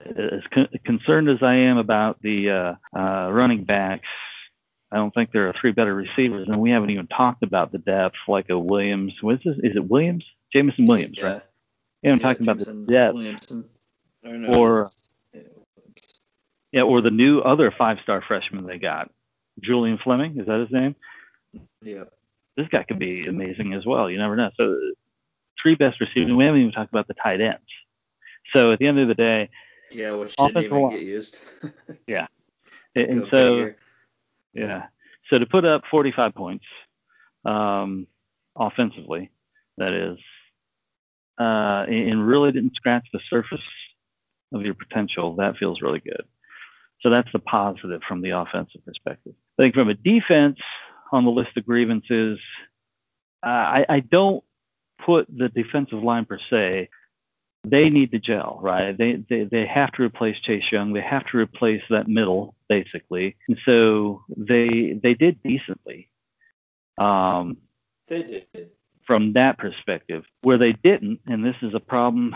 As 0.06 0.42
con- 0.54 0.70
concerned 0.86 1.30
as 1.30 1.44
I 1.44 1.56
am 1.56 1.78
about 1.78 2.22
the 2.22 2.50
uh, 2.50 2.76
uh, 2.98 3.30
running 3.32 3.64
backs, 3.66 4.08
I 4.92 4.96
don't 4.96 5.14
think 5.14 5.32
there 5.32 5.50
are 5.50 5.54
three 5.60 5.72
better 5.72 5.94
receivers, 5.94 6.48
and 6.48 6.60
we 6.62 6.72
haven't 6.72 6.90
even 6.92 7.08
talked 7.08 7.44
about 7.44 7.72
the 7.72 7.80
depth 7.80 8.16
like 8.28 8.50
a 8.50 8.58
Williams. 8.58 9.14
What's 9.22 9.44
this? 9.44 9.58
Is 9.58 9.76
it 9.76 9.88
Williams? 9.90 10.24
Jameson 10.54 10.88
Williams, 10.88 11.18
yeah. 11.18 11.26
right? 11.26 11.42
We 12.02 12.10
haven't 12.10 12.22
yeah, 12.22 12.28
talked 12.28 12.42
about 12.42 12.60
the 12.60 12.66
Jameson 12.66 12.86
depth, 12.86 13.14
Williamson. 13.16 13.66
Or, 14.24 14.38
no, 14.38 14.48
Or- 14.54 14.82
it's- 15.34 16.20
yeah, 16.72 16.84
or 16.84 17.02
the 17.02 17.12
new 17.12 17.40
other 17.40 17.72
five-star 17.72 18.22
freshman 18.28 18.66
they 18.66 18.78
got, 18.78 19.12
Julian 19.60 19.98
Fleming. 19.98 20.40
Is 20.40 20.46
that 20.48 20.60
his 20.60 20.72
name? 20.72 20.96
yeah. 21.82 22.04
This 22.56 22.68
guy 22.68 22.84
could 22.84 23.00
be 23.00 23.26
amazing 23.26 23.74
as 23.74 23.86
well. 23.86 24.10
You 24.10 24.18
never 24.18 24.36
know. 24.36 24.52
So, 24.56 24.78
three 25.62 25.76
best 25.76 26.00
receivers. 26.00 26.30
and 26.30 26.38
We 26.38 26.46
haven't 26.46 26.62
even 26.62 26.74
talked 26.74 26.92
about 26.92 27.08
the 27.08 27.14
tight 27.16 27.42
ends. 27.42 27.60
So 28.54 28.72
at 28.72 28.80
the 28.80 28.88
end 28.88 29.00
of 29.00 29.08
the 29.08 29.16
day, 29.16 29.50
Yeah, 29.92 30.12
which 30.12 30.36
didn't 30.36 30.52
Offensive 30.52 30.72
even 30.72 30.82
line. 30.84 30.92
get 30.92 31.02
used. 31.02 31.38
Yeah, 32.08 32.28
and 32.96 33.22
Go 33.22 33.28
so 33.28 33.56
figure. 33.56 33.78
Yeah. 34.54 34.86
So 35.30 35.38
to 35.38 35.46
put 35.46 35.66
up 35.66 35.84
45 35.92 36.34
points 36.34 36.66
um, 37.46 38.08
offensively, 38.56 39.30
that 39.78 39.94
is, 39.94 40.18
uh, 41.40 41.86
and 41.88 42.10
and 42.10 42.28
really 42.28 42.52
didn't 42.52 42.76
scratch 42.76 43.08
the 43.14 43.20
surface 43.30 43.62
of 44.54 44.64
your 44.64 44.74
potential, 44.74 45.36
that 45.36 45.58
feels 45.58 45.82
really 45.82 46.00
good. 46.00 46.24
So 47.02 47.10
that's 47.10 47.32
the 47.32 47.40
positive 47.40 48.02
from 48.08 48.22
the 48.22 48.32
offensive 48.32 48.84
perspective. 48.86 49.34
I 49.58 49.64
think 49.64 49.76
from 49.76 49.90
a 49.90 49.94
defense 49.94 50.58
on 51.12 51.24
the 51.26 51.32
list 51.32 51.56
of 51.56 51.66
grievances, 51.66 52.40
uh, 53.46 53.48
I, 53.48 53.86
I 53.88 54.00
don't 54.02 54.44
put 55.06 55.28
the 55.30 55.50
defensive 55.50 56.04
line 56.04 56.26
per 56.26 56.40
se. 56.50 56.90
They 57.70 57.90
need 57.90 58.12
to 58.12 58.20
gel, 58.20 58.60
right? 58.62 58.98
They, 58.98 59.24
they 59.30 59.44
they 59.46 59.66
have 59.66 59.92
to 59.94 60.04
replace 60.04 60.40
Chase 60.40 60.72
Young. 60.72 60.94
They 60.94 61.02
have 61.02 61.26
to 61.28 61.38
replace 61.38 61.84
that 61.90 62.08
middle, 62.08 62.56
basically. 62.70 63.36
And 63.48 63.58
so 63.66 64.24
they 64.36 65.00
they 65.02 65.14
did 65.14 65.42
decently. 65.44 66.10
Um, 66.98 67.58
They 68.08 68.24
did. 68.54 68.72
from 69.06 69.34
that 69.34 69.58
perspective. 69.58 70.24
Where 70.42 70.58
they 70.58 70.74
didn't, 70.74 71.20
and 71.28 71.46
this 71.46 71.56
is 71.62 71.74
a 71.74 71.80
problem 71.80 72.36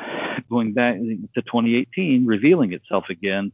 going 0.49 0.73
back 0.73 0.95
to 0.97 1.41
2018, 1.41 2.25
revealing 2.25 2.73
itself 2.73 3.05
again. 3.09 3.51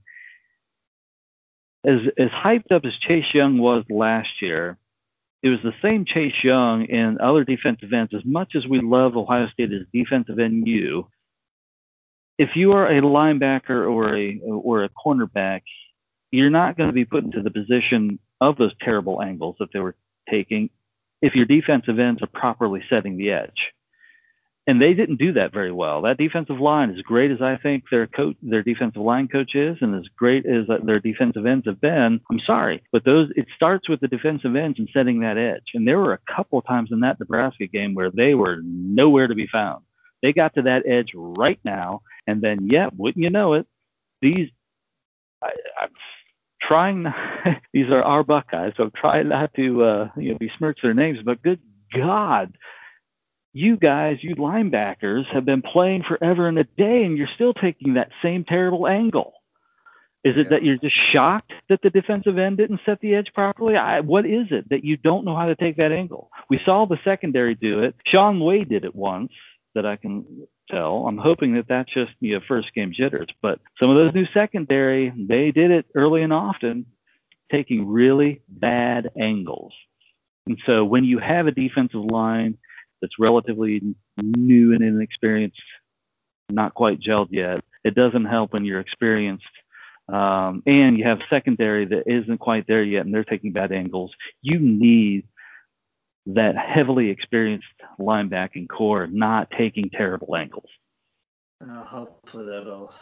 As 1.86 2.02
as 2.18 2.30
hyped 2.30 2.72
up 2.72 2.86
as 2.86 2.96
Chase 2.98 3.34
Young 3.34 3.58
was 3.58 3.86
last 3.90 4.42
year, 4.42 4.78
it 5.42 5.50
was 5.50 5.62
the 5.64 5.74
same 5.82 6.06
Chase 6.06 6.44
Young 6.44 6.86
in 6.86 7.20
other 7.22 7.44
defensive 7.46 7.94
ends. 7.94 8.14
As 8.14 8.26
much 8.26 8.56
as 8.56 8.68
we 8.68 8.82
love 8.82 9.16
Ohio 9.16 9.48
State 9.50 9.72
as 9.72 9.86
defensive 9.94 10.40
end, 10.40 10.68
you, 10.68 11.08
if 12.40 12.56
you 12.56 12.72
are 12.72 12.88
a 12.88 13.02
linebacker 13.02 13.92
or 13.92 14.16
a 14.16 14.40
or 14.40 14.84
a 14.84 14.90
cornerback, 14.90 15.62
you're 16.32 16.50
not 16.50 16.78
going 16.78 16.90
to 16.90 16.94
be 16.94 17.06
put 17.06 17.26
into 17.26 17.42
the 17.44 17.52
position 17.52 18.18
of 18.42 18.58
those 18.58 18.72
terrible 18.82 19.22
angles 19.22 19.58
that 19.60 19.72
they 19.74 19.80
were 19.80 19.96
taking 20.30 20.70
if 21.22 21.36
your 21.36 21.46
defensive 21.46 22.00
ends 22.00 22.24
are 22.24 22.28
properly 22.28 22.82
setting 22.90 23.18
the 23.18 23.32
edge. 23.32 23.74
And 24.68 24.82
they 24.82 24.94
didn't 24.94 25.18
do 25.18 25.34
that 25.34 25.52
very 25.52 25.72
well. 25.72 26.04
That 26.04 26.18
defensive 26.18 26.60
line, 26.62 26.92
as 26.92 27.02
great 27.02 27.32
as 27.32 27.42
I 27.42 27.58
think 27.58 27.86
their 27.92 28.08
coach, 28.08 28.38
their 28.42 28.64
defensive 28.64 29.02
line 29.02 29.28
coach 29.28 29.56
is, 29.56 29.78
and 29.82 29.96
as 29.96 30.08
great 30.16 30.46
as 30.46 30.68
their 30.84 31.00
defensive 31.00 31.46
ends 31.46 31.66
have 31.66 31.82
been, 31.82 32.22
I'm 32.32 32.40
sorry, 32.40 32.84
but 32.92 33.04
those 33.04 33.32
it 33.36 33.48
starts 33.54 33.90
with 33.90 34.00
the 34.00 34.08
defensive 34.08 34.56
ends 34.56 34.80
and 34.80 34.88
setting 34.94 35.20
that 35.22 35.38
edge. 35.38 35.72
And 35.74 35.86
there 35.86 36.00
were 36.00 36.14
a 36.14 36.34
couple 36.34 36.62
times 36.62 36.92
in 36.92 37.02
that 37.02 37.20
Nebraska 37.20 37.68
game 37.68 37.96
where 37.96 38.12
they 38.12 38.34
were 38.34 38.60
nowhere 38.64 39.28
to 39.28 39.36
be 39.36 39.48
found. 39.48 39.84
They 40.22 40.34
got 40.34 40.56
to 40.56 40.64
that 40.64 40.84
edge 40.86 41.12
right 41.16 41.60
now, 41.64 42.02
and 42.28 42.42
then 42.42 42.68
yeah, 42.70 42.90
wouldn't 42.96 43.24
you 43.24 43.30
know 43.30 43.54
it, 43.54 43.68
these 44.22 44.50
I, 45.42 45.52
I'm 45.82 45.90
trying. 46.62 47.04
Not, 47.04 47.16
these 47.74 47.90
are 47.90 48.04
our 48.04 48.24
Buckeyes, 48.24 48.74
so 48.78 48.84
I'm 48.84 48.92
trying 48.92 49.30
not 49.30 49.54
to 49.56 49.84
uh, 49.84 50.10
you 50.18 50.32
know 50.32 50.38
besmirch 50.40 50.80
their 50.82 50.94
names, 50.94 51.20
but 51.24 51.42
good 51.42 51.60
God, 51.94 52.58
you 53.54 53.78
guys, 53.78 54.20
you 54.22 54.36
linebackers, 54.36 55.26
have 55.34 55.46
been 55.46 55.62
playing 55.62 56.04
forever 56.04 56.48
and 56.48 56.60
a 56.60 56.66
day, 56.66 57.04
and 57.06 57.18
you're 57.18 57.30
still 57.36 57.54
taking 57.54 57.94
that 57.96 58.12
same 58.22 58.44
terrible 58.44 58.88
angle. 58.88 59.34
Is 60.24 60.36
it 60.36 60.48
Yeah. 60.48 60.50
that 60.50 60.64
you're 60.64 60.78
just 60.78 60.96
shocked 60.98 61.54
that 61.70 61.82
the 61.82 61.90
defensive 61.90 62.38
end 62.38 62.58
didn't 62.58 62.82
set 62.86 63.00
the 63.00 63.16
edge 63.16 63.34
properly? 63.34 63.78
I, 63.78 64.02
what 64.02 64.26
is 64.26 64.48
it 64.52 64.70
that 64.70 64.84
you 64.84 64.98
don't 64.98 65.24
know 65.24 65.36
how 65.36 65.46
to 65.46 65.56
take 65.56 65.78
that 65.78 65.94
angle? 65.94 66.30
We 66.50 66.60
saw 66.66 66.86
the 66.86 67.00
secondary 67.06 67.56
do 67.56 67.80
it. 67.84 67.96
Shaun 68.06 68.40
Wade 68.42 68.68
did 68.70 68.84
it 68.84 68.94
once 68.94 69.32
that 69.80 69.86
I 69.86 69.96
can 69.96 70.46
tell. 70.70 71.08
I'm 71.08 71.18
hoping 71.18 71.54
that 71.54 71.68
that's 71.70 71.92
just 71.92 72.12
you 72.20 72.34
know, 72.34 72.42
first 72.46 72.74
game 72.74 72.92
jitters. 72.94 73.30
But 73.42 73.60
some 73.80 73.90
of 73.90 73.96
those 73.96 74.14
new 74.14 74.26
secondary, 74.34 75.14
they 75.16 75.52
did 75.52 75.72
it 75.72 75.86
early 75.96 76.22
and 76.22 76.34
often, 76.34 76.86
taking 77.50 77.88
really 77.88 78.42
bad 78.50 79.10
angles. 79.20 79.74
And 80.48 80.60
so 80.66 80.84
when 80.84 81.06
you 81.06 81.20
have 81.20 81.48
a 81.48 81.52
defensive 81.52 82.04
line 82.04 82.58
that's 83.02 83.18
relatively 83.18 83.82
new 84.18 84.74
and 84.74 84.84
inexperienced, 84.84 85.62
not 86.50 86.74
quite 86.74 87.00
gelled 87.00 87.30
yet, 87.32 87.64
it 87.84 87.96
doesn't 87.96 88.26
help 88.26 88.52
when 88.52 88.66
you're 88.66 88.82
experienced. 88.82 89.46
Um, 90.12 90.64
and 90.66 90.98
you 90.98 91.04
have 91.06 91.20
secondary 91.30 91.86
that 91.86 92.04
isn't 92.08 92.40
quite 92.40 92.68
there 92.68 92.84
yet 92.84 93.06
and 93.06 93.14
they're 93.14 93.24
taking 93.24 93.52
bad 93.52 93.72
angles. 93.72 94.12
You 94.42 94.60
need 94.60 95.28
that 96.26 96.58
heavily 96.58 97.10
experienced 97.10 97.68
linebacking 98.00 98.68
corps 98.70 99.08
not 99.08 99.50
taking 99.52 99.90
terrible 99.90 100.36
angles. 100.36 100.70
Uh, 101.62 101.84
hopefully 101.84 102.46
that'll 102.46 102.94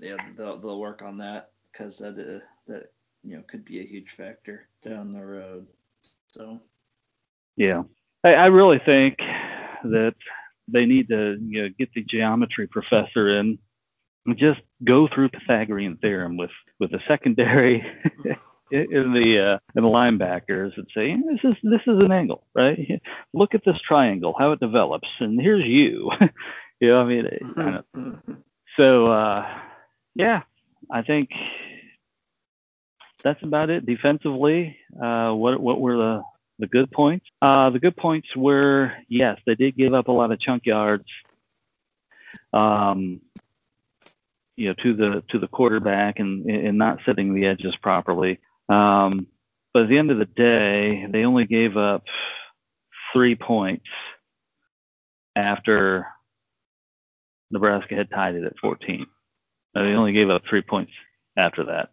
yeah 0.00 0.16
they'll, 0.36 0.58
they'll 0.58 0.80
work 0.80 1.02
on 1.02 1.18
that 1.18 1.50
because 1.70 1.98
that 1.98 2.18
uh, 2.18 2.40
that 2.66 2.92
you 3.22 3.36
know 3.36 3.42
could 3.46 3.64
be 3.64 3.80
a 3.80 3.86
huge 3.86 4.10
factor 4.10 4.68
down 4.82 5.12
the 5.12 5.24
road. 5.24 5.66
So 6.28 6.60
yeah, 7.56 7.82
I, 8.24 8.34
I 8.34 8.46
really 8.46 8.78
think 8.78 9.18
that 9.18 10.14
they 10.68 10.86
need 10.86 11.08
to 11.08 11.38
you 11.40 11.62
know 11.62 11.68
get 11.78 11.92
the 11.94 12.02
geometry 12.02 12.66
professor 12.66 13.28
in 13.28 13.58
and 14.26 14.38
just 14.38 14.60
go 14.84 15.08
through 15.08 15.28
Pythagorean 15.30 15.96
theorem 15.96 16.36
with 16.36 16.50
with 16.78 16.90
the 16.90 17.00
secondary 17.06 17.84
in 18.70 19.12
the 19.12 19.38
uh, 19.38 19.58
in 19.74 19.82
the 19.82 19.88
linebackers 19.88 20.76
and 20.76 20.86
say 20.94 21.14
this 21.16 21.40
is 21.44 21.56
this 21.62 21.80
is 21.86 22.02
an 22.02 22.12
angle, 22.12 22.44
right? 22.54 23.00
Look 23.32 23.54
at 23.54 23.64
this 23.64 23.78
triangle, 23.78 24.34
how 24.38 24.52
it 24.52 24.60
develops, 24.60 25.08
and 25.20 25.40
here's 25.40 25.64
you. 25.64 26.10
you 26.80 26.88
know, 26.88 27.00
I 27.00 27.04
mean, 27.04 27.28
kind 27.54 27.84
of, 27.94 28.18
so 28.76 29.06
uh, 29.06 29.46
yeah, 30.14 30.42
I 30.90 31.02
think 31.02 31.30
that's 33.22 33.42
about 33.42 33.70
it 33.70 33.86
defensively. 33.86 34.76
Uh, 35.00 35.32
what 35.32 35.60
what 35.60 35.80
were 35.80 35.96
the 35.96 36.22
the 36.58 36.66
good 36.66 36.90
points? 36.90 37.26
Uh, 37.40 37.70
the 37.70 37.78
good 37.78 37.96
points 37.96 38.34
were 38.34 38.92
yes, 39.08 39.38
they 39.46 39.54
did 39.54 39.76
give 39.76 39.94
up 39.94 40.08
a 40.08 40.12
lot 40.12 40.32
of 40.32 40.40
chunk 40.40 40.66
yards. 40.66 41.06
Um, 42.52 43.20
you 44.56 44.68
know, 44.68 44.74
to 44.82 44.94
the 44.94 45.22
to 45.28 45.38
the 45.38 45.48
quarterback 45.48 46.18
and 46.18 46.48
and 46.50 46.78
not 46.78 47.00
setting 47.04 47.34
the 47.34 47.46
edges 47.46 47.76
properly. 47.76 48.40
Um, 48.68 49.26
but 49.72 49.84
at 49.84 49.88
the 49.88 49.98
end 49.98 50.10
of 50.10 50.18
the 50.18 50.24
day, 50.24 51.06
they 51.10 51.24
only 51.24 51.46
gave 51.46 51.76
up 51.76 52.04
three 53.12 53.34
points 53.34 53.86
after 55.34 56.06
Nebraska 57.50 57.94
had 57.94 58.10
tied 58.10 58.34
it 58.34 58.44
at 58.44 58.58
14. 58.60 59.06
They 59.74 59.80
only 59.80 60.12
gave 60.12 60.30
up 60.30 60.42
three 60.48 60.62
points 60.62 60.92
after 61.36 61.64
that. 61.64 61.90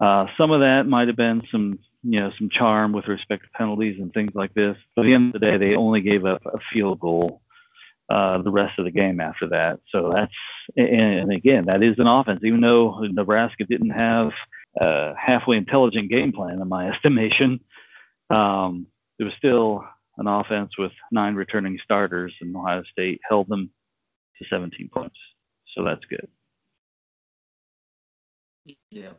Uh, 0.00 0.26
some 0.36 0.50
of 0.50 0.60
that 0.60 0.86
might 0.88 1.06
have 1.06 1.16
been 1.16 1.42
some, 1.50 1.78
you 2.02 2.18
know, 2.18 2.32
some 2.36 2.50
charm 2.50 2.92
with 2.92 3.06
respect 3.06 3.44
to 3.44 3.50
penalties 3.56 4.00
and 4.00 4.12
things 4.12 4.32
like 4.34 4.52
this. 4.54 4.76
But 4.96 5.02
at 5.02 5.04
the 5.06 5.14
end 5.14 5.34
of 5.34 5.40
the 5.40 5.46
day, 5.46 5.56
they 5.56 5.76
only 5.76 6.00
gave 6.00 6.24
up 6.24 6.42
a 6.44 6.58
field 6.72 6.98
goal 6.98 7.40
uh, 8.08 8.42
the 8.42 8.50
rest 8.50 8.78
of 8.78 8.84
the 8.84 8.90
game 8.90 9.20
after 9.20 9.48
that. 9.48 9.78
So 9.90 10.10
that's, 10.12 10.32
and 10.76 11.32
again, 11.32 11.66
that 11.66 11.82
is 11.82 11.98
an 11.98 12.08
offense. 12.08 12.40
Even 12.42 12.60
though 12.60 12.98
Nebraska 13.00 13.64
didn't 13.64 13.90
have 13.90 14.32
a 14.78 15.14
halfway 15.16 15.56
intelligent 15.56 16.10
game 16.10 16.32
plan, 16.32 16.60
in 16.60 16.68
my 16.68 16.88
estimation, 16.92 17.60
um, 18.30 18.86
it 19.18 19.24
was 19.24 19.32
still 19.38 19.84
an 20.18 20.26
offense 20.26 20.76
with 20.78 20.92
nine 21.10 21.34
returning 21.34 21.78
starters, 21.82 22.34
and 22.40 22.54
Ohio 22.54 22.82
State 22.90 23.20
held 23.28 23.48
them 23.48 23.70
to 24.38 24.44
17 24.48 24.90
points. 24.92 25.16
So 25.74 25.84
that's 25.84 26.04
good. 26.04 26.28
Yeah. 28.90 29.10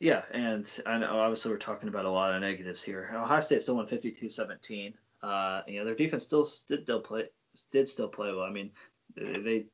Yeah, 0.00 0.22
and 0.32 0.70
I 0.86 0.98
know 0.98 1.18
obviously 1.18 1.50
we're 1.50 1.58
talking 1.58 1.88
about 1.88 2.04
a 2.04 2.10
lot 2.10 2.32
of 2.32 2.40
negatives 2.40 2.84
here. 2.84 3.10
Ohio 3.16 3.40
State 3.40 3.62
still 3.62 3.76
won 3.76 3.86
52-17. 3.86 4.94
Uh, 5.22 5.62
you 5.66 5.78
know, 5.80 5.84
their 5.84 5.96
defense 5.96 6.22
still 6.22 6.48
did 6.68 6.84
still 6.84 7.00
play 7.00 7.24
did 7.72 7.88
still 7.88 8.08
play 8.08 8.32
well. 8.32 8.44
I 8.44 8.50
mean, 8.50 8.70
they 9.16 9.66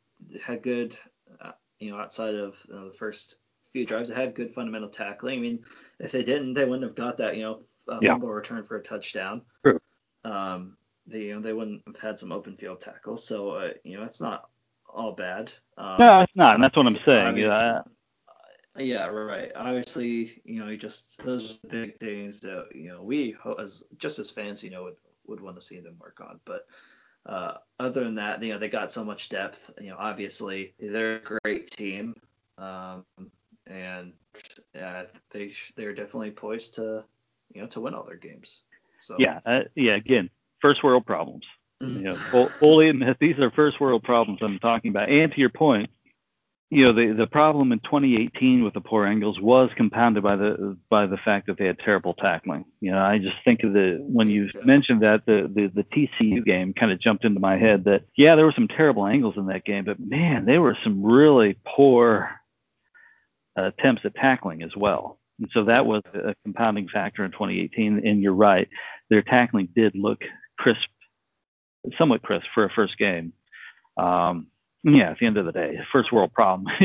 had 0.42 0.62
good, 0.62 0.96
uh, 1.42 1.52
you 1.78 1.90
know, 1.90 1.98
outside 1.98 2.34
of 2.34 2.54
uh, 2.72 2.86
the 2.86 2.92
first 2.92 3.36
few 3.74 3.84
drives, 3.84 4.08
they 4.08 4.14
had 4.14 4.34
good 4.34 4.54
fundamental 4.54 4.88
tackling. 4.88 5.38
I 5.38 5.42
mean, 5.42 5.64
if 5.98 6.12
they 6.12 6.22
didn't, 6.22 6.54
they 6.54 6.64
wouldn't 6.64 6.84
have 6.84 6.94
got 6.94 7.18
that, 7.18 7.36
you 7.36 7.42
know, 7.42 7.60
uh, 7.88 7.98
yeah. 8.00 8.12
fumble 8.12 8.30
return 8.30 8.64
for 8.64 8.76
a 8.76 8.82
touchdown. 8.82 9.42
True. 9.62 9.80
Um, 10.24 10.76
they, 11.06 11.24
you 11.24 11.34
know, 11.34 11.40
they 11.40 11.52
wouldn't 11.52 11.82
have 11.86 11.98
had 11.98 12.18
some 12.18 12.32
open 12.32 12.56
field 12.56 12.80
tackles. 12.80 13.26
So, 13.26 13.50
uh, 13.50 13.70
you 13.82 13.98
know, 13.98 14.04
it's 14.04 14.20
not 14.20 14.48
all 14.88 15.12
bad. 15.12 15.52
Um, 15.76 15.96
no, 15.98 16.20
it's 16.20 16.32
not, 16.36 16.54
and 16.54 16.64
that's 16.64 16.76
what 16.76 16.86
I'm 16.86 16.98
saying. 17.04 17.36
Yeah. 17.36 17.82
Yeah, 18.76 19.06
right. 19.06 19.52
Obviously, 19.54 20.42
you 20.44 20.58
know, 20.60 20.68
you 20.68 20.76
just 20.76 21.22
those 21.24 21.52
are 21.52 21.68
big 21.68 21.96
things 22.00 22.40
that 22.40 22.66
you 22.74 22.88
know 22.88 23.02
we 23.04 23.36
as 23.60 23.84
just 23.98 24.18
as 24.18 24.30
fans, 24.30 24.64
you 24.64 24.70
know, 24.70 24.82
would 24.82 24.96
would 25.28 25.40
want 25.40 25.54
to 25.54 25.62
see 25.62 25.78
them 25.78 25.94
work 26.00 26.20
on. 26.20 26.40
But 26.44 26.66
uh, 27.24 27.58
other 27.78 28.02
than 28.02 28.16
that, 28.16 28.42
you 28.42 28.52
know, 28.52 28.58
they 28.58 28.68
got 28.68 28.90
so 28.90 29.04
much 29.04 29.28
depth. 29.28 29.70
You 29.80 29.90
know, 29.90 29.96
obviously 29.96 30.74
they're 30.80 31.16
a 31.16 31.38
great 31.44 31.70
team, 31.70 32.16
um, 32.58 33.04
and 33.66 34.12
yeah, 34.74 35.04
they 35.30 35.52
they're 35.76 35.94
definitely 35.94 36.30
poised 36.30 36.74
to 36.74 37.04
you 37.52 37.62
know 37.62 37.68
to 37.68 37.80
win 37.80 37.94
all 37.94 38.04
their 38.04 38.16
games. 38.16 38.62
So 39.00 39.16
yeah, 39.18 39.40
uh, 39.44 39.62
yeah. 39.74 39.94
Again, 39.94 40.30
first 40.60 40.82
world 40.82 41.06
problems. 41.06 41.44
you 41.80 42.02
know, 42.02 42.12
fully 42.12 42.88
admit 42.88 43.18
these 43.18 43.38
are 43.38 43.50
first 43.50 43.80
world 43.80 44.02
problems 44.04 44.40
I'm 44.42 44.58
talking 44.58 44.90
about. 44.90 45.08
And 45.08 45.32
to 45.32 45.40
your 45.40 45.50
point, 45.50 45.90
you 46.70 46.84
know, 46.84 46.92
the 46.92 47.12
the 47.12 47.26
problem 47.26 47.72
in 47.72 47.78
2018 47.80 48.64
with 48.64 48.74
the 48.74 48.80
poor 48.80 49.06
angles 49.06 49.40
was 49.40 49.70
compounded 49.76 50.22
by 50.22 50.36
the 50.36 50.76
by 50.88 51.06
the 51.06 51.16
fact 51.16 51.46
that 51.46 51.58
they 51.58 51.66
had 51.66 51.78
terrible 51.78 52.14
tackling. 52.14 52.64
You 52.80 52.92
know, 52.92 53.00
I 53.00 53.18
just 53.18 53.36
think 53.44 53.62
of 53.62 53.72
the 53.72 53.98
when 54.00 54.28
you 54.28 54.50
mentioned 54.64 55.02
that 55.02 55.26
the 55.26 55.50
the, 55.52 55.66
the 55.66 55.84
TCU 55.84 56.44
game 56.44 56.72
kind 56.72 56.90
of 56.90 56.98
jumped 56.98 57.24
into 57.24 57.40
my 57.40 57.56
head 57.56 57.84
that 57.84 58.04
yeah, 58.16 58.34
there 58.34 58.46
were 58.46 58.52
some 58.52 58.68
terrible 58.68 59.06
angles 59.06 59.36
in 59.36 59.46
that 59.46 59.64
game, 59.64 59.84
but 59.84 60.00
man, 60.00 60.46
they 60.46 60.58
were 60.58 60.76
some 60.82 61.02
really 61.02 61.58
poor 61.64 62.40
attempts 63.56 64.04
at 64.04 64.14
tackling 64.14 64.62
as 64.62 64.76
well. 64.76 65.18
And 65.38 65.50
so 65.52 65.64
that 65.64 65.86
was 65.86 66.02
a 66.14 66.34
compounding 66.44 66.88
factor 66.88 67.24
in 67.24 67.32
2018. 67.32 68.06
And 68.06 68.22
you're 68.22 68.32
right, 68.32 68.68
their 69.10 69.22
tackling 69.22 69.68
did 69.74 69.94
look 69.94 70.22
crisp, 70.58 70.88
somewhat 71.98 72.22
crisp 72.22 72.46
for 72.54 72.64
a 72.64 72.70
first 72.70 72.98
game. 72.98 73.32
Um, 73.96 74.48
yeah, 74.84 75.10
at 75.10 75.18
the 75.18 75.26
end 75.26 75.38
of 75.38 75.46
the 75.46 75.52
day, 75.52 75.78
first 75.90 76.12
world 76.12 76.32
problem. 76.32 76.66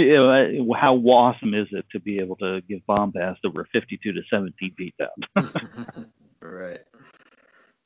how 0.75 0.95
awesome 0.95 1.53
is 1.53 1.67
it 1.71 1.85
to 1.91 1.99
be 1.99 2.19
able 2.19 2.37
to 2.37 2.61
give 2.61 2.85
bombast 2.87 3.41
over 3.45 3.67
52 3.73 4.13
to 4.13 4.21
17 4.29 4.73
beat 4.77 4.95
down? 4.97 5.45
right, 6.41 6.79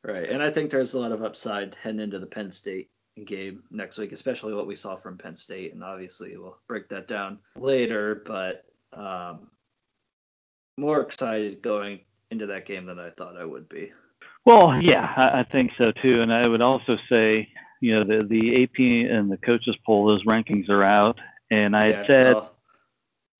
right. 0.03 0.29
And 0.29 0.43
I 0.43 0.51
think 0.51 0.69
there's 0.69 0.93
a 0.93 0.99
lot 0.99 1.11
of 1.11 1.23
upside 1.23 1.75
heading 1.81 1.99
into 1.99 2.19
the 2.19 2.27
Penn 2.27 2.51
State 2.51 2.91
game 3.25 3.63
next 3.71 3.97
week, 3.97 4.11
especially 4.11 4.53
what 4.53 4.67
we 4.67 4.75
saw 4.75 4.95
from 4.95 5.17
Penn 5.17 5.35
State. 5.35 5.73
And 5.73 5.83
obviously, 5.83 6.37
we'll 6.37 6.59
break 6.67 6.89
that 6.89 7.07
down 7.07 7.39
later. 7.55 8.21
But 8.23 8.65
um, 8.95 9.47
more 10.77 11.01
excited 11.01 11.61
going 11.61 12.01
into 12.31 12.47
that 12.47 12.65
game 12.65 12.85
than 12.85 12.99
I 12.99 13.09
thought 13.11 13.37
I 13.37 13.45
would 13.45 13.69
be. 13.69 13.91
Well, 14.45 14.81
yeah, 14.81 15.13
I, 15.15 15.39
I 15.39 15.43
think 15.43 15.71
so 15.77 15.91
too. 15.91 16.21
And 16.21 16.33
I 16.33 16.47
would 16.47 16.61
also 16.61 16.97
say 17.09 17.49
you 17.79 17.93
know 17.93 18.03
the 18.03 18.23
the 18.23 18.63
AP 18.63 18.79
and 19.11 19.31
the 19.31 19.37
coaches 19.37 19.75
poll, 19.85 20.05
those 20.05 20.23
rankings 20.25 20.69
are 20.69 20.83
out, 20.83 21.19
and 21.51 21.75
I 21.75 21.89
yeah, 21.89 22.07
said, 22.07 22.37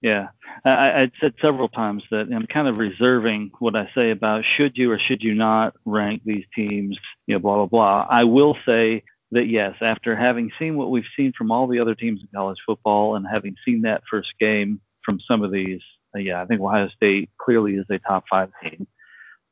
yeah, 0.02 0.28
I, 0.66 1.02
I'd 1.02 1.12
said 1.20 1.34
several 1.42 1.70
times 1.70 2.04
that 2.12 2.28
I'm 2.32 2.48
kind 2.48 2.68
of 2.68 2.78
reserving 2.78 3.52
what 3.60 3.76
I 3.76 3.90
say 3.96 4.12
about 4.12 4.46
should 4.46 4.78
you 4.78 4.92
or 4.92 5.00
should 5.00 5.24
you 5.24 5.34
not 5.34 5.76
rank 5.86 6.22
these 6.26 6.46
teams, 6.56 6.98
you 7.26 7.36
know, 7.36 7.40
blah 7.40 7.56
blah 7.56 7.66
blah. 7.66 8.08
I 8.10 8.26
will 8.26 8.58
say 8.66 9.04
that 9.32 9.48
yes, 9.48 9.76
after 9.82 10.16
having 10.16 10.52
seen 10.60 10.78
what 10.78 10.92
we've 10.92 11.04
seen 11.18 11.34
from 11.34 11.52
all 11.52 11.68
the 11.68 11.80
other 11.80 11.96
teams 11.96 12.22
in 12.22 12.28
college 12.34 12.60
football 12.66 13.16
and 13.16 13.26
having 13.26 13.56
seen 13.66 13.82
that 13.82 14.04
first 14.10 14.38
game 14.40 14.80
from 15.04 15.20
some 15.20 15.44
of 15.44 15.52
these, 15.52 15.82
yeah, 16.16 16.42
I 16.42 16.46
think 16.46 16.62
Ohio 16.62 16.90
State 16.90 17.30
clearly 17.38 17.76
is 17.76 17.86
a 17.90 18.00
top 18.00 18.26
five 18.30 18.52
team. 18.62 18.88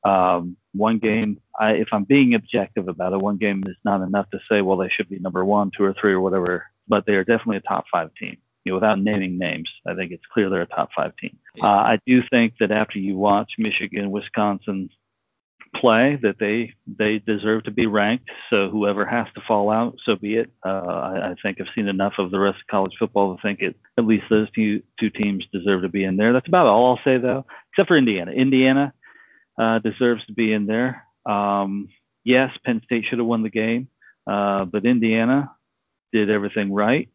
Um, 0.03 0.57
one 0.73 0.99
game, 0.99 1.39
I, 1.59 1.73
if 1.73 1.89
I'm 1.91 2.05
being 2.05 2.33
objective 2.33 2.87
about 2.87 3.13
it, 3.13 3.19
one 3.19 3.37
game 3.37 3.63
is 3.67 3.75
not 3.83 4.01
enough 4.01 4.29
to 4.31 4.39
say, 4.49 4.61
well, 4.61 4.77
they 4.77 4.89
should 4.89 5.09
be 5.09 5.19
number 5.19 5.45
one, 5.45 5.71
two, 5.75 5.83
or 5.83 5.93
three, 5.93 6.13
or 6.13 6.21
whatever. 6.21 6.65
But 6.87 7.05
they 7.05 7.15
are 7.15 7.23
definitely 7.23 7.57
a 7.57 7.61
top 7.61 7.85
five 7.91 8.09
team. 8.15 8.37
You 8.65 8.71
know, 8.71 8.75
without 8.75 8.99
naming 8.99 9.37
names, 9.37 9.71
I 9.85 9.95
think 9.95 10.11
it's 10.11 10.25
clear 10.31 10.49
they're 10.49 10.61
a 10.61 10.67
top 10.67 10.89
five 10.95 11.15
team. 11.17 11.37
Uh, 11.61 11.67
I 11.67 11.99
do 12.05 12.21
think 12.29 12.55
that 12.59 12.71
after 12.71 12.99
you 12.99 13.17
watch 13.17 13.53
Michigan, 13.57 14.11
Wisconsin 14.11 14.89
play, 15.76 16.17
that 16.22 16.38
they 16.39 16.74
they 16.86 17.19
deserve 17.19 17.63
to 17.63 17.72
be 17.72 17.88
ranked. 17.88 18.30
So 18.49 18.69
whoever 18.69 19.05
has 19.05 19.28
to 19.36 19.41
fall 19.47 19.69
out, 19.69 19.97
so 20.05 20.15
be 20.15 20.36
it. 20.36 20.51
Uh, 20.65 20.69
I, 20.69 21.32
I 21.32 21.36
think 21.41 21.59
I've 21.59 21.74
seen 21.74 21.88
enough 21.88 22.13
of 22.17 22.32
the 22.32 22.39
rest 22.39 22.59
of 22.61 22.67
college 22.67 22.93
football 22.99 23.36
to 23.36 23.41
think 23.41 23.61
it 23.61 23.76
at 23.97 24.05
least 24.05 24.26
those 24.30 24.49
two 24.51 24.82
two 24.99 25.09
teams 25.09 25.45
deserve 25.51 25.84
to 25.84 25.89
be 25.89 26.03
in 26.03 26.17
there. 26.17 26.34
That's 26.34 26.47
about 26.47 26.67
all 26.67 26.88
I'll 26.88 27.03
say 27.03 27.17
though, 27.17 27.45
except 27.72 27.88
for 27.88 27.97
Indiana. 27.97 28.32
Indiana 28.32 28.93
uh, 29.57 29.80
deserves 29.80 30.26
to 30.26 30.34
be 30.34 30.53
in 30.53 30.65
there. 30.65 31.05
Um, 31.26 31.89
yes, 32.24 32.51
Penn 32.65 32.82
State 32.86 33.05
should 33.05 33.19
have 33.19 33.28
won 33.28 33.43
the 33.43 33.49
game, 33.49 33.88
uh, 34.28 34.65
but 34.65 34.86
Indiana 34.86 35.51
did 36.11 36.30
everything 36.30 36.74
right. 36.74 37.09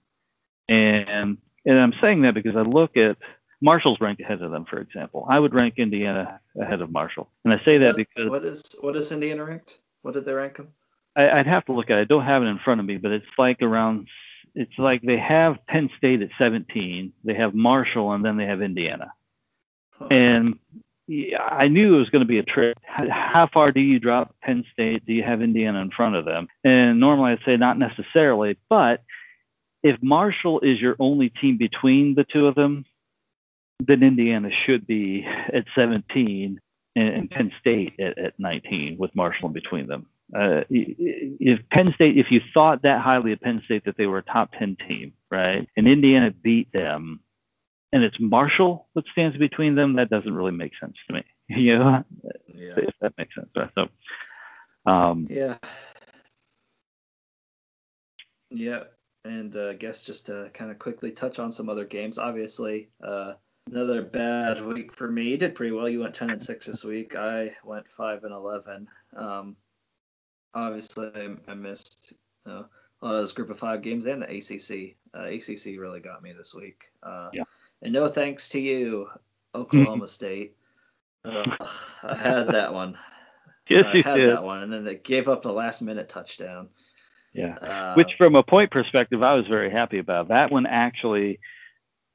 And 0.69 1.39
and 1.67 1.79
I'm 1.79 1.95
saying 2.01 2.23
that 2.23 2.35
because 2.35 2.57
I 2.57 2.63
look 2.63 2.97
at 2.97 3.19
Marshall's 3.61 4.01
ranked 4.01 4.21
ahead 4.21 4.43
of 4.43 4.51
them, 4.51 4.65
for 4.65 4.79
example. 4.79 5.27
I 5.29 5.39
would 5.39 5.55
rank 5.55 5.75
Indiana 5.79 6.41
ahead 6.61 6.83
of 6.83 6.91
Marshall, 6.91 7.29
and 7.45 7.55
I 7.55 7.65
say 7.65 7.79
that 7.79 7.97
because 7.97 8.29
what 8.29 8.45
is 8.45 8.63
what 8.81 8.97
is 8.97 9.13
Indiana 9.13 9.45
ranked? 9.45 9.79
What 10.03 10.15
did 10.15 10.25
they 10.25 10.33
rank 10.33 10.57
them? 10.57 10.69
I, 11.17 11.37
would 11.37 11.47
have 11.47 11.65
to 11.67 11.73
look 11.73 11.91
at 11.91 11.99
it. 11.99 12.03
I 12.03 12.05
don't 12.05 12.25
have 12.25 12.43
it 12.43 12.47
in 12.47 12.59
front 12.59 12.81
of 12.81 12.87
me, 12.87 12.99
but 12.99 13.13
it's 13.13 13.27
like 13.39 13.63
around. 13.63 14.09
It's 14.55 14.79
like 14.79 15.03
they 15.03 15.19
have 15.19 15.59
Penn 15.67 15.91
State 15.99 16.23
at 16.23 16.31
17, 16.39 17.13
they 17.25 17.35
have 17.35 17.55
Marshall, 17.55 18.13
and 18.13 18.25
then 18.25 18.37
they 18.37 18.47
have 18.47 18.63
Indiana. 18.63 19.13
Huh. 19.91 20.07
And 20.11 20.59
yeah, 21.07 21.43
I 21.43 21.69
knew 21.69 21.95
it 21.95 21.99
was 21.99 22.11
going 22.11 22.21
to 22.21 22.27
be 22.27 22.39
a 22.39 22.43
trick. 22.43 22.77
How 22.85 23.49
far 23.53 23.71
do 23.71 23.81
you 23.81 24.01
drop 24.01 24.35
Penn 24.43 24.65
State? 24.73 25.07
Do 25.07 25.13
you 25.13 25.23
have 25.23 25.43
Indiana 25.43 25.81
in 25.81 25.91
front 25.91 26.17
of 26.17 26.25
them? 26.25 26.49
And 26.65 26.99
normally 26.99 27.33
I'd 27.33 27.45
say 27.45 27.57
not 27.57 27.79
necessarily, 27.79 28.57
but 28.69 29.03
if 29.83 30.03
Marshall 30.03 30.61
is 30.61 30.81
your 30.81 30.97
only 30.99 31.29
team 31.29 31.59
between 31.59 32.15
the 32.15 32.25
two 32.25 32.47
of 32.47 32.55
them, 32.55 32.85
then 33.79 34.03
Indiana 34.03 34.51
should 34.51 34.87
be 34.87 35.25
at 35.25 35.67
17 35.75 36.61
and 36.97 37.31
Penn 37.31 37.53
State 37.61 38.01
at, 38.01 38.17
at 38.19 38.39
19 38.39 38.97
with 38.99 39.15
Marshall 39.15 39.49
in 39.49 39.53
between 39.53 39.87
them. 39.87 40.07
Uh, 40.35 40.63
if 40.71 41.61
Penn 41.71 41.93
State, 41.95 42.17
if 42.17 42.31
you 42.31 42.41
thought 42.53 42.83
that 42.83 43.01
highly 43.01 43.33
of 43.33 43.41
Penn 43.41 43.63
State 43.65 43.85
that 43.85 43.97
they 43.97 44.07
were 44.07 44.19
a 44.19 44.23
top 44.23 44.53
10 44.59 44.77
team, 44.89 45.13
right, 45.31 45.69
and 45.77 45.87
Indiana 45.87 46.31
beat 46.31 46.73
them, 46.73 47.21
and 47.93 48.03
it's 48.03 48.19
Marshall 48.19 48.89
that 48.95 49.07
stands 49.13 49.37
between 49.37 49.75
them, 49.77 49.97
that 49.97 50.11
doesn't 50.11 50.35
really 50.35 50.53
make 50.53 50.73
sense 50.81 50.97
to 51.07 51.15
me. 51.15 51.25
You 51.49 51.79
know, 51.79 52.05
yeah. 52.49 52.73
if 52.77 52.95
that 53.01 53.13
makes 53.17 53.37
sense. 53.37 53.49
So, 53.77 53.89
um, 54.85 55.29
yeah, 55.31 55.59
yeah, 58.51 58.83
and 59.25 59.55
uh, 59.55 59.69
I 59.69 59.75
guess 59.75 60.05
just 60.05 60.27
to 60.27 60.51
kind 60.53 60.73
of 60.73 60.81
quickly 60.81 61.13
touch 61.13 61.39
on 61.39 61.53
some 61.53 61.69
other 61.69 61.85
games. 61.85 62.19
Obviously, 62.19 62.89
uh, 63.01 63.35
another 63.71 64.03
bad 64.03 64.65
week 64.65 64.93
for 64.93 65.11
me. 65.11 65.25
You 65.25 65.37
did 65.37 65.55
pretty 65.55 65.73
well. 65.73 65.89
You 65.89 66.01
went 66.01 66.15
ten 66.15 66.31
and 66.31 66.43
six 66.43 66.67
this 66.67 66.85
week. 66.85 67.17
I 67.17 67.53
went 67.65 67.89
five 67.89 68.25
and 68.25 68.33
eleven. 68.33 68.89
Um, 69.17 69.57
obviously, 70.55 71.11
I, 71.15 71.51
I 71.51 71.55
missed 71.55 72.15
you 72.47 72.53
know, 72.53 72.67
a 73.03 73.05
lot 73.05 73.15
of 73.15 73.21
those 73.21 73.33
group 73.33 73.51
of 73.51 73.59
five 73.59 73.83
games 73.83 74.07
and 74.07 74.23
the 74.23 74.27
ACC. 74.27 74.97
Uh, 75.15 75.25
ACC 75.25 75.79
really 75.79 76.01
got 76.01 76.23
me 76.23 76.33
this 76.33 76.55
week. 76.55 76.91
Uh, 77.03 77.31
yeah. 77.33 77.45
And 77.83 77.93
no 77.93 78.09
thanks 78.09 78.49
to 78.51 78.61
you, 78.61 79.09
Oklahoma 79.55 80.07
State. 80.07 80.57
Uh, 81.25 81.45
I 82.03 82.17
had 82.17 82.49
that 82.49 82.73
one. 82.73 82.97
Yes, 83.69 83.83
I 83.85 83.97
had 83.97 84.15
did. 84.15 84.29
that 84.29 84.45
one, 84.45 84.63
and 84.63 84.73
then 84.73 84.85
they 84.85 84.95
gave 84.95 85.27
up 85.27 85.43
the 85.43 85.53
last 85.53 85.83
minute 85.83 86.09
touchdown. 86.09 86.69
Yeah. 87.33 87.57
Uh, 87.57 87.95
Which, 87.95 88.13
from 88.17 88.37
a 88.37 88.43
point 88.45 88.71
perspective, 88.71 89.25
I 89.25 89.35
was 89.35 89.45
very 89.49 89.73
happy 89.73 89.99
about. 89.99 90.29
That 90.29 90.53
one 90.53 90.67
actually, 90.67 91.41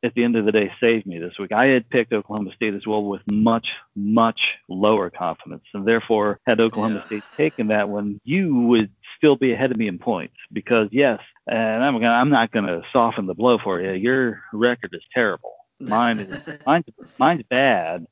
at 0.04 0.14
the 0.16 0.24
end 0.24 0.36
of 0.36 0.46
the 0.46 0.52
day, 0.52 0.72
saved 0.80 1.06
me 1.06 1.20
this 1.20 1.38
week. 1.38 1.52
I 1.52 1.68
had 1.68 1.90
picked 1.90 2.12
Oklahoma 2.14 2.52
State 2.56 2.74
as 2.74 2.88
well 2.88 3.04
with 3.04 3.22
much, 3.30 3.74
much 3.96 4.56
lower 4.68 5.10
confidence. 5.10 5.64
And 5.74 5.86
therefore, 5.86 6.40
had 6.46 6.60
Oklahoma 6.60 6.96
Yeah. 6.96 7.06
State 7.06 7.24
taken 7.38 7.68
that 7.68 7.90
one, 7.90 8.20
you 8.24 8.56
would 8.56 8.90
still 9.18 9.36
be 9.36 9.54
ahead 9.54 9.72
of 9.72 9.78
me 9.78 9.88
in 9.88 10.00
points. 10.00 10.36
Because, 10.52 10.90
yes, 10.92 11.20
and 11.48 11.84
I'm, 11.84 11.94
gonna, 11.94 12.10
I'm 12.10 12.30
not 12.30 12.52
going 12.52 12.66
to 12.66 12.82
soften 12.92 13.28
the 13.28 13.36
blow 13.36 13.58
for 13.60 13.80
you. 13.82 13.92
Your 13.92 14.42
record 14.54 14.94
is 14.94 15.04
terrible. 15.14 15.54
Mine 15.80 16.20
is 16.20 16.42
mine's, 16.66 16.86
mine's 17.20 17.44
bad, 17.50 18.06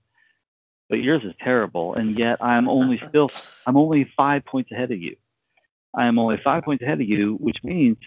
but 0.90 1.02
yours 1.02 1.24
is 1.24 1.34
terrible. 1.42 1.96
And 1.96 2.18
yet, 2.18 2.38
I'm 2.42 2.70
only 2.70 3.02
still, 3.08 3.32
I'm 3.66 3.78
only 3.78 4.12
five 4.16 4.46
points 4.46 4.72
ahead 4.72 4.92
of 4.92 5.00
you. 5.00 5.16
I 5.96 6.06
am 6.06 6.20
only 6.20 6.38
five 6.44 6.64
points 6.64 6.84
ahead 6.84 7.02
of 7.02 7.08
you, 7.08 7.36
which 7.40 7.64
means 7.64 7.98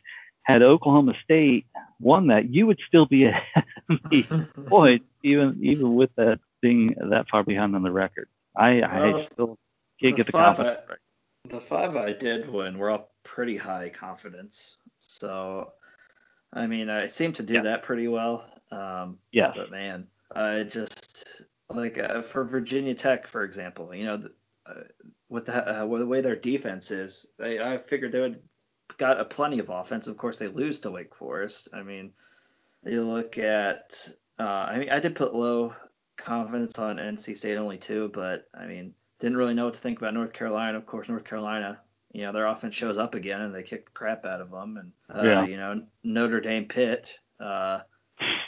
had 0.44 0.62
Oklahoma 0.62 1.14
State 1.22 1.66
won 2.02 2.26
that, 2.26 2.50
you 2.50 2.66
would 2.66 2.78
still 2.86 3.06
be 3.06 3.24
ahead 3.26 3.64
of 3.88 4.10
me 4.10 4.26
points, 4.66 5.06
even 5.22 5.58
even 5.62 5.94
with 5.94 6.10
that 6.16 6.40
being 6.60 6.94
that 7.10 7.28
far 7.30 7.42
behind 7.44 7.74
on 7.74 7.82
the 7.82 7.90
record. 7.90 8.28
I, 8.56 8.82
I 8.82 9.24
still 9.32 9.58
can't 10.00 10.14
the 10.14 10.22
get 10.22 10.26
the 10.26 10.32
confidence. 10.32 10.80
I- 10.86 10.90
right. 10.90 10.98
The 11.48 11.60
five 11.60 11.96
I 11.96 12.12
did 12.12 12.48
win 12.48 12.78
were 12.78 12.90
all 12.90 13.10
pretty 13.24 13.56
high 13.56 13.88
confidence. 13.88 14.76
So, 15.00 15.72
I 16.52 16.68
mean, 16.68 16.88
I 16.88 17.08
seem 17.08 17.32
to 17.32 17.42
do 17.42 17.54
Yeah. 17.54 17.62
that 17.62 17.82
pretty 17.82 18.06
well. 18.06 18.44
Um, 18.70 19.18
Yes. 19.32 19.54
But 19.56 19.72
man, 19.72 20.06
I 20.32 20.62
just 20.62 21.42
like 21.68 21.98
uh, 21.98 22.22
for 22.22 22.44
Virginia 22.44 22.94
Tech, 22.94 23.26
for 23.26 23.42
example, 23.42 23.92
you 23.92 24.04
know, 24.04 24.18
the, 24.18 24.32
uh, 24.66 24.74
with 25.28 25.46
the, 25.46 25.82
uh, 25.82 25.84
with 25.84 26.00
the 26.00 26.06
way 26.06 26.20
their 26.20 26.36
defense 26.36 26.92
is, 26.92 27.26
they, 27.40 27.58
I 27.58 27.78
figured 27.78 28.12
they 28.12 28.20
would 28.20 28.40
got 28.98 29.20
a 29.20 29.24
plenty 29.24 29.58
of 29.58 29.70
offense. 29.70 30.06
Of 30.06 30.16
course, 30.16 30.38
they 30.38 30.48
lose 30.48 30.80
to 30.80 30.90
Wake 30.90 31.14
Forest. 31.14 31.68
I 31.72 31.82
mean, 31.82 32.12
you 32.84 33.02
look 33.04 33.38
at, 33.38 34.08
uh, 34.38 34.42
I 34.42 34.78
mean, 34.78 34.90
I 34.90 35.00
did 35.00 35.14
put 35.14 35.34
low 35.34 35.74
confidence 36.16 36.78
on 36.78 36.96
NC 36.96 37.36
State 37.36 37.56
only 37.56 37.78
two, 37.78 38.10
but 38.12 38.48
I 38.58 38.66
mean, 38.66 38.94
didn't 39.18 39.36
really 39.38 39.54
know 39.54 39.66
what 39.66 39.74
to 39.74 39.80
think 39.80 39.98
about 39.98 40.14
North 40.14 40.32
Carolina. 40.32 40.78
Of 40.78 40.86
course, 40.86 41.08
North 41.08 41.24
Carolina, 41.24 41.80
you 42.12 42.22
know, 42.22 42.32
their 42.32 42.46
offense 42.46 42.74
shows 42.74 42.98
up 42.98 43.14
again 43.14 43.40
and 43.40 43.54
they 43.54 43.62
kick 43.62 43.86
the 43.86 43.92
crap 43.92 44.24
out 44.24 44.40
of 44.40 44.50
them. 44.50 44.76
And 44.76 44.92
uh, 45.16 45.22
Yeah. 45.22 45.44
you 45.46 45.56
know, 45.56 45.82
Notre 46.02 46.40
Dame 46.40 46.66
Pitt, 46.66 47.08
uh, 47.40 47.80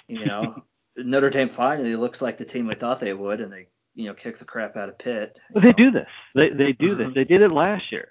you 0.09 0.27
know, 0.27 0.63
Notre 0.97 1.31
Dame 1.31 1.49
finally 1.49 1.97
looks 1.97 2.23
like 2.23 2.39
the 2.39 2.45
team 2.45 2.67
we 2.67 2.75
thought 2.75 3.01
they 3.01 3.15
would, 3.15 3.41
and 3.41 3.53
they 3.53 3.69
you 3.97 4.07
know 4.07 4.15
kick 4.15 4.39
the 4.39 4.45
crap 4.45 4.77
out 4.77 4.89
of 4.89 4.99
Pitt. 4.99 5.39
But 5.53 5.63
they 5.63 5.69
know. 5.71 5.75
do 5.75 5.91
this. 5.91 6.09
They 6.35 6.51
they 6.51 6.73
do 6.73 6.95
this. 6.95 7.13
They 7.15 7.25
did 7.25 7.43
it 7.43 7.51
last 7.51 7.91
year. 7.91 8.09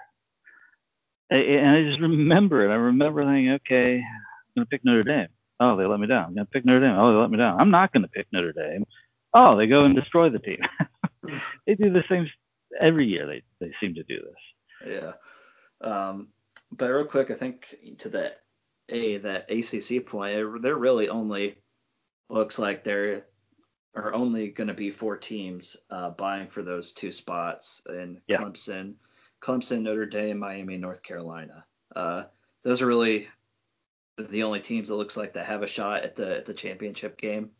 And 1.30 1.69
I 1.69 1.84
just 1.84 1.99
remember 1.99 2.65
it. 2.65 2.71
I 2.71 2.76
remember 2.76 3.24
thinking, 3.24 3.51
okay, 3.53 3.95
I'm 3.97 4.03
gonna 4.55 4.65
pick 4.67 4.86
Notre 4.86 5.03
Dame. 5.03 5.28
Oh, 5.59 5.76
they 5.78 5.86
let 5.86 5.99
me 5.99 6.07
down. 6.07 6.26
I'm 6.26 6.36
gonna 6.36 6.45
pick 6.45 6.65
Notre 6.65 6.82
Dame. 6.82 6.97
Oh, 6.97 7.11
they 7.11 7.17
let 7.19 7.32
me 7.32 7.38
down. 7.38 7.59
I'm 7.59 7.71
not 7.71 7.91
gonna 7.93 8.07
pick 8.07 8.28
Notre 8.32 8.53
Dame. 8.53 8.86
Oh, 9.34 9.57
they 9.57 9.67
go 9.67 9.86
and 9.86 9.95
destroy 9.95 10.30
the 10.30 10.39
team. 10.39 10.59
they 11.65 11.76
do 11.76 11.91
the 11.91 12.03
same 12.09 12.30
every 12.80 13.07
year. 13.07 13.26
They 13.26 13.43
they 13.59 13.74
seem 13.80 13.95
to 13.95 14.03
do 14.03 14.19
this. 14.19 14.91
Yeah. 14.91 15.13
Um, 15.82 16.30
but 16.71 16.89
real 16.89 17.05
quick, 17.05 17.32
I 17.32 17.36
think 17.36 17.76
to 17.99 18.09
that 18.09 18.41
a 18.89 19.17
that 19.17 19.49
ACC 19.49 20.05
point, 20.05 20.61
they're 20.61 20.76
really 20.76 21.09
only 21.09 21.57
looks 22.30 22.59
like 22.59 22.84
there 22.84 23.26
are 23.95 24.13
only 24.13 24.49
going 24.49 24.67
to 24.67 24.74
be 24.74 24.89
four 24.89 25.17
teams 25.17 25.78
uh, 25.89 26.09
buying 26.11 26.47
for 26.47 26.63
those 26.63 26.93
two 26.93 27.11
spots 27.11 27.82
in 27.89 28.19
Yeah. 28.28 28.39
Clemson, 28.39 28.95
Clemson, 29.43 29.81
Notre 29.81 30.05
Dame, 30.05 30.39
Miami, 30.39 30.77
North 30.77 31.03
Carolina. 31.03 31.65
Uh, 31.95 32.23
those 32.63 32.81
are 32.81 32.87
really 32.87 33.27
the 34.17 34.43
only 34.43 34.61
teams 34.61 34.87
that 34.89 34.95
looks 34.95 35.17
like 35.17 35.33
that 35.33 35.45
have 35.45 35.63
a 35.63 35.67
shot 35.67 36.03
at 36.03 36.15
the 36.15 36.37
at 36.37 36.45
the 36.45 36.53
championship 36.53 37.17
game. 37.17 37.51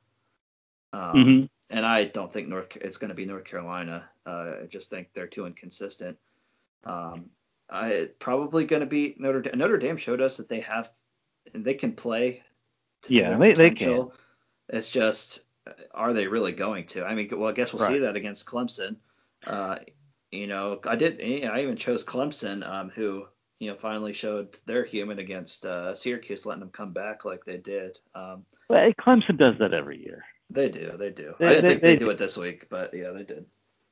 Um, 0.94 1.16
Mhm. 1.16 1.50
and 1.70 1.86
I 1.86 2.06
don't 2.06 2.32
think 2.32 2.48
North 2.48 2.76
it's 2.78 2.98
going 2.98 3.10
to 3.10 3.16
be 3.16 3.26
North 3.26 3.44
Carolina. 3.44 4.10
Uh, 4.26 4.54
I 4.64 4.66
just 4.70 4.90
think 4.90 5.10
they're 5.14 5.28
too 5.28 5.46
inconsistent. 5.46 6.18
Um, 6.86 7.30
I 7.70 8.10
probably 8.20 8.66
going 8.66 8.82
to 8.82 8.86
be 8.86 9.16
Notre 9.20 9.42
Dame. 9.42 9.58
Notre 9.58 9.78
Dame 9.78 9.98
showed 9.98 10.22
us 10.22 10.38
that 10.38 10.48
they 10.48 10.60
have 10.62 10.90
and 11.54 11.66
they 11.66 11.74
can 11.74 11.94
play. 11.94 12.44
to 13.04 13.14
Yeah, 13.14 13.38
they- 13.38 13.54
they 13.54 13.70
potential. 13.72 14.14
It's 14.70 14.90
just, 14.90 15.44
are 15.92 16.14
they 16.14 16.26
really 16.26 16.54
going 16.54 16.86
to? 16.88 17.04
I 17.04 17.14
mean, 17.16 17.28
well, 17.38 17.50
I 17.50 17.52
guess 17.52 17.74
we'll 17.74 17.86
see 17.86 17.98
that 18.00 18.16
against 18.16 18.46
Clemson. 18.48 18.96
Uh, 19.46 19.80
you 20.34 20.48
know, 20.48 20.80
I 20.86 20.96
did. 20.96 21.22
I 21.46 21.62
even 21.62 21.78
chose 21.78 22.04
Clemson, 22.04 22.68
um, 22.68 22.90
who 22.90 23.26
you 23.60 23.70
know 23.72 23.78
finally 23.78 24.14
showed 24.14 24.58
they're 24.66 24.84
human 24.84 25.20
against 25.20 25.66
uh, 25.66 25.94
Syracuse, 25.96 26.46
letting 26.46 26.62
them 26.62 26.70
come 26.72 26.92
back 26.92 27.24
like 27.26 27.46
they 27.46 27.58
did. 27.58 28.00
Um, 28.16 28.46
Well, 28.70 28.92
Clemson 28.94 29.38
does 29.38 29.58
that 29.60 29.74
every 29.74 30.04
year. 30.04 30.26
they 30.50 30.70
do, 30.70 30.96
they 30.98 31.12
do. 31.12 31.34
They- 31.40 31.46
I 31.46 31.50
didn't 31.50 31.64
they- 31.64 31.70
think 31.70 31.82
they'd 31.82 31.90
they 31.92 31.96
do 32.06 32.10
it 32.10 32.18
this 32.18 32.38
week, 32.38 32.68
but 32.70 32.94
yeah, 32.94 33.12
they 33.12 33.24
did. 33.24 33.46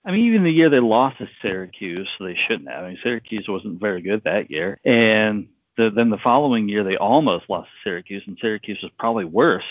I 0.03 0.11
mean, 0.11 0.25
even 0.25 0.43
the 0.43 0.51
year 0.51 0.69
they 0.69 0.79
lost 0.79 1.19
to 1.19 1.29
Syracuse, 1.43 2.09
they 2.19 2.33
shouldn't 2.35 2.69
have. 2.69 2.83
I 2.83 2.89
mean, 2.89 2.97
Syracuse 3.03 3.47
wasn't 3.47 3.79
very 3.79 4.01
good 4.01 4.23
that 4.23 4.49
year, 4.49 4.79
and 4.83 5.47
the, 5.77 5.91
then 5.91 6.09
the 6.09 6.17
following 6.17 6.67
year 6.67 6.83
they 6.83 6.97
almost 6.97 7.49
lost 7.49 7.69
to 7.69 7.89
Syracuse, 7.89 8.23
and 8.25 8.37
Syracuse 8.41 8.79
was 8.81 8.91
probably 8.97 9.25
worse 9.25 9.63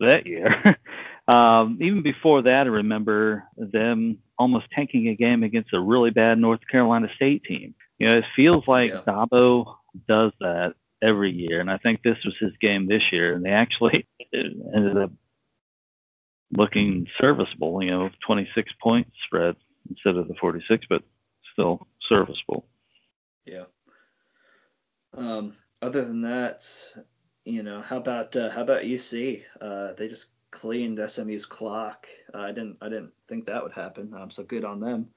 that 0.00 0.26
year. 0.26 0.76
um, 1.28 1.78
even 1.82 2.00
before 2.02 2.42
that, 2.42 2.66
I 2.66 2.70
remember 2.70 3.44
them 3.58 4.18
almost 4.38 4.70
tanking 4.70 5.08
a 5.08 5.14
game 5.14 5.42
against 5.42 5.72
a 5.72 5.80
really 5.80 6.10
bad 6.10 6.38
North 6.38 6.66
Carolina 6.66 7.08
State 7.14 7.44
team. 7.44 7.74
You 7.98 8.08
know, 8.08 8.18
it 8.18 8.24
feels 8.34 8.66
like 8.66 8.90
Yeah. 8.90 9.02
Dabo 9.06 9.76
does 10.08 10.32
that 10.40 10.74
every 11.02 11.30
year, 11.32 11.60
and 11.60 11.70
I 11.70 11.78
think 11.78 12.02
this 12.02 12.18
was 12.24 12.34
his 12.38 12.52
game 12.60 12.86
this 12.86 13.12
year, 13.12 13.34
and 13.34 13.44
they 13.44 13.50
actually 13.50 14.06
ended 14.32 14.96
up 14.96 15.12
looking 16.52 17.06
serviceable. 17.20 17.82
You 17.82 17.90
know, 17.90 18.10
26 18.26 18.72
point 18.82 19.08
spread 19.24 19.56
instead 19.88 20.16
of 20.16 20.28
the 20.28 20.34
46, 20.34 20.86
but 20.88 21.02
still 21.52 21.86
serviceable. 22.08 22.66
Yeah. 23.44 23.64
Um, 25.16 25.54
other 25.80 26.04
than 26.04 26.22
that, 26.22 26.64
you 27.44 27.62
know, 27.62 27.80
how 27.82 27.98
about 27.98 28.34
uh, 28.36 28.50
how 28.50 28.62
about 28.62 28.82
UC? 28.82 29.42
Uh, 29.60 29.92
they 29.94 30.08
just 30.08 30.32
cleaned 30.54 31.00
SMU's 31.04 31.44
clock. 31.44 32.06
Uh, 32.32 32.38
I 32.38 32.52
didn't 32.52 32.78
I 32.80 32.88
didn't 32.88 33.12
think 33.28 33.46
that 33.46 33.62
would 33.62 33.72
happen. 33.72 34.14
Um, 34.14 34.30
so 34.30 34.44
good 34.44 34.64
on 34.64 34.80
them. 34.80 35.08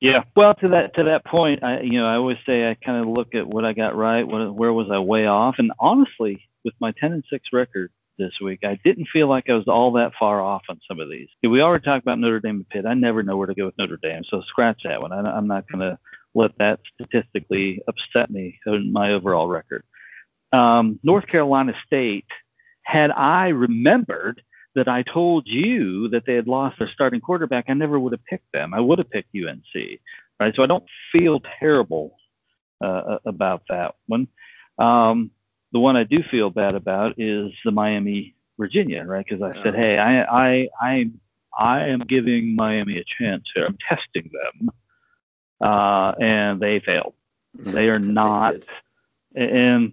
Yeah. 0.00 0.24
Well, 0.34 0.54
to 0.56 0.68
that 0.68 0.94
to 0.96 1.04
that 1.04 1.24
point, 1.24 1.62
I 1.62 1.80
you 1.80 1.92
know 1.92 2.06
I 2.06 2.16
always 2.16 2.38
say 2.44 2.68
I 2.68 2.74
kind 2.74 3.00
of 3.00 3.08
look 3.08 3.34
at 3.34 3.46
what 3.46 3.64
I 3.64 3.72
got 3.72 3.94
right, 3.94 4.26
what, 4.26 4.52
where 4.52 4.72
was 4.72 4.90
I 4.90 4.98
way 4.98 5.26
off, 5.26 5.54
and 5.58 5.72
honestly, 5.78 6.48
with 6.64 6.74
my 6.80 6.92
10 6.92 7.12
and 7.12 7.24
6 7.30 7.48
record 7.52 7.90
this 8.18 8.40
week, 8.40 8.60
I 8.64 8.78
didn't 8.84 9.08
feel 9.12 9.28
like 9.28 9.48
I 9.48 9.54
was 9.54 9.68
all 9.68 9.92
that 9.92 10.12
far 10.18 10.40
off 10.40 10.62
on 10.68 10.80
some 10.86 11.00
of 11.00 11.08
these. 11.08 11.28
We 11.42 11.60
already 11.60 11.84
talked 11.84 12.04
about 12.04 12.18
Notre 12.18 12.40
Dame 12.40 12.56
and 12.56 12.68
Pitt. 12.68 12.86
I 12.86 12.94
never 12.94 13.22
know 13.22 13.36
where 13.36 13.46
to 13.46 13.54
go 13.54 13.66
with 13.66 13.78
Notre 13.78 13.98
Dame, 14.02 14.22
so 14.28 14.42
scratch 14.42 14.82
that 14.84 15.00
one. 15.00 15.12
I, 15.12 15.20
I'm 15.20 15.46
not 15.46 15.70
going 15.70 15.80
to 15.80 15.98
let 16.34 16.56
that 16.58 16.80
statistically 16.94 17.82
upset 17.88 18.30
me 18.30 18.58
in 18.66 18.92
my 18.92 19.12
overall 19.12 19.48
record. 19.48 19.84
Um, 20.52 20.98
North 21.02 21.26
Carolina 21.26 21.74
State, 21.86 22.26
had 22.82 23.10
I 23.10 23.48
remembered 23.48 24.42
that 24.74 24.88
I 24.88 25.02
told 25.02 25.46
you 25.46 26.08
that 26.08 26.24
they 26.26 26.34
had 26.34 26.46
lost 26.48 26.78
their 26.78 26.88
starting 26.88 27.20
quarterback, 27.20 27.66
I 27.68 27.74
never 27.74 27.98
would 27.98 28.12
have 28.12 28.24
picked 28.24 28.52
them. 28.52 28.72
I 28.74 28.80
would 28.80 28.98
have 28.98 29.10
picked 29.10 29.34
UNC, 29.34 30.00
right? 30.40 30.54
So 30.54 30.62
I 30.62 30.66
don't 30.66 30.84
feel 31.12 31.40
terrible 31.60 32.16
uh, 32.80 33.18
about 33.26 33.62
that 33.68 33.94
one. 34.06 34.28
Um, 34.78 35.30
the 35.72 35.80
one 35.80 35.96
I 35.96 36.04
do 36.04 36.22
feel 36.22 36.50
bad 36.50 36.74
about 36.74 37.14
is 37.18 37.52
the 37.64 37.70
Miami 37.70 38.34
Virginia, 38.58 39.04
right? 39.04 39.24
Because 39.26 39.42
I 39.42 39.62
said, 39.62 39.74
hey, 39.74 39.98
I, 39.98 40.22
I, 40.22 40.68
I, 40.80 41.10
I 41.58 41.88
am 41.88 42.00
giving 42.00 42.56
Miami 42.56 42.98
a 42.98 43.04
chance 43.04 43.50
here. 43.54 43.66
I'm 43.66 43.78
testing 43.88 44.30
them, 44.32 44.70
uh, 45.60 46.12
and 46.20 46.60
they 46.60 46.80
failed. 46.80 47.14
They 47.58 47.88
are 47.88 47.98
not. 47.98 48.54
They 48.54 48.66
and 49.34 49.92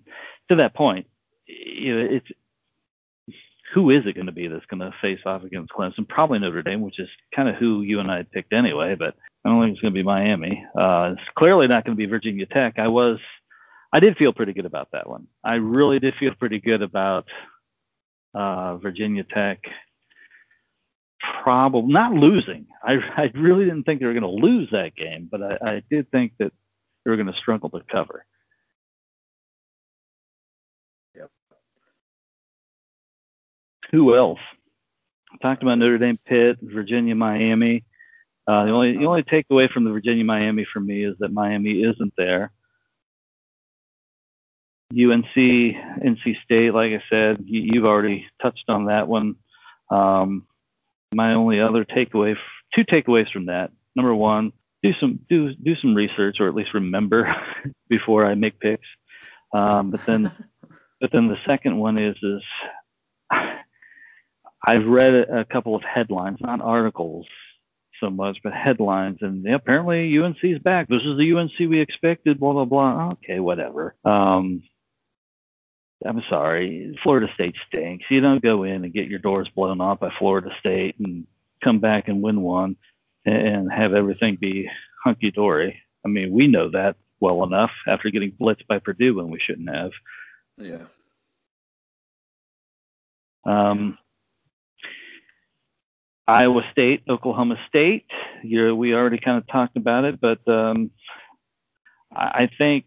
to 0.50 0.56
that 0.56 0.74
point, 0.74 1.08
you 1.48 1.96
know, 1.96 2.16
it's 2.16 2.28
who 3.74 3.92
is 3.92 4.06
it 4.06 4.16
going 4.16 4.26
to 4.26 4.32
be 4.32 4.48
that's 4.48 4.66
going 4.66 4.80
to 4.80 4.94
face 5.02 5.20
off 5.26 5.44
against 5.44 5.72
Clemson? 5.72 6.08
Probably 6.08 6.40
Notre 6.40 6.64
Dame, 6.64 6.82
which 6.82 7.00
is 7.00 7.10
kind 7.36 7.48
of 7.48 7.56
who 7.56 7.82
you 7.82 8.00
and 8.00 8.10
I 8.10 8.24
picked 8.24 8.54
anyway. 8.54 8.96
But 8.96 9.16
I 9.46 9.50
don't 9.50 9.62
think 9.62 9.74
it's 9.74 9.82
going 9.82 9.94
to 9.94 10.00
be 10.00 10.04
Miami. 10.04 10.66
Uh, 10.78 11.14
it's 11.14 11.30
clearly 11.36 11.68
not 11.68 11.86
going 11.86 11.96
to 11.96 12.00
be 12.00 12.10
Virginia 12.10 12.46
Tech. 12.46 12.80
I 12.80 12.88
was, 12.88 13.20
I 13.94 14.00
did 14.00 14.18
feel 14.18 14.34
pretty 14.34 14.54
good 14.54 14.66
about 14.66 14.90
that 14.94 15.10
one. 15.10 15.28
I 15.44 15.56
really 15.56 16.00
did 16.00 16.16
feel 16.16 16.34
pretty 16.34 16.60
good 16.60 16.82
about 16.82 17.28
uh, 18.34 18.78
Virginia 18.78 19.24
Tech. 19.24 19.60
Probably 21.44 21.92
not 21.92 22.14
losing. 22.14 22.68
I, 22.84 22.96
I 23.18 23.32
really 23.36 23.66
didn't 23.66 23.84
think 23.84 24.00
they 24.00 24.08
were 24.08 24.14
going 24.14 24.24
to 24.24 24.46
lose 24.46 24.70
that 24.72 24.96
game, 24.96 25.28
but 25.32 25.44
I, 25.44 25.58
I 25.62 25.84
did 25.90 26.10
think 26.12 26.34
that 26.40 26.52
they 27.04 27.12
were 27.12 27.18
going 27.18 27.32
to 27.32 27.38
struggle 27.38 27.70
to 27.70 27.82
cover. 27.90 28.26
Who 33.92 34.16
else? 34.16 34.40
I 35.34 35.38
talked 35.38 35.62
about 35.62 35.78
Notre 35.78 35.98
Dame, 35.98 36.18
Pitt, 36.18 36.58
Virginia, 36.62 37.16
Miami. 37.16 37.84
Uh, 38.48 38.66
the 38.66 38.72
only 38.72 38.98
the 38.98 39.06
only 39.06 39.24
takeaway 39.24 39.70
from 39.70 39.84
the 39.84 39.92
Virginia 39.92 40.26
Miami 40.26 40.66
for 40.72 40.80
me 40.80 41.04
is 41.04 41.16
that 41.20 41.32
Miami 41.32 41.84
isn't 41.84 42.14
there. 42.18 42.52
UNC, 44.92 45.36
NC 45.36 46.42
State, 46.44 46.74
like 46.74 46.94
I 46.94 47.04
said, 47.12 47.44
you, 47.46 47.80
have 47.80 47.88
already 47.88 48.26
touched 48.42 48.66
on 48.70 48.86
that 48.86 49.08
one. 49.08 49.36
Um, 49.92 50.48
my 51.14 51.36
only 51.36 51.60
other 51.60 51.86
takeaway, 51.86 52.36
two 52.74 52.84
takeaways 52.84 53.32
from 53.32 53.46
that. 53.48 53.72
Number 53.96 54.16
one, 54.16 54.52
do 54.82 54.94
some 55.00 55.20
do 55.30 55.54
do 55.54 55.76
some 55.76 55.94
research, 55.94 56.40
or 56.40 56.48
at 56.48 56.56
least 56.56 56.74
remember 56.74 57.36
before 57.90 58.26
I 58.26 58.34
make 58.34 58.60
picks. 58.60 58.88
Um, 59.54 59.92
but 59.92 60.04
then, 60.08 60.32
but 61.02 61.12
then 61.12 61.28
the 61.28 61.38
second 61.46 61.78
one 61.78 62.00
is 62.00 62.18
is 62.24 62.42
I've 64.66 64.86
read 64.86 65.14
a, 65.14 65.46
couple 65.46 65.76
of 65.76 65.84
headlines, 65.84 66.40
not 66.42 66.62
articles 66.62 67.26
so 68.00 68.10
much, 68.10 68.38
but 68.44 68.54
headlines, 68.54 69.20
and 69.22 69.44
yeah, 69.46 69.56
apparently 69.56 70.18
UNC 70.18 70.38
is 70.44 70.60
back. 70.60 70.88
This 70.88 71.02
is 71.04 71.18
the 71.18 71.34
UNC 71.34 71.52
we 71.60 71.80
expected. 71.80 72.40
Blah 72.40 72.54
blah 72.54 72.66
blah. 72.66 73.10
Okay, 73.14 73.40
whatever. 73.40 73.96
Um, 74.06 74.64
I'm 76.06 76.24
sorry, 76.30 76.98
Florida 77.04 77.28
State 77.34 77.56
stinks. 77.68 78.06
You 78.10 78.22
don't 78.22 78.42
go 78.42 78.64
in 78.64 78.84
and 78.84 78.94
get 78.94 79.10
your 79.10 79.20
doors 79.20 79.50
blown 79.54 79.82
off 79.82 80.00
by 80.00 80.12
Florida 80.18 80.50
State 80.60 80.96
and 81.00 81.28
come 81.62 81.80
back 81.80 82.08
and 82.08 82.22
win 82.22 82.42
one 82.42 82.78
and 83.26 83.72
have 83.72 83.94
everything 83.94 84.38
be 84.38 84.70
hunky 85.04 85.32
dory. 85.32 85.82
I 86.06 86.08
mean, 86.08 86.32
we 86.32 86.48
know 86.48 86.70
that 86.72 86.96
well 87.20 87.44
enough 87.44 87.72
after 87.88 88.10
getting 88.10 88.32
blitzed 88.32 88.68
by 88.68 88.80
Purdue 88.80 89.16
when 89.16 89.30
we 89.30 89.40
shouldn't 89.40 89.76
have. 89.76 89.92
Yeah. 90.58 90.86
Um, 93.46 93.98
Iowa 96.30 96.62
State, 96.72 97.04
Oklahoma 97.10 97.58
State. 97.68 98.06
You're, 98.44 98.76
we 98.76 98.94
already 98.94 99.18
kind 99.18 99.38
of 99.38 99.48
talked 99.48 99.78
about 99.78 100.06
it, 100.06 100.22
but 100.22 100.48
um, 100.48 100.92
I, 102.16 102.50
think 102.58 102.86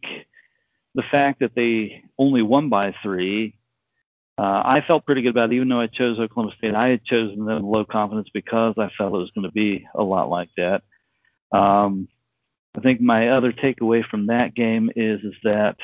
the 0.95 1.03
fact 1.03 1.40
that 1.40 1.55
they 1.55 2.05
only 2.18 2.43
won 2.43 2.68
by 2.68 2.95
three, 3.03 3.57
uh, 4.38 4.62
I 4.64 4.84
felt 4.86 5.05
pretty 5.05 5.22
good 5.22 5.30
about 5.30 5.53
it. 5.53 5.57
Even 5.57 5.68
though 5.68 5.80
I 5.80 5.88
chose 5.88 6.20
Oklahoma 6.20 6.55
State, 6.57 6.74
I 6.74 6.88
had 6.88 7.05
chosen 7.05 7.45
them 7.45 7.64
low 7.64 7.84
confidence 7.84 8.28
because 8.32 8.74
I 8.78 8.90
felt 8.97 9.14
it 9.14 9.18
was 9.18 9.32
going 9.32 9.47
to 9.47 9.53
be 9.53 9.86
a 9.95 10.03
lot 10.03 10.30
like 10.30 10.51
that. 10.57 10.82
Um, 11.51 12.09
I 12.76 12.80
think 12.80 13.01
my 13.01 13.28
other 13.30 13.53
takeaway 13.53 14.05
from 14.05 14.26
that 14.26 14.55
game 14.55 14.90
is 14.95 15.20
is 15.22 15.34
that 15.43 15.76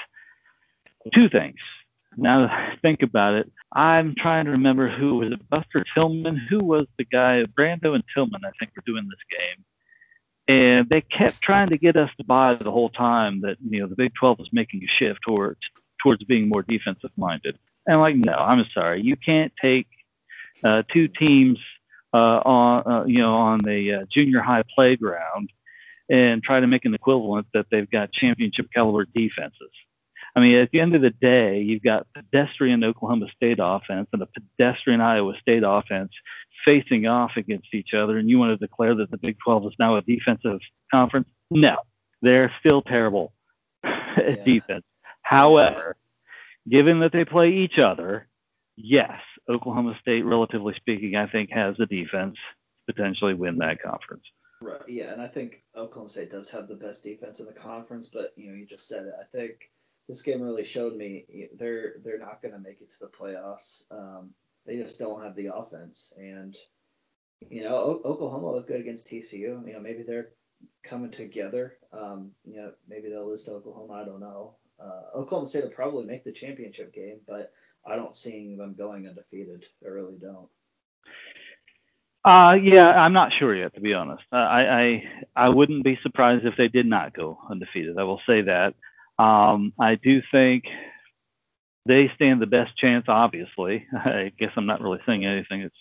two 1.12 1.28
things. 1.28 1.58
Now 2.16 2.42
that 2.42 2.50
I 2.50 2.76
think 2.82 3.02
about 3.02 3.34
it, 3.34 3.50
I'm 3.72 4.14
trying 4.16 4.46
to 4.46 4.52
remember 4.52 4.88
who 4.88 5.16
was 5.16 5.32
it, 5.32 5.48
Buster 5.48 5.84
Tillman? 5.94 6.36
Who 6.36 6.58
was 6.58 6.86
the 6.96 7.04
guy? 7.04 7.44
Brando 7.44 7.94
and 7.94 8.04
Tillman, 8.12 8.40
I 8.44 8.50
think, 8.58 8.72
were 8.74 8.82
doing 8.86 9.08
this 9.08 9.38
game. 9.38 9.64
And 10.48 10.88
they 10.88 11.02
kept 11.02 11.42
trying 11.42 11.68
to 11.68 11.78
get 11.78 11.96
us 11.96 12.10
to 12.16 12.24
buy 12.24 12.54
the 12.54 12.70
whole 12.70 12.88
time 12.88 13.42
that 13.42 13.58
you 13.68 13.80
know 13.80 13.86
the 13.86 13.94
Big 13.94 14.14
12 14.14 14.38
was 14.38 14.48
making 14.52 14.82
a 14.82 14.86
shift 14.86 15.20
towards 15.22 15.60
towards 16.02 16.24
being 16.24 16.48
more 16.48 16.62
defensive 16.62 17.10
minded. 17.16 17.58
And 17.86 17.94
I'm 17.94 18.00
like, 18.00 18.16
no, 18.16 18.32
I'm 18.32 18.64
sorry, 18.72 19.02
you 19.02 19.16
can't 19.16 19.52
take 19.60 19.86
uh, 20.64 20.82
two 20.90 21.08
teams 21.08 21.58
uh, 22.14 22.40
on 22.44 22.90
uh, 22.90 23.04
you 23.04 23.18
know 23.18 23.34
on 23.34 23.60
the 23.60 23.92
uh, 23.92 24.04
junior 24.08 24.40
high 24.40 24.62
playground 24.74 25.50
and 26.08 26.42
try 26.42 26.60
to 26.60 26.66
make 26.66 26.86
an 26.86 26.94
equivalent 26.94 27.46
that 27.52 27.66
they've 27.70 27.90
got 27.90 28.12
championship 28.12 28.68
caliber 28.74 29.04
defenses. 29.04 29.70
I 30.36 30.40
mean, 30.40 30.54
at 30.56 30.70
the 30.70 30.80
end 30.80 30.94
of 30.94 31.02
the 31.02 31.10
day, 31.10 31.60
you've 31.60 31.82
got 31.82 32.06
pedestrian 32.14 32.84
Oklahoma 32.84 33.26
State 33.34 33.58
offense 33.60 34.08
and 34.12 34.22
a 34.22 34.26
pedestrian 34.26 35.00
Iowa 35.00 35.34
State 35.40 35.62
offense 35.64 36.12
facing 36.64 37.06
off 37.06 37.32
against 37.36 37.72
each 37.72 37.94
other, 37.94 38.18
and 38.18 38.28
you 38.28 38.38
want 38.38 38.58
to 38.58 38.66
declare 38.66 38.94
that 38.96 39.10
the 39.10 39.18
Big 39.18 39.36
12 39.44 39.66
is 39.66 39.72
now 39.78 39.96
a 39.96 40.02
defensive 40.02 40.60
conference? 40.92 41.28
No, 41.50 41.76
they're 42.22 42.52
still 42.60 42.82
terrible 42.82 43.32
at 43.84 44.38
yeah. 44.38 44.44
defense. 44.44 44.84
However, 45.22 45.96
given 46.68 47.00
that 47.00 47.12
they 47.12 47.24
play 47.24 47.50
each 47.50 47.78
other, 47.78 48.28
yes, 48.76 49.20
Oklahoma 49.48 49.96
State, 50.00 50.24
relatively 50.24 50.74
speaking, 50.74 51.16
I 51.16 51.26
think 51.26 51.50
has 51.50 51.76
the 51.78 51.86
defense 51.86 52.36
to 52.86 52.94
potentially 52.94 53.34
win 53.34 53.58
that 53.58 53.82
conference. 53.82 54.24
Right. 54.60 54.80
Yeah, 54.88 55.12
and 55.12 55.22
I 55.22 55.28
think 55.28 55.62
Oklahoma 55.76 56.10
State 56.10 56.30
does 56.30 56.50
have 56.50 56.66
the 56.66 56.74
best 56.74 57.04
defense 57.04 57.40
in 57.40 57.46
the 57.46 57.52
conference, 57.52 58.10
but 58.12 58.32
you 58.36 58.50
know, 58.50 58.56
you 58.56 58.66
just 58.66 58.88
said 58.88 59.04
it. 59.04 59.14
I 59.20 59.24
think 59.36 59.52
this 60.08 60.22
game 60.22 60.40
really 60.42 60.64
showed 60.64 60.96
me 60.96 61.48
they're 61.58 61.94
they're 62.04 62.18
not 62.18 62.40
going 62.42 62.54
to 62.54 62.60
make 62.60 62.80
it 62.80 62.90
to 62.92 63.00
the 63.00 63.08
playoffs. 63.08 63.84
Um, 63.90 64.30
they 64.66 64.76
just 64.76 64.98
don't 64.98 65.22
have 65.22 65.36
the 65.36 65.54
offense, 65.54 66.12
and 66.18 66.56
you 67.50 67.62
know 67.62 67.76
o- 67.76 68.02
Oklahoma 68.04 68.52
looked 68.52 68.68
good 68.68 68.80
against 68.80 69.06
TCU. 69.08 69.66
You 69.66 69.72
know 69.72 69.80
maybe 69.80 70.02
they're 70.02 70.30
coming 70.82 71.10
together. 71.10 71.76
Um, 71.92 72.30
you 72.44 72.56
know 72.56 72.72
maybe 72.88 73.10
they'll 73.10 73.28
lose 73.28 73.44
to 73.44 73.52
Oklahoma. 73.52 73.94
I 73.94 74.04
don't 74.04 74.20
know. 74.20 74.56
Uh, 74.80 75.18
Oklahoma 75.18 75.46
State 75.46 75.64
will 75.64 75.70
probably 75.70 76.06
make 76.06 76.24
the 76.24 76.32
championship 76.32 76.94
game, 76.94 77.18
but 77.26 77.52
I 77.86 77.96
don't 77.96 78.14
see 78.14 78.56
them 78.56 78.74
going 78.74 79.08
undefeated. 79.08 79.64
I 79.84 79.88
really 79.88 80.16
don't. 80.20 80.48
Uh, 82.24 82.54
yeah, 82.60 82.88
I'm 82.90 83.12
not 83.12 83.32
sure 83.38 83.54
yet, 83.54 83.74
to 83.74 83.80
be 83.80 83.94
honest. 83.94 84.22
I, 84.32 84.66
I 84.66 85.04
I 85.36 85.48
wouldn't 85.48 85.84
be 85.84 85.98
surprised 86.02 86.44
if 86.44 86.54
they 86.56 86.68
did 86.68 86.86
not 86.86 87.14
go 87.14 87.38
undefeated. 87.50 87.98
I 87.98 88.04
will 88.04 88.20
say 88.26 88.42
that. 88.42 88.74
Um, 89.18 89.72
I 89.78 89.96
do 89.96 90.22
think 90.30 90.64
they 91.86 92.10
stand 92.14 92.40
the 92.40 92.46
best 92.46 92.76
chance, 92.76 93.06
obviously. 93.08 93.86
I 93.92 94.32
guess 94.38 94.52
I'm 94.56 94.66
not 94.66 94.80
really 94.80 95.00
saying 95.06 95.24
anything. 95.24 95.62
It's 95.62 95.76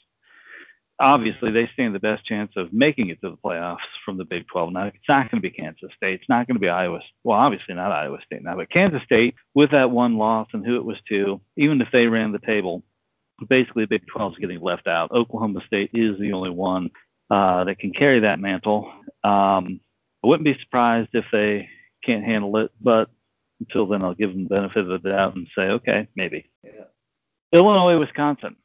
obviously 1.00 1.52
they 1.52 1.70
stand 1.74 1.94
the 1.94 2.00
best 2.00 2.26
chance 2.26 2.52
of 2.56 2.74
making 2.74 3.10
it 3.10 3.22
to 3.22 3.30
the 3.30 3.38
playoffs 3.38 3.78
from 4.04 4.18
the 4.18 4.26
Big 4.26 4.48
12. 4.48 4.74
Now, 4.74 4.86
it's 4.86 4.98
not 5.08 5.30
going 5.30 5.42
to 5.42 5.50
be 5.50 5.56
Kansas 5.56 5.92
State. 5.96 6.22
It's 6.22 6.30
not 6.30 6.48
going 6.48 6.56
to 6.56 6.62
be 6.62 6.70
Iowa. 6.70 7.02
Well, 7.24 7.38
obviously 7.38 7.76
not 7.76 7.92
Iowa 7.92 8.20
State 8.26 8.44
now, 8.44 8.56
but 8.56 8.72
Kansas 8.72 9.04
State 9.04 9.36
with 9.54 9.72
that 9.72 9.92
one 9.92 10.18
loss 10.18 10.48
and 10.54 10.66
who 10.66 10.78
it 10.78 10.86
was 10.86 10.98
to, 11.10 11.40
even 11.56 11.82
if 11.82 11.90
they 11.92 12.08
ran 12.08 12.32
the 12.32 12.40
table, 12.40 12.84
basically 13.48 13.84
the 13.84 13.90
Big 13.90 14.08
12 14.08 14.34
is 14.34 14.40
getting 14.40 14.62
left 14.62 14.88
out. 14.88 15.12
Oklahoma 15.12 15.62
State 15.68 15.92
is 15.94 16.18
the 16.20 16.34
only 16.34 16.50
one 16.50 16.90
uh, 17.30 17.64
that 17.66 17.80
can 17.80 17.92
carry 17.92 18.22
that 18.22 18.40
mantle. 18.40 18.92
Um, 19.24 19.80
I 20.24 20.28
wouldn't 20.28 20.46
be 20.46 20.58
surprised 20.60 21.10
if 21.14 21.26
they 21.32 21.70
can't 22.04 22.24
handle 22.24 22.58
it, 22.58 22.72
but 22.82 23.10
until 23.60 23.88
then, 23.88 24.04
I'll 24.04 24.14
give 24.14 24.32
them 24.32 24.44
the 24.44 24.56
benefit 24.56 24.90
of 24.90 25.02
the 25.02 25.10
doubt 25.10 25.36
and 25.36 25.48
say, 25.56 25.64
okay, 25.64 26.08
maybe. 26.16 26.50
Yeah. 26.64 26.86
Illinois, 27.52 27.98
Wisconsin. 27.98 28.56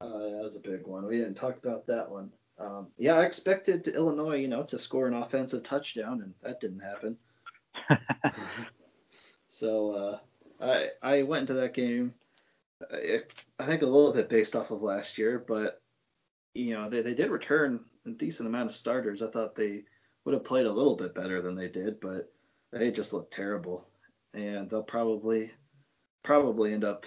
Uh, 0.00 0.06
that 0.06 0.42
was 0.42 0.56
a 0.56 0.60
big 0.60 0.86
one. 0.86 1.06
We 1.06 1.18
didn't 1.18 1.34
talk 1.34 1.56
about 1.56 1.86
that 1.86 2.10
one. 2.10 2.30
Um, 2.58 2.88
yeah, 2.98 3.14
I 3.14 3.24
expected 3.24 3.88
Illinois, 3.88 4.36
you 4.36 4.48
know, 4.48 4.62
to 4.64 4.78
score 4.78 5.06
an 5.06 5.14
offensive 5.14 5.62
touchdown, 5.62 6.22
and 6.22 6.34
that 6.42 6.60
didn't 6.60 6.80
happen. 6.80 7.16
so 9.48 9.92
uh, 9.92 10.18
I 10.60 10.88
I 11.02 11.22
went 11.22 11.48
into 11.48 11.54
that 11.54 11.74
game, 11.74 12.14
I, 12.90 13.20
I 13.58 13.66
think 13.66 13.82
a 13.82 13.86
little 13.86 14.12
bit 14.12 14.28
based 14.28 14.56
off 14.56 14.70
of 14.70 14.82
last 14.82 15.18
year, 15.18 15.44
but 15.46 15.80
you 16.54 16.74
know 16.74 16.88
they, 16.88 17.02
they 17.02 17.14
did 17.14 17.30
return 17.30 17.80
a 18.06 18.10
decent 18.10 18.48
amount 18.48 18.68
of 18.68 18.74
starters. 18.74 19.22
I 19.22 19.28
thought 19.28 19.54
they 19.54 19.82
would 20.24 20.34
have 20.34 20.44
played 20.44 20.66
a 20.66 20.72
little 20.72 20.96
bit 20.96 21.14
better 21.14 21.42
than 21.42 21.54
they 21.54 21.68
did, 21.68 22.00
but 22.00 22.32
they 22.72 22.90
just 22.90 23.12
looked 23.12 23.32
terrible 23.32 23.86
and 24.34 24.68
they'll 24.68 24.82
probably 24.82 25.50
probably 26.22 26.72
end 26.72 26.84
up, 26.84 27.06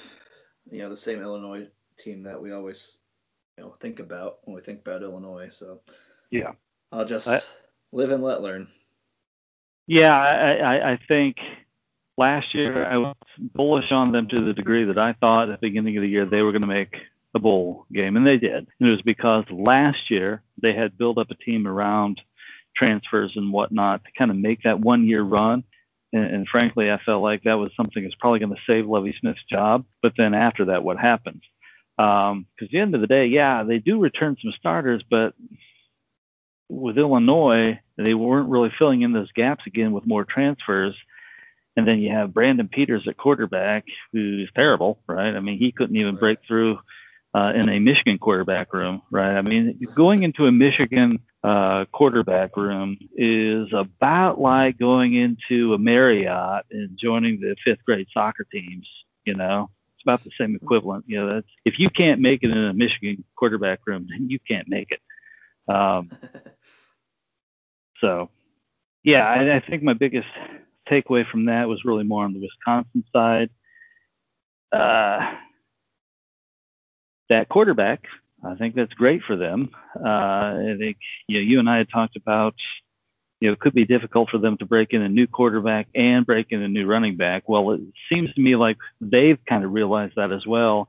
you 0.69 0.79
know, 0.79 0.89
the 0.89 0.97
same 0.97 1.21
Illinois 1.21 1.67
team 1.97 2.23
that 2.23 2.41
we 2.41 2.51
always 2.51 2.99
you 3.57 3.63
know 3.63 3.75
think 3.79 3.99
about 3.99 4.39
when 4.43 4.55
we 4.55 4.61
think 4.61 4.81
about 4.81 5.03
Illinois. 5.03 5.49
So 5.49 5.81
yeah, 6.31 6.51
I'll 6.91 7.05
just 7.05 7.27
I, 7.27 7.39
live 7.91 8.11
and 8.11 8.23
let 8.23 8.41
learn. 8.41 8.67
Yeah, 9.87 10.17
I, 10.17 10.55
I, 10.55 10.91
I 10.93 10.99
think 11.07 11.37
last 12.17 12.55
year 12.55 12.85
I 12.85 12.97
was 12.97 13.15
bullish 13.37 13.91
on 13.91 14.11
them 14.11 14.27
to 14.29 14.41
the 14.41 14.53
degree 14.53 14.83
that 14.85 14.97
I 14.97 15.13
thought 15.13 15.49
at 15.49 15.61
the 15.61 15.67
beginning 15.67 15.97
of 15.97 16.01
the 16.01 16.09
year 16.09 16.25
they 16.25 16.41
were 16.41 16.51
going 16.51 16.61
to 16.61 16.67
make 16.67 16.95
a 17.35 17.39
bowl 17.39 17.85
game, 17.93 18.17
and 18.17 18.25
they 18.25 18.37
did. 18.37 18.67
And 18.79 18.89
it 18.89 18.91
was 18.91 19.01
because 19.01 19.43
last 19.51 20.09
year 20.09 20.41
they 20.61 20.73
had 20.73 20.97
built 20.97 21.17
up 21.17 21.29
a 21.29 21.35
team 21.35 21.67
around 21.67 22.21
transfers 22.75 23.33
and 23.35 23.53
whatnot 23.53 24.03
to 24.05 24.11
kind 24.17 24.31
of 24.31 24.37
make 24.37 24.63
that 24.63 24.79
one 24.79 25.05
year 25.05 25.21
run. 25.21 25.63
And, 26.15 26.23
and 26.33 26.47
frankly, 26.47 26.89
I 26.89 26.97
felt 26.97 27.21
like 27.21 27.43
that 27.43 27.59
was 27.59 27.71
something 27.75 28.01
that's 28.01 28.15
probably 28.15 28.39
going 28.39 28.55
to 28.55 28.61
save 28.65 28.87
Lovie 28.87 29.15
Smith's 29.19 29.43
job. 29.49 29.83
But 30.01 30.13
then 30.17 30.33
after 30.33 30.65
that, 30.65 30.83
what 30.83 30.97
happens? 30.97 31.41
Because 31.97 32.31
um, 32.31 32.47
at 32.61 32.69
the 32.71 32.79
end 32.79 32.95
of 32.95 33.01
the 33.01 33.07
day, 33.07 33.25
yeah, 33.27 33.63
they 33.63 33.79
do 33.79 33.99
return 33.99 34.37
some 34.41 34.53
starters, 34.57 35.03
but 35.09 35.33
with 36.69 36.97
Illinois, 36.97 37.79
they 37.97 38.13
weren't 38.13 38.49
really 38.49 38.71
filling 38.77 39.01
in 39.01 39.11
those 39.11 39.31
gaps 39.33 39.67
again 39.67 39.91
with 39.91 40.07
more 40.07 40.23
transfers. 40.23 40.95
And 41.75 41.85
then 41.85 41.99
you 41.99 42.11
have 42.11 42.33
Brandon 42.33 42.69
Peters 42.69 43.05
at 43.07 43.17
quarterback, 43.17 43.85
who's 44.13 44.49
terrible, 44.55 44.99
right? 45.07 45.35
I 45.35 45.41
mean, 45.41 45.57
he 45.57 45.73
couldn't 45.73 45.97
even 45.97 46.15
break 46.15 46.39
through 46.47 46.79
uh, 47.33 47.51
in 47.53 47.67
a 47.67 47.79
Michigan 47.79 48.17
quarterback 48.17 48.73
room, 48.73 49.01
right? 49.11 49.35
I 49.35 49.41
mean, 49.41 49.77
going 49.95 50.23
into 50.23 50.47
a 50.47 50.51
Michigan 50.53 51.19
uh, 51.45 51.85
quarterback 51.91 52.57
room 52.57 52.97
is 53.15 53.67
about 53.71 54.41
like 54.41 54.79
going 54.79 55.13
into 55.13 55.75
a 55.75 55.77
Marriott 55.77 56.65
and 56.71 56.97
joining 56.97 57.39
the 57.39 57.55
fifth 57.63 57.85
grade 57.85 58.07
soccer 58.11 58.47
teams. 58.51 58.87
You 59.25 59.35
know, 59.35 59.69
it's 59.93 60.03
about 60.03 60.23
the 60.23 60.31
same 60.39 60.55
equivalent. 60.55 61.05
You 61.07 61.19
know, 61.19 61.33
that's 61.35 61.47
if 61.63 61.77
you 61.77 61.91
can't 61.91 62.19
make 62.19 62.41
it 62.41 62.49
in 62.49 62.57
a 62.57 62.73
Michigan 62.73 63.23
quarterback 63.35 63.81
room, 63.85 64.07
then 64.09 64.27
you 64.27 64.39
can't 64.39 64.67
make 64.67 64.89
it. 64.89 65.01
Um, 65.71 66.09
so, 68.01 68.31
yeah, 69.03 69.27
I, 69.27 69.57
I 69.57 69.59
think 69.59 69.83
my 69.83 69.93
biggest 69.93 70.27
takeaway 70.89 71.27
from 71.29 71.45
that 71.45 71.67
was 71.67 71.85
really 71.85 72.03
more 72.03 72.23
on 72.23 72.33
the 72.33 72.41
Wisconsin 72.41 73.03
side. 73.13 73.51
Uh, 74.71 75.31
that 77.29 77.49
quarterback, 77.49 78.05
I 78.45 78.55
think 78.55 78.75
that's 78.75 78.93
great 78.93 79.23
for 79.23 79.35
them. 79.35 79.71
Uh, 79.95 80.07
I 80.07 80.75
think 80.77 80.97
you 81.27 81.37
know, 81.37 81.43
you 81.43 81.59
and 81.59 81.69
I 81.69 81.77
had 81.77 81.89
talked 81.89 82.15
about 82.15 82.55
you 83.39 83.49
know 83.49 83.53
it 83.53 83.59
could 83.59 83.73
be 83.73 83.85
difficult 83.85 84.29
for 84.29 84.37
them 84.37 84.57
to 84.57 84.65
break 84.65 84.93
in 84.93 85.01
a 85.01 85.09
new 85.09 85.27
quarterback 85.27 85.87
and 85.95 86.25
break 86.25 86.47
in 86.51 86.61
a 86.61 86.67
new 86.67 86.85
running 86.85 87.17
back. 87.17 87.49
Well, 87.49 87.71
it 87.71 87.81
seems 88.09 88.33
to 88.33 88.41
me 88.41 88.55
like 88.55 88.77
they've 89.01 89.39
kind 89.45 89.63
of 89.63 89.73
realized 89.73 90.15
that 90.15 90.31
as 90.31 90.45
well, 90.45 90.87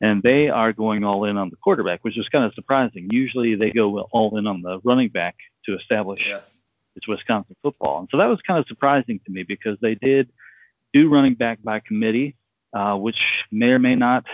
and 0.00 0.22
they 0.22 0.48
are 0.48 0.72
going 0.72 1.04
all 1.04 1.24
in 1.24 1.36
on 1.36 1.50
the 1.50 1.56
quarterback, 1.56 2.02
which 2.02 2.18
is 2.18 2.28
kind 2.28 2.44
of 2.44 2.54
surprising. 2.54 3.08
Usually 3.10 3.54
they 3.54 3.70
go 3.70 4.00
all 4.12 4.38
in 4.38 4.46
on 4.46 4.62
the 4.62 4.80
running 4.82 5.10
back 5.10 5.36
to 5.66 5.76
establish 5.76 6.24
yeah. 6.26 6.40
it's 6.94 7.06
Wisconsin 7.06 7.56
football, 7.62 8.00
and 8.00 8.08
so 8.10 8.16
that 8.16 8.26
was 8.26 8.40
kind 8.40 8.58
of 8.58 8.66
surprising 8.66 9.20
to 9.26 9.32
me 9.32 9.42
because 9.42 9.76
they 9.80 9.94
did 9.94 10.30
do 10.94 11.10
running 11.10 11.34
back 11.34 11.62
by 11.62 11.80
committee, 11.80 12.36
uh, 12.72 12.96
which 12.96 13.44
may 13.52 13.70
or 13.70 13.78
may 13.78 13.94
not 13.94 14.24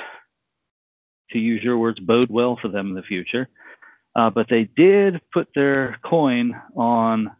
to 1.33 1.39
use 1.39 1.63
your 1.63 1.79
words, 1.79 2.01
bode 2.01 2.31
well 2.31 2.57
for 2.57 2.69
them 2.69 2.89
in 2.89 2.95
the 2.95 3.03
future. 3.03 3.49
Uh, 4.15 4.31
but 4.31 4.49
they 4.49 4.65
did 4.65 5.21
put 5.33 5.49
their 5.55 5.99
coin 6.03 6.61
on 6.77 7.31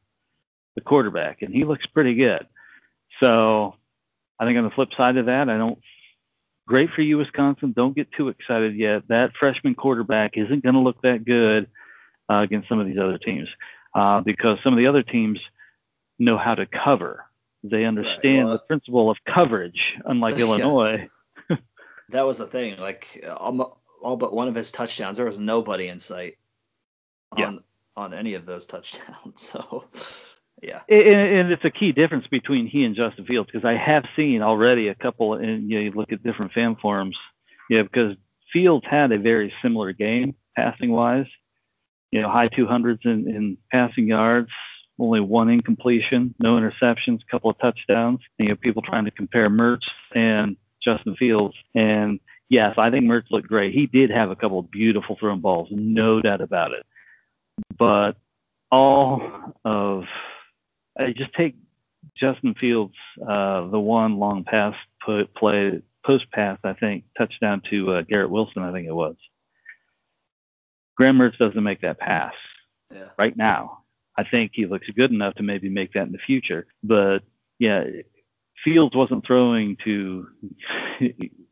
the 0.75 0.81
quarterback, 0.81 1.43
and 1.43 1.55
he 1.55 1.65
looks 1.65 1.87
pretty 1.87 2.15
good. 2.15 2.47
So 3.21 3.77
I 4.39 4.47
think 4.47 4.59
on 4.59 4.65
the 4.65 4.71
flip 4.71 4.95
side 4.95 5.17
of 5.17 5.27
that, 5.27 5.49
I 5.49 5.57
don't. 5.57 5.79
Great 6.67 6.91
for 6.91 7.03
you, 7.03 7.19
Wisconsin. 7.19 7.73
Don't 7.73 7.95
get 7.95 8.13
too 8.13 8.29
excited 8.29 8.77
yet. 8.77 9.09
That 9.09 9.37
freshman 9.37 9.75
quarterback 9.75 10.37
isn't 10.37 10.63
going 10.63 10.75
to 10.75 10.81
look 10.81 11.03
that 11.03 11.25
good 11.25 11.69
uh, 12.31 12.37
against 12.37 12.69
some 12.69 12.79
of 12.79 12.87
these 12.87 12.99
other 12.99 13.19
teams 13.19 13.49
uh, 13.95 14.21
because 14.21 14.59
some 14.63 14.73
of 14.73 14.79
the 14.79 14.87
other 14.87 15.03
teams 15.03 15.41
know 16.19 16.39
how 16.39 16.55
to 16.55 16.67
cover. 16.67 17.27
They 17.65 17.85
understand 17.85 18.39
right, 18.39 18.45
well, 18.45 18.53
the 18.53 18.59
principle 18.61 19.11
of 19.11 19.19
coverage, 19.25 19.95
unlike 20.05 20.35
Illinois. 20.39 21.09
that 22.11 22.27
was 22.27 22.39
the 22.39 22.47
thing. 22.47 22.79
Like 22.79 23.25
all 24.03 24.17
but 24.17 24.35
one 24.35 24.49
of 24.49 24.55
his 24.55 24.73
touchdowns, 24.73 25.17
there 25.17 25.27
was 25.27 25.39
nobody 25.39 25.89
in 25.89 25.99
sight 25.99 26.39
on 27.33 27.39
yeah. 27.39 27.59
on 27.97 28.15
any 28.15 28.35
of 28.35 28.47
those 28.47 28.67
touchdowns. 28.67 29.07
So, 29.37 29.85
yeah. 30.63 30.81
And, 30.89 31.51
it's 31.51 31.65
a 31.65 31.71
key 31.71 31.91
difference 31.91 32.27
between 32.29 32.67
he 32.67 32.85
and 32.85 32.95
Justin 32.95 33.25
Fields 33.25 33.51
because 33.51 33.65
I 33.65 33.75
have 33.75 34.05
seen 34.15 34.43
already 34.43 34.89
a 34.89 34.95
couple, 34.95 35.35
and 35.35 35.69
you, 35.69 35.77
know, 35.77 35.85
you 35.85 35.91
look 35.91 36.13
at 36.13 36.23
different 36.23 36.53
fan 36.53 36.77
forums, 36.77 37.19
yeah, 37.69 37.83
because 37.83 38.17
Fields 38.53 38.87
had 38.89 39.11
a 39.11 39.19
very 39.19 39.53
similar 39.61 39.93
game 39.93 40.37
passing 40.55 40.93
wise. 40.93 41.27
You 42.13 42.21
know, 42.21 42.29
high 42.29 42.49
200s 42.49 43.05
in, 43.07 43.29
in 43.29 43.57
passing 43.73 44.07
yards, 44.07 44.51
only 44.99 45.21
one 45.21 45.49
incompletion, 45.49 46.35
no 46.39 46.57
interceptions, 46.57 47.23
a 47.23 47.31
couple 47.31 47.51
of 47.51 47.59
touchdowns. 47.59 48.21
And, 48.39 48.49
you 48.49 48.53
know, 48.53 48.57
people 48.57 48.83
trying 48.83 49.07
to 49.07 49.11
compare 49.11 49.49
Mertz 49.49 49.89
and 50.15 50.57
Justin 50.79 51.17
Fields, 51.17 51.57
and 51.75 52.21
yes, 52.53 52.75
I 52.77 52.91
think 52.91 53.07
Mertz 53.07 53.31
looked 53.31 53.49
great. 53.49 53.75
He 53.75 53.87
did 53.87 54.11
have 54.11 54.31
a 54.31 54.37
couple 54.37 54.59
of 54.59 54.71
beautiful 54.71 55.17
thrown 55.19 55.41
balls, 55.41 55.69
no 55.71 56.21
doubt 56.21 56.43
about 56.43 56.73
it. 56.73 56.85
But 57.79 58.17
all 58.71 59.23
of 59.65 60.05
I 60.99 61.13
just 61.13 61.33
take 61.33 61.57
Justin 62.15 62.55
Fields, 62.55 62.95
uh, 63.27 63.67
the 63.69 63.81
one 63.81 64.19
long 64.19 64.45
pass 64.45 64.75
put 65.05 65.35
play 65.35 65.81
post 66.05 66.31
pass, 66.31 66.59
I 66.63 66.75
think 66.75 67.05
touchdown 67.17 67.63
to 67.71 67.93
uh, 67.93 68.03
Garrett 68.03 68.31
Wilson, 68.31 68.63
I 68.63 68.73
think 68.73 68.87
it 68.87 68.95
was. 68.95 69.17
Graham 70.97 71.19
Mertz 71.19 71.39
doesn't 71.39 71.63
make 71.63 71.81
that 71.81 71.99
pass 71.99 72.35
yeah. 72.93 73.09
right 73.19 73.37
now. 73.37 73.79
I 74.19 74.25
think 74.25 74.53
he 74.55 74.67
looks 74.67 74.89
good 74.95 75.11
enough 75.11 75.35
to 75.37 75.43
maybe 75.43 75.71
make 75.71 75.95
that 75.95 76.07
in 76.07 76.13
the 76.13 76.19
future. 76.19 76.67
But 76.85 77.21
yeah, 77.59 77.85
Fields 78.63 78.95
wasn't 78.95 79.27
throwing 79.27 79.79
to 79.85 80.29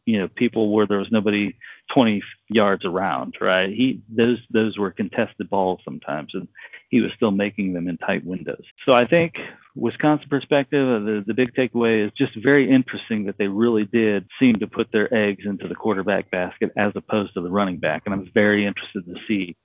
you 0.07 0.19
know 0.19 0.29
people 0.29 0.73
where 0.73 0.87
there 0.87 0.99
was 0.99 1.11
nobody 1.11 1.55
20 1.93 2.23
yards 2.49 2.85
around 2.85 3.37
right? 3.41 3.71
He 3.71 4.01
those 4.09 4.39
those 4.51 4.79
were 4.79 4.91
contested 4.91 5.51
balls 5.51 5.81
sometimes 5.85 6.35
and 6.35 6.49
he 6.89 7.01
was 7.01 7.13
still 7.15 7.31
making 7.31 7.73
them 7.73 7.89
in 7.89 7.99
tight 7.99 8.25
windows. 8.25 8.65
So 8.85 8.93
i 8.93 9.07
think 9.07 9.35
wisconsin 9.77 10.29
perspective 10.29 10.89
uh, 10.89 10.99
the, 10.99 11.25
the 11.27 11.35
big 11.35 11.55
takeaway 11.55 12.05
is 12.05 12.13
just 12.19 12.35
very 12.43 12.69
interesting 12.69 13.25
that 13.25 13.39
they 13.39 13.47
really 13.47 13.85
did 13.85 14.27
seem 14.41 14.57
to 14.57 14.67
put 14.67 14.91
their 14.91 15.13
eggs 15.15 15.45
into 15.47 15.69
the 15.69 15.77
quarterback 15.77 16.29
basket 16.29 16.73
as 16.77 16.93
opposed 16.97 17.33
to 17.35 17.41
the 17.41 17.51
running 17.51 17.77
back 17.77 18.03
and 18.05 18.13
i'm 18.13 18.29
very 18.35 18.67
interested 18.67 19.07
to 19.07 19.17
see 19.27 19.57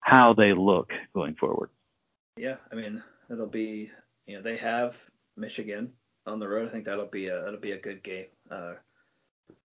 how 0.00 0.32
they 0.32 0.52
look 0.52 0.92
going 1.14 1.36
forward. 1.36 1.70
Yeah 2.36 2.56
i 2.72 2.74
mean 2.74 3.00
it'll 3.30 3.46
be 3.46 3.90
you 4.26 4.36
know 4.36 4.42
they 4.42 4.56
have 4.56 4.96
michigan 5.36 5.92
on 6.28 6.38
the 6.38 6.48
road. 6.48 6.68
I 6.68 6.70
think 6.70 6.84
that'll 6.84 7.06
be 7.06 7.28
a 7.28 7.42
that'll 7.42 7.60
be 7.60 7.72
a 7.72 7.80
good 7.80 8.02
game. 8.02 8.26
Uh, 8.50 8.74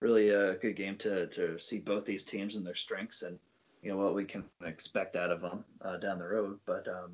really 0.05 0.29
a 0.29 0.53
good 0.53 0.75
game 0.75 0.95
to 0.97 1.25
to 1.25 1.57
see 1.57 1.79
both 1.79 2.05
these 2.05 2.23
teams 2.23 2.55
and 2.55 2.65
their 2.65 2.75
strengths 2.75 3.23
and 3.23 3.39
you 3.81 3.89
know 3.89 3.97
what 3.97 4.13
we 4.13 4.23
can 4.23 4.43
expect 4.63 5.15
out 5.15 5.31
of 5.31 5.41
them 5.41 5.65
uh, 5.81 5.97
down 5.97 6.19
the 6.19 6.25
road. 6.25 6.59
But 6.67 6.87
um, 6.87 7.13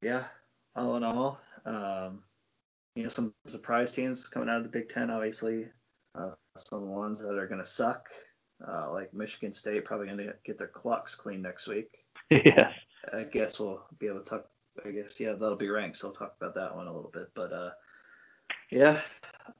yeah, 0.00 0.24
all 0.74 0.96
in 0.96 1.04
all, 1.04 1.38
um, 1.66 2.20
you 2.94 3.02
know 3.02 3.10
some 3.10 3.34
surprise 3.46 3.92
teams 3.92 4.26
coming 4.26 4.48
out 4.48 4.56
of 4.56 4.62
the 4.62 4.70
Big 4.70 4.88
Ten. 4.88 5.10
Obviously, 5.10 5.66
uh, 6.14 6.30
some 6.56 6.88
ones 6.88 7.20
that 7.20 7.36
are 7.36 7.46
going 7.46 7.62
to 7.62 7.70
suck, 7.70 8.08
uh, 8.66 8.90
like 8.90 9.12
Michigan 9.12 9.52
State, 9.52 9.84
probably 9.84 10.06
going 10.06 10.18
to 10.18 10.34
get 10.44 10.56
their 10.56 10.66
clocks 10.66 11.14
clean 11.14 11.42
next 11.42 11.68
week. 11.68 11.90
Yes. 12.30 12.74
I 13.14 13.22
guess 13.22 13.58
we'll 13.58 13.86
be 13.98 14.06
able 14.06 14.20
to 14.20 14.28
talk. 14.28 14.46
I 14.84 14.90
guess 14.90 15.18
yeah, 15.18 15.32
that'll 15.32 15.56
be 15.56 15.70
ranked, 15.70 15.96
so 15.96 16.08
I'll 16.08 16.14
talk 16.14 16.34
about 16.38 16.54
that 16.56 16.76
one 16.76 16.86
a 16.86 16.94
little 16.94 17.10
bit. 17.10 17.30
But 17.34 17.52
uh, 17.52 17.70
yeah, 18.70 19.00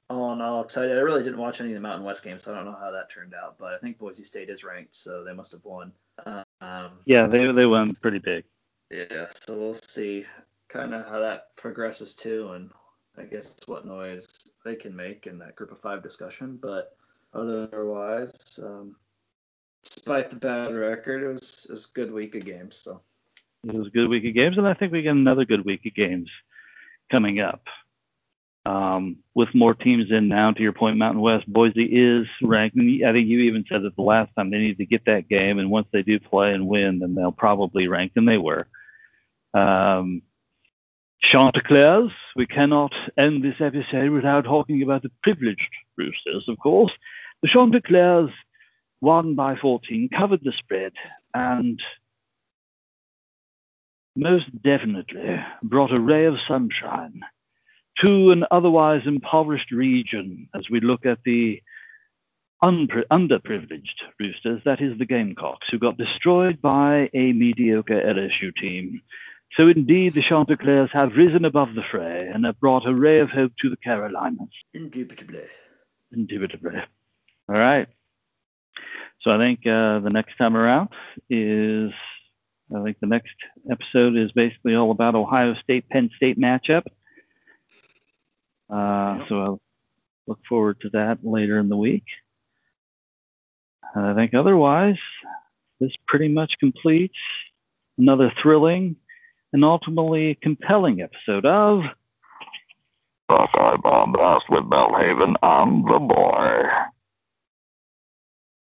all 0.09 0.33
in 0.33 0.41
all, 0.41 0.63
excited. 0.63 0.97
I 0.97 1.01
really 1.01 1.23
didn't 1.23 1.39
watch 1.39 1.59
any 1.59 1.69
of 1.69 1.75
the 1.75 1.81
Mountain 1.81 2.05
West 2.05 2.23
games, 2.23 2.43
so 2.43 2.51
I 2.51 2.55
don't 2.55 2.65
know 2.65 2.77
how 2.79 2.91
that 2.91 3.11
turned 3.11 3.33
out. 3.33 3.57
But 3.57 3.73
I 3.73 3.77
think 3.77 3.97
Boise 3.97 4.23
State 4.23 4.49
is 4.49 4.63
ranked, 4.63 4.95
so 4.95 5.23
they 5.23 5.33
must 5.33 5.51
have 5.51 5.63
won. 5.63 5.91
Um, 6.25 6.91
yeah, 7.05 7.27
they 7.27 7.51
they 7.51 7.65
won 7.65 7.93
pretty 7.95 8.19
big. 8.19 8.43
Yeah, 8.91 9.27
so 9.45 9.57
we'll 9.57 9.73
see 9.73 10.25
kind 10.67 10.93
of 10.93 11.05
how 11.07 11.19
that 11.19 11.55
progresses 11.55 12.15
too, 12.15 12.51
and 12.53 12.69
I 13.17 13.23
guess 13.23 13.55
what 13.65 13.85
noise 13.85 14.27
they 14.65 14.75
can 14.75 14.95
make 14.95 15.27
in 15.27 15.37
that 15.39 15.55
group 15.55 15.71
of 15.71 15.79
five 15.79 16.01
discussion. 16.01 16.57
But 16.61 16.95
otherwise, 17.33 18.59
um, 18.63 18.95
despite 19.83 20.29
the 20.29 20.37
bad 20.37 20.73
record, 20.73 21.23
it 21.23 21.27
was 21.27 21.67
it 21.69 21.73
was 21.73 21.85
a 21.85 21.93
good 21.93 22.11
week 22.11 22.35
of 22.35 22.45
games. 22.45 22.77
So 22.77 23.01
it 23.63 23.73
was 23.73 23.87
a 23.87 23.91
good 23.91 24.09
week 24.09 24.25
of 24.25 24.33
games, 24.33 24.57
and 24.57 24.67
I 24.67 24.73
think 24.73 24.91
we 24.91 25.01
get 25.01 25.11
another 25.11 25.45
good 25.45 25.65
week 25.65 25.85
of 25.85 25.93
games 25.93 26.29
coming 27.11 27.39
up 27.39 27.63
um, 28.69 29.17
with 29.33 29.55
more 29.55 29.73
teams 29.73 30.11
in 30.11 30.27
now. 30.27 30.51
To 30.51 30.61
your 30.61 30.73
point, 30.73 30.97
Mountain 30.97 31.21
West, 31.21 31.51
Boise 31.51 31.85
is 31.85 32.27
ranked. 32.43 32.75
And 32.75 33.03
I 33.03 33.11
think 33.11 33.27
you 33.27 33.39
even 33.39 33.65
said 33.67 33.81
that 33.81 33.95
the 33.95 34.03
last 34.03 34.31
time 34.35 34.51
they 34.51 34.59
need 34.59 34.77
to 34.77 34.85
get 34.85 35.05
that 35.05 35.27
game, 35.27 35.57
and 35.57 35.71
once 35.71 35.87
they 35.91 36.03
do 36.03 36.19
play 36.19 36.53
and 36.53 36.67
win, 36.67 36.99
then 36.99 37.15
they'll 37.15 37.31
probably 37.31 37.87
rank, 37.87 38.11
and 38.15 38.27
they 38.27 38.37
were. 38.37 38.67
Um, 39.53 40.21
Chanticleers, 41.21 42.11
we 42.35 42.45
cannot 42.45 42.93
end 43.17 43.43
this 43.43 43.59
episode 43.59 44.11
without 44.11 44.45
talking 44.45 44.83
about 44.83 45.01
the 45.01 45.11
privileged 45.23 45.73
Roosters, 45.97 46.47
of 46.47 46.59
course. 46.59 46.91
The 47.41 47.49
Chanticleers 47.49 48.29
won 49.01 49.35
by 49.35 49.55
14 49.55 50.09
covered 50.09 50.43
the 50.43 50.51
spread 50.51 50.93
and 51.33 51.81
most 54.15 54.47
definitely 54.61 55.43
brought 55.63 55.91
a 55.91 55.99
ray 55.99 56.25
of 56.25 56.39
sunshine 56.47 57.21
to 58.01 58.31
an 58.31 58.45
otherwise 58.51 59.01
impoverished 59.05 59.71
region 59.71 60.47
as 60.55 60.69
we 60.69 60.79
look 60.79 61.05
at 61.05 61.19
the 61.23 61.61
unpri- 62.63 63.05
underprivileged 63.11 64.01
Roosters, 64.19 64.61
that 64.65 64.81
is 64.81 64.97
the 64.97 65.05
Gamecocks, 65.05 65.67
who 65.69 65.79
got 65.79 65.97
destroyed 65.97 66.61
by 66.61 67.09
a 67.13 67.33
mediocre 67.33 68.01
LSU 68.01 68.55
team. 68.55 69.01
So 69.55 69.67
indeed, 69.67 70.13
the 70.13 70.21
Chanticleers 70.21 70.91
have 70.93 71.15
risen 71.15 71.43
above 71.43 71.73
the 71.73 71.83
fray 71.83 72.29
and 72.31 72.45
have 72.45 72.59
brought 72.59 72.87
a 72.87 72.93
ray 72.93 73.19
of 73.19 73.29
hope 73.29 73.53
to 73.61 73.69
the 73.69 73.77
Carolinas. 73.77 74.49
Indubitably. 74.73 75.43
Indubitably. 76.13 76.81
All 77.47 77.55
right. 77.55 77.87
So 79.21 79.31
I 79.31 79.37
think 79.37 79.65
uh, 79.65 79.99
the 79.99 80.11
next 80.11 80.37
time 80.37 80.55
around 80.55 80.89
is, 81.29 81.91
I 82.75 82.83
think 82.83 82.97
the 82.99 83.07
next 83.07 83.33
episode 83.69 84.15
is 84.15 84.31
basically 84.31 84.75
all 84.75 84.91
about 84.91 85.15
Ohio 85.15 85.55
State 85.55 85.89
Penn 85.89 86.09
State 86.15 86.39
matchup. 86.39 86.83
Uh, 88.69 89.19
so 89.27 89.41
I'll 89.41 89.61
look 90.27 90.39
forward 90.47 90.79
to 90.81 90.89
that 90.91 91.19
later 91.23 91.57
in 91.59 91.69
the 91.69 91.77
week. 91.77 92.03
And 93.95 94.05
I 94.05 94.15
think 94.15 94.33
otherwise, 94.33 94.97
this 95.79 95.91
pretty 96.07 96.27
much 96.27 96.53
completes 96.59 97.17
another 97.97 98.31
thrilling 98.41 98.95
and 99.53 99.65
ultimately 99.65 100.37
compelling 100.41 101.01
episode 101.01 101.45
of 101.45 101.81
Buckeye 103.27 103.77
Bombast 103.77 104.43
with 104.49 104.63
Belhaven. 104.63 105.35
I'm 105.41 105.83
the 105.83 105.99
boy. 105.99 106.63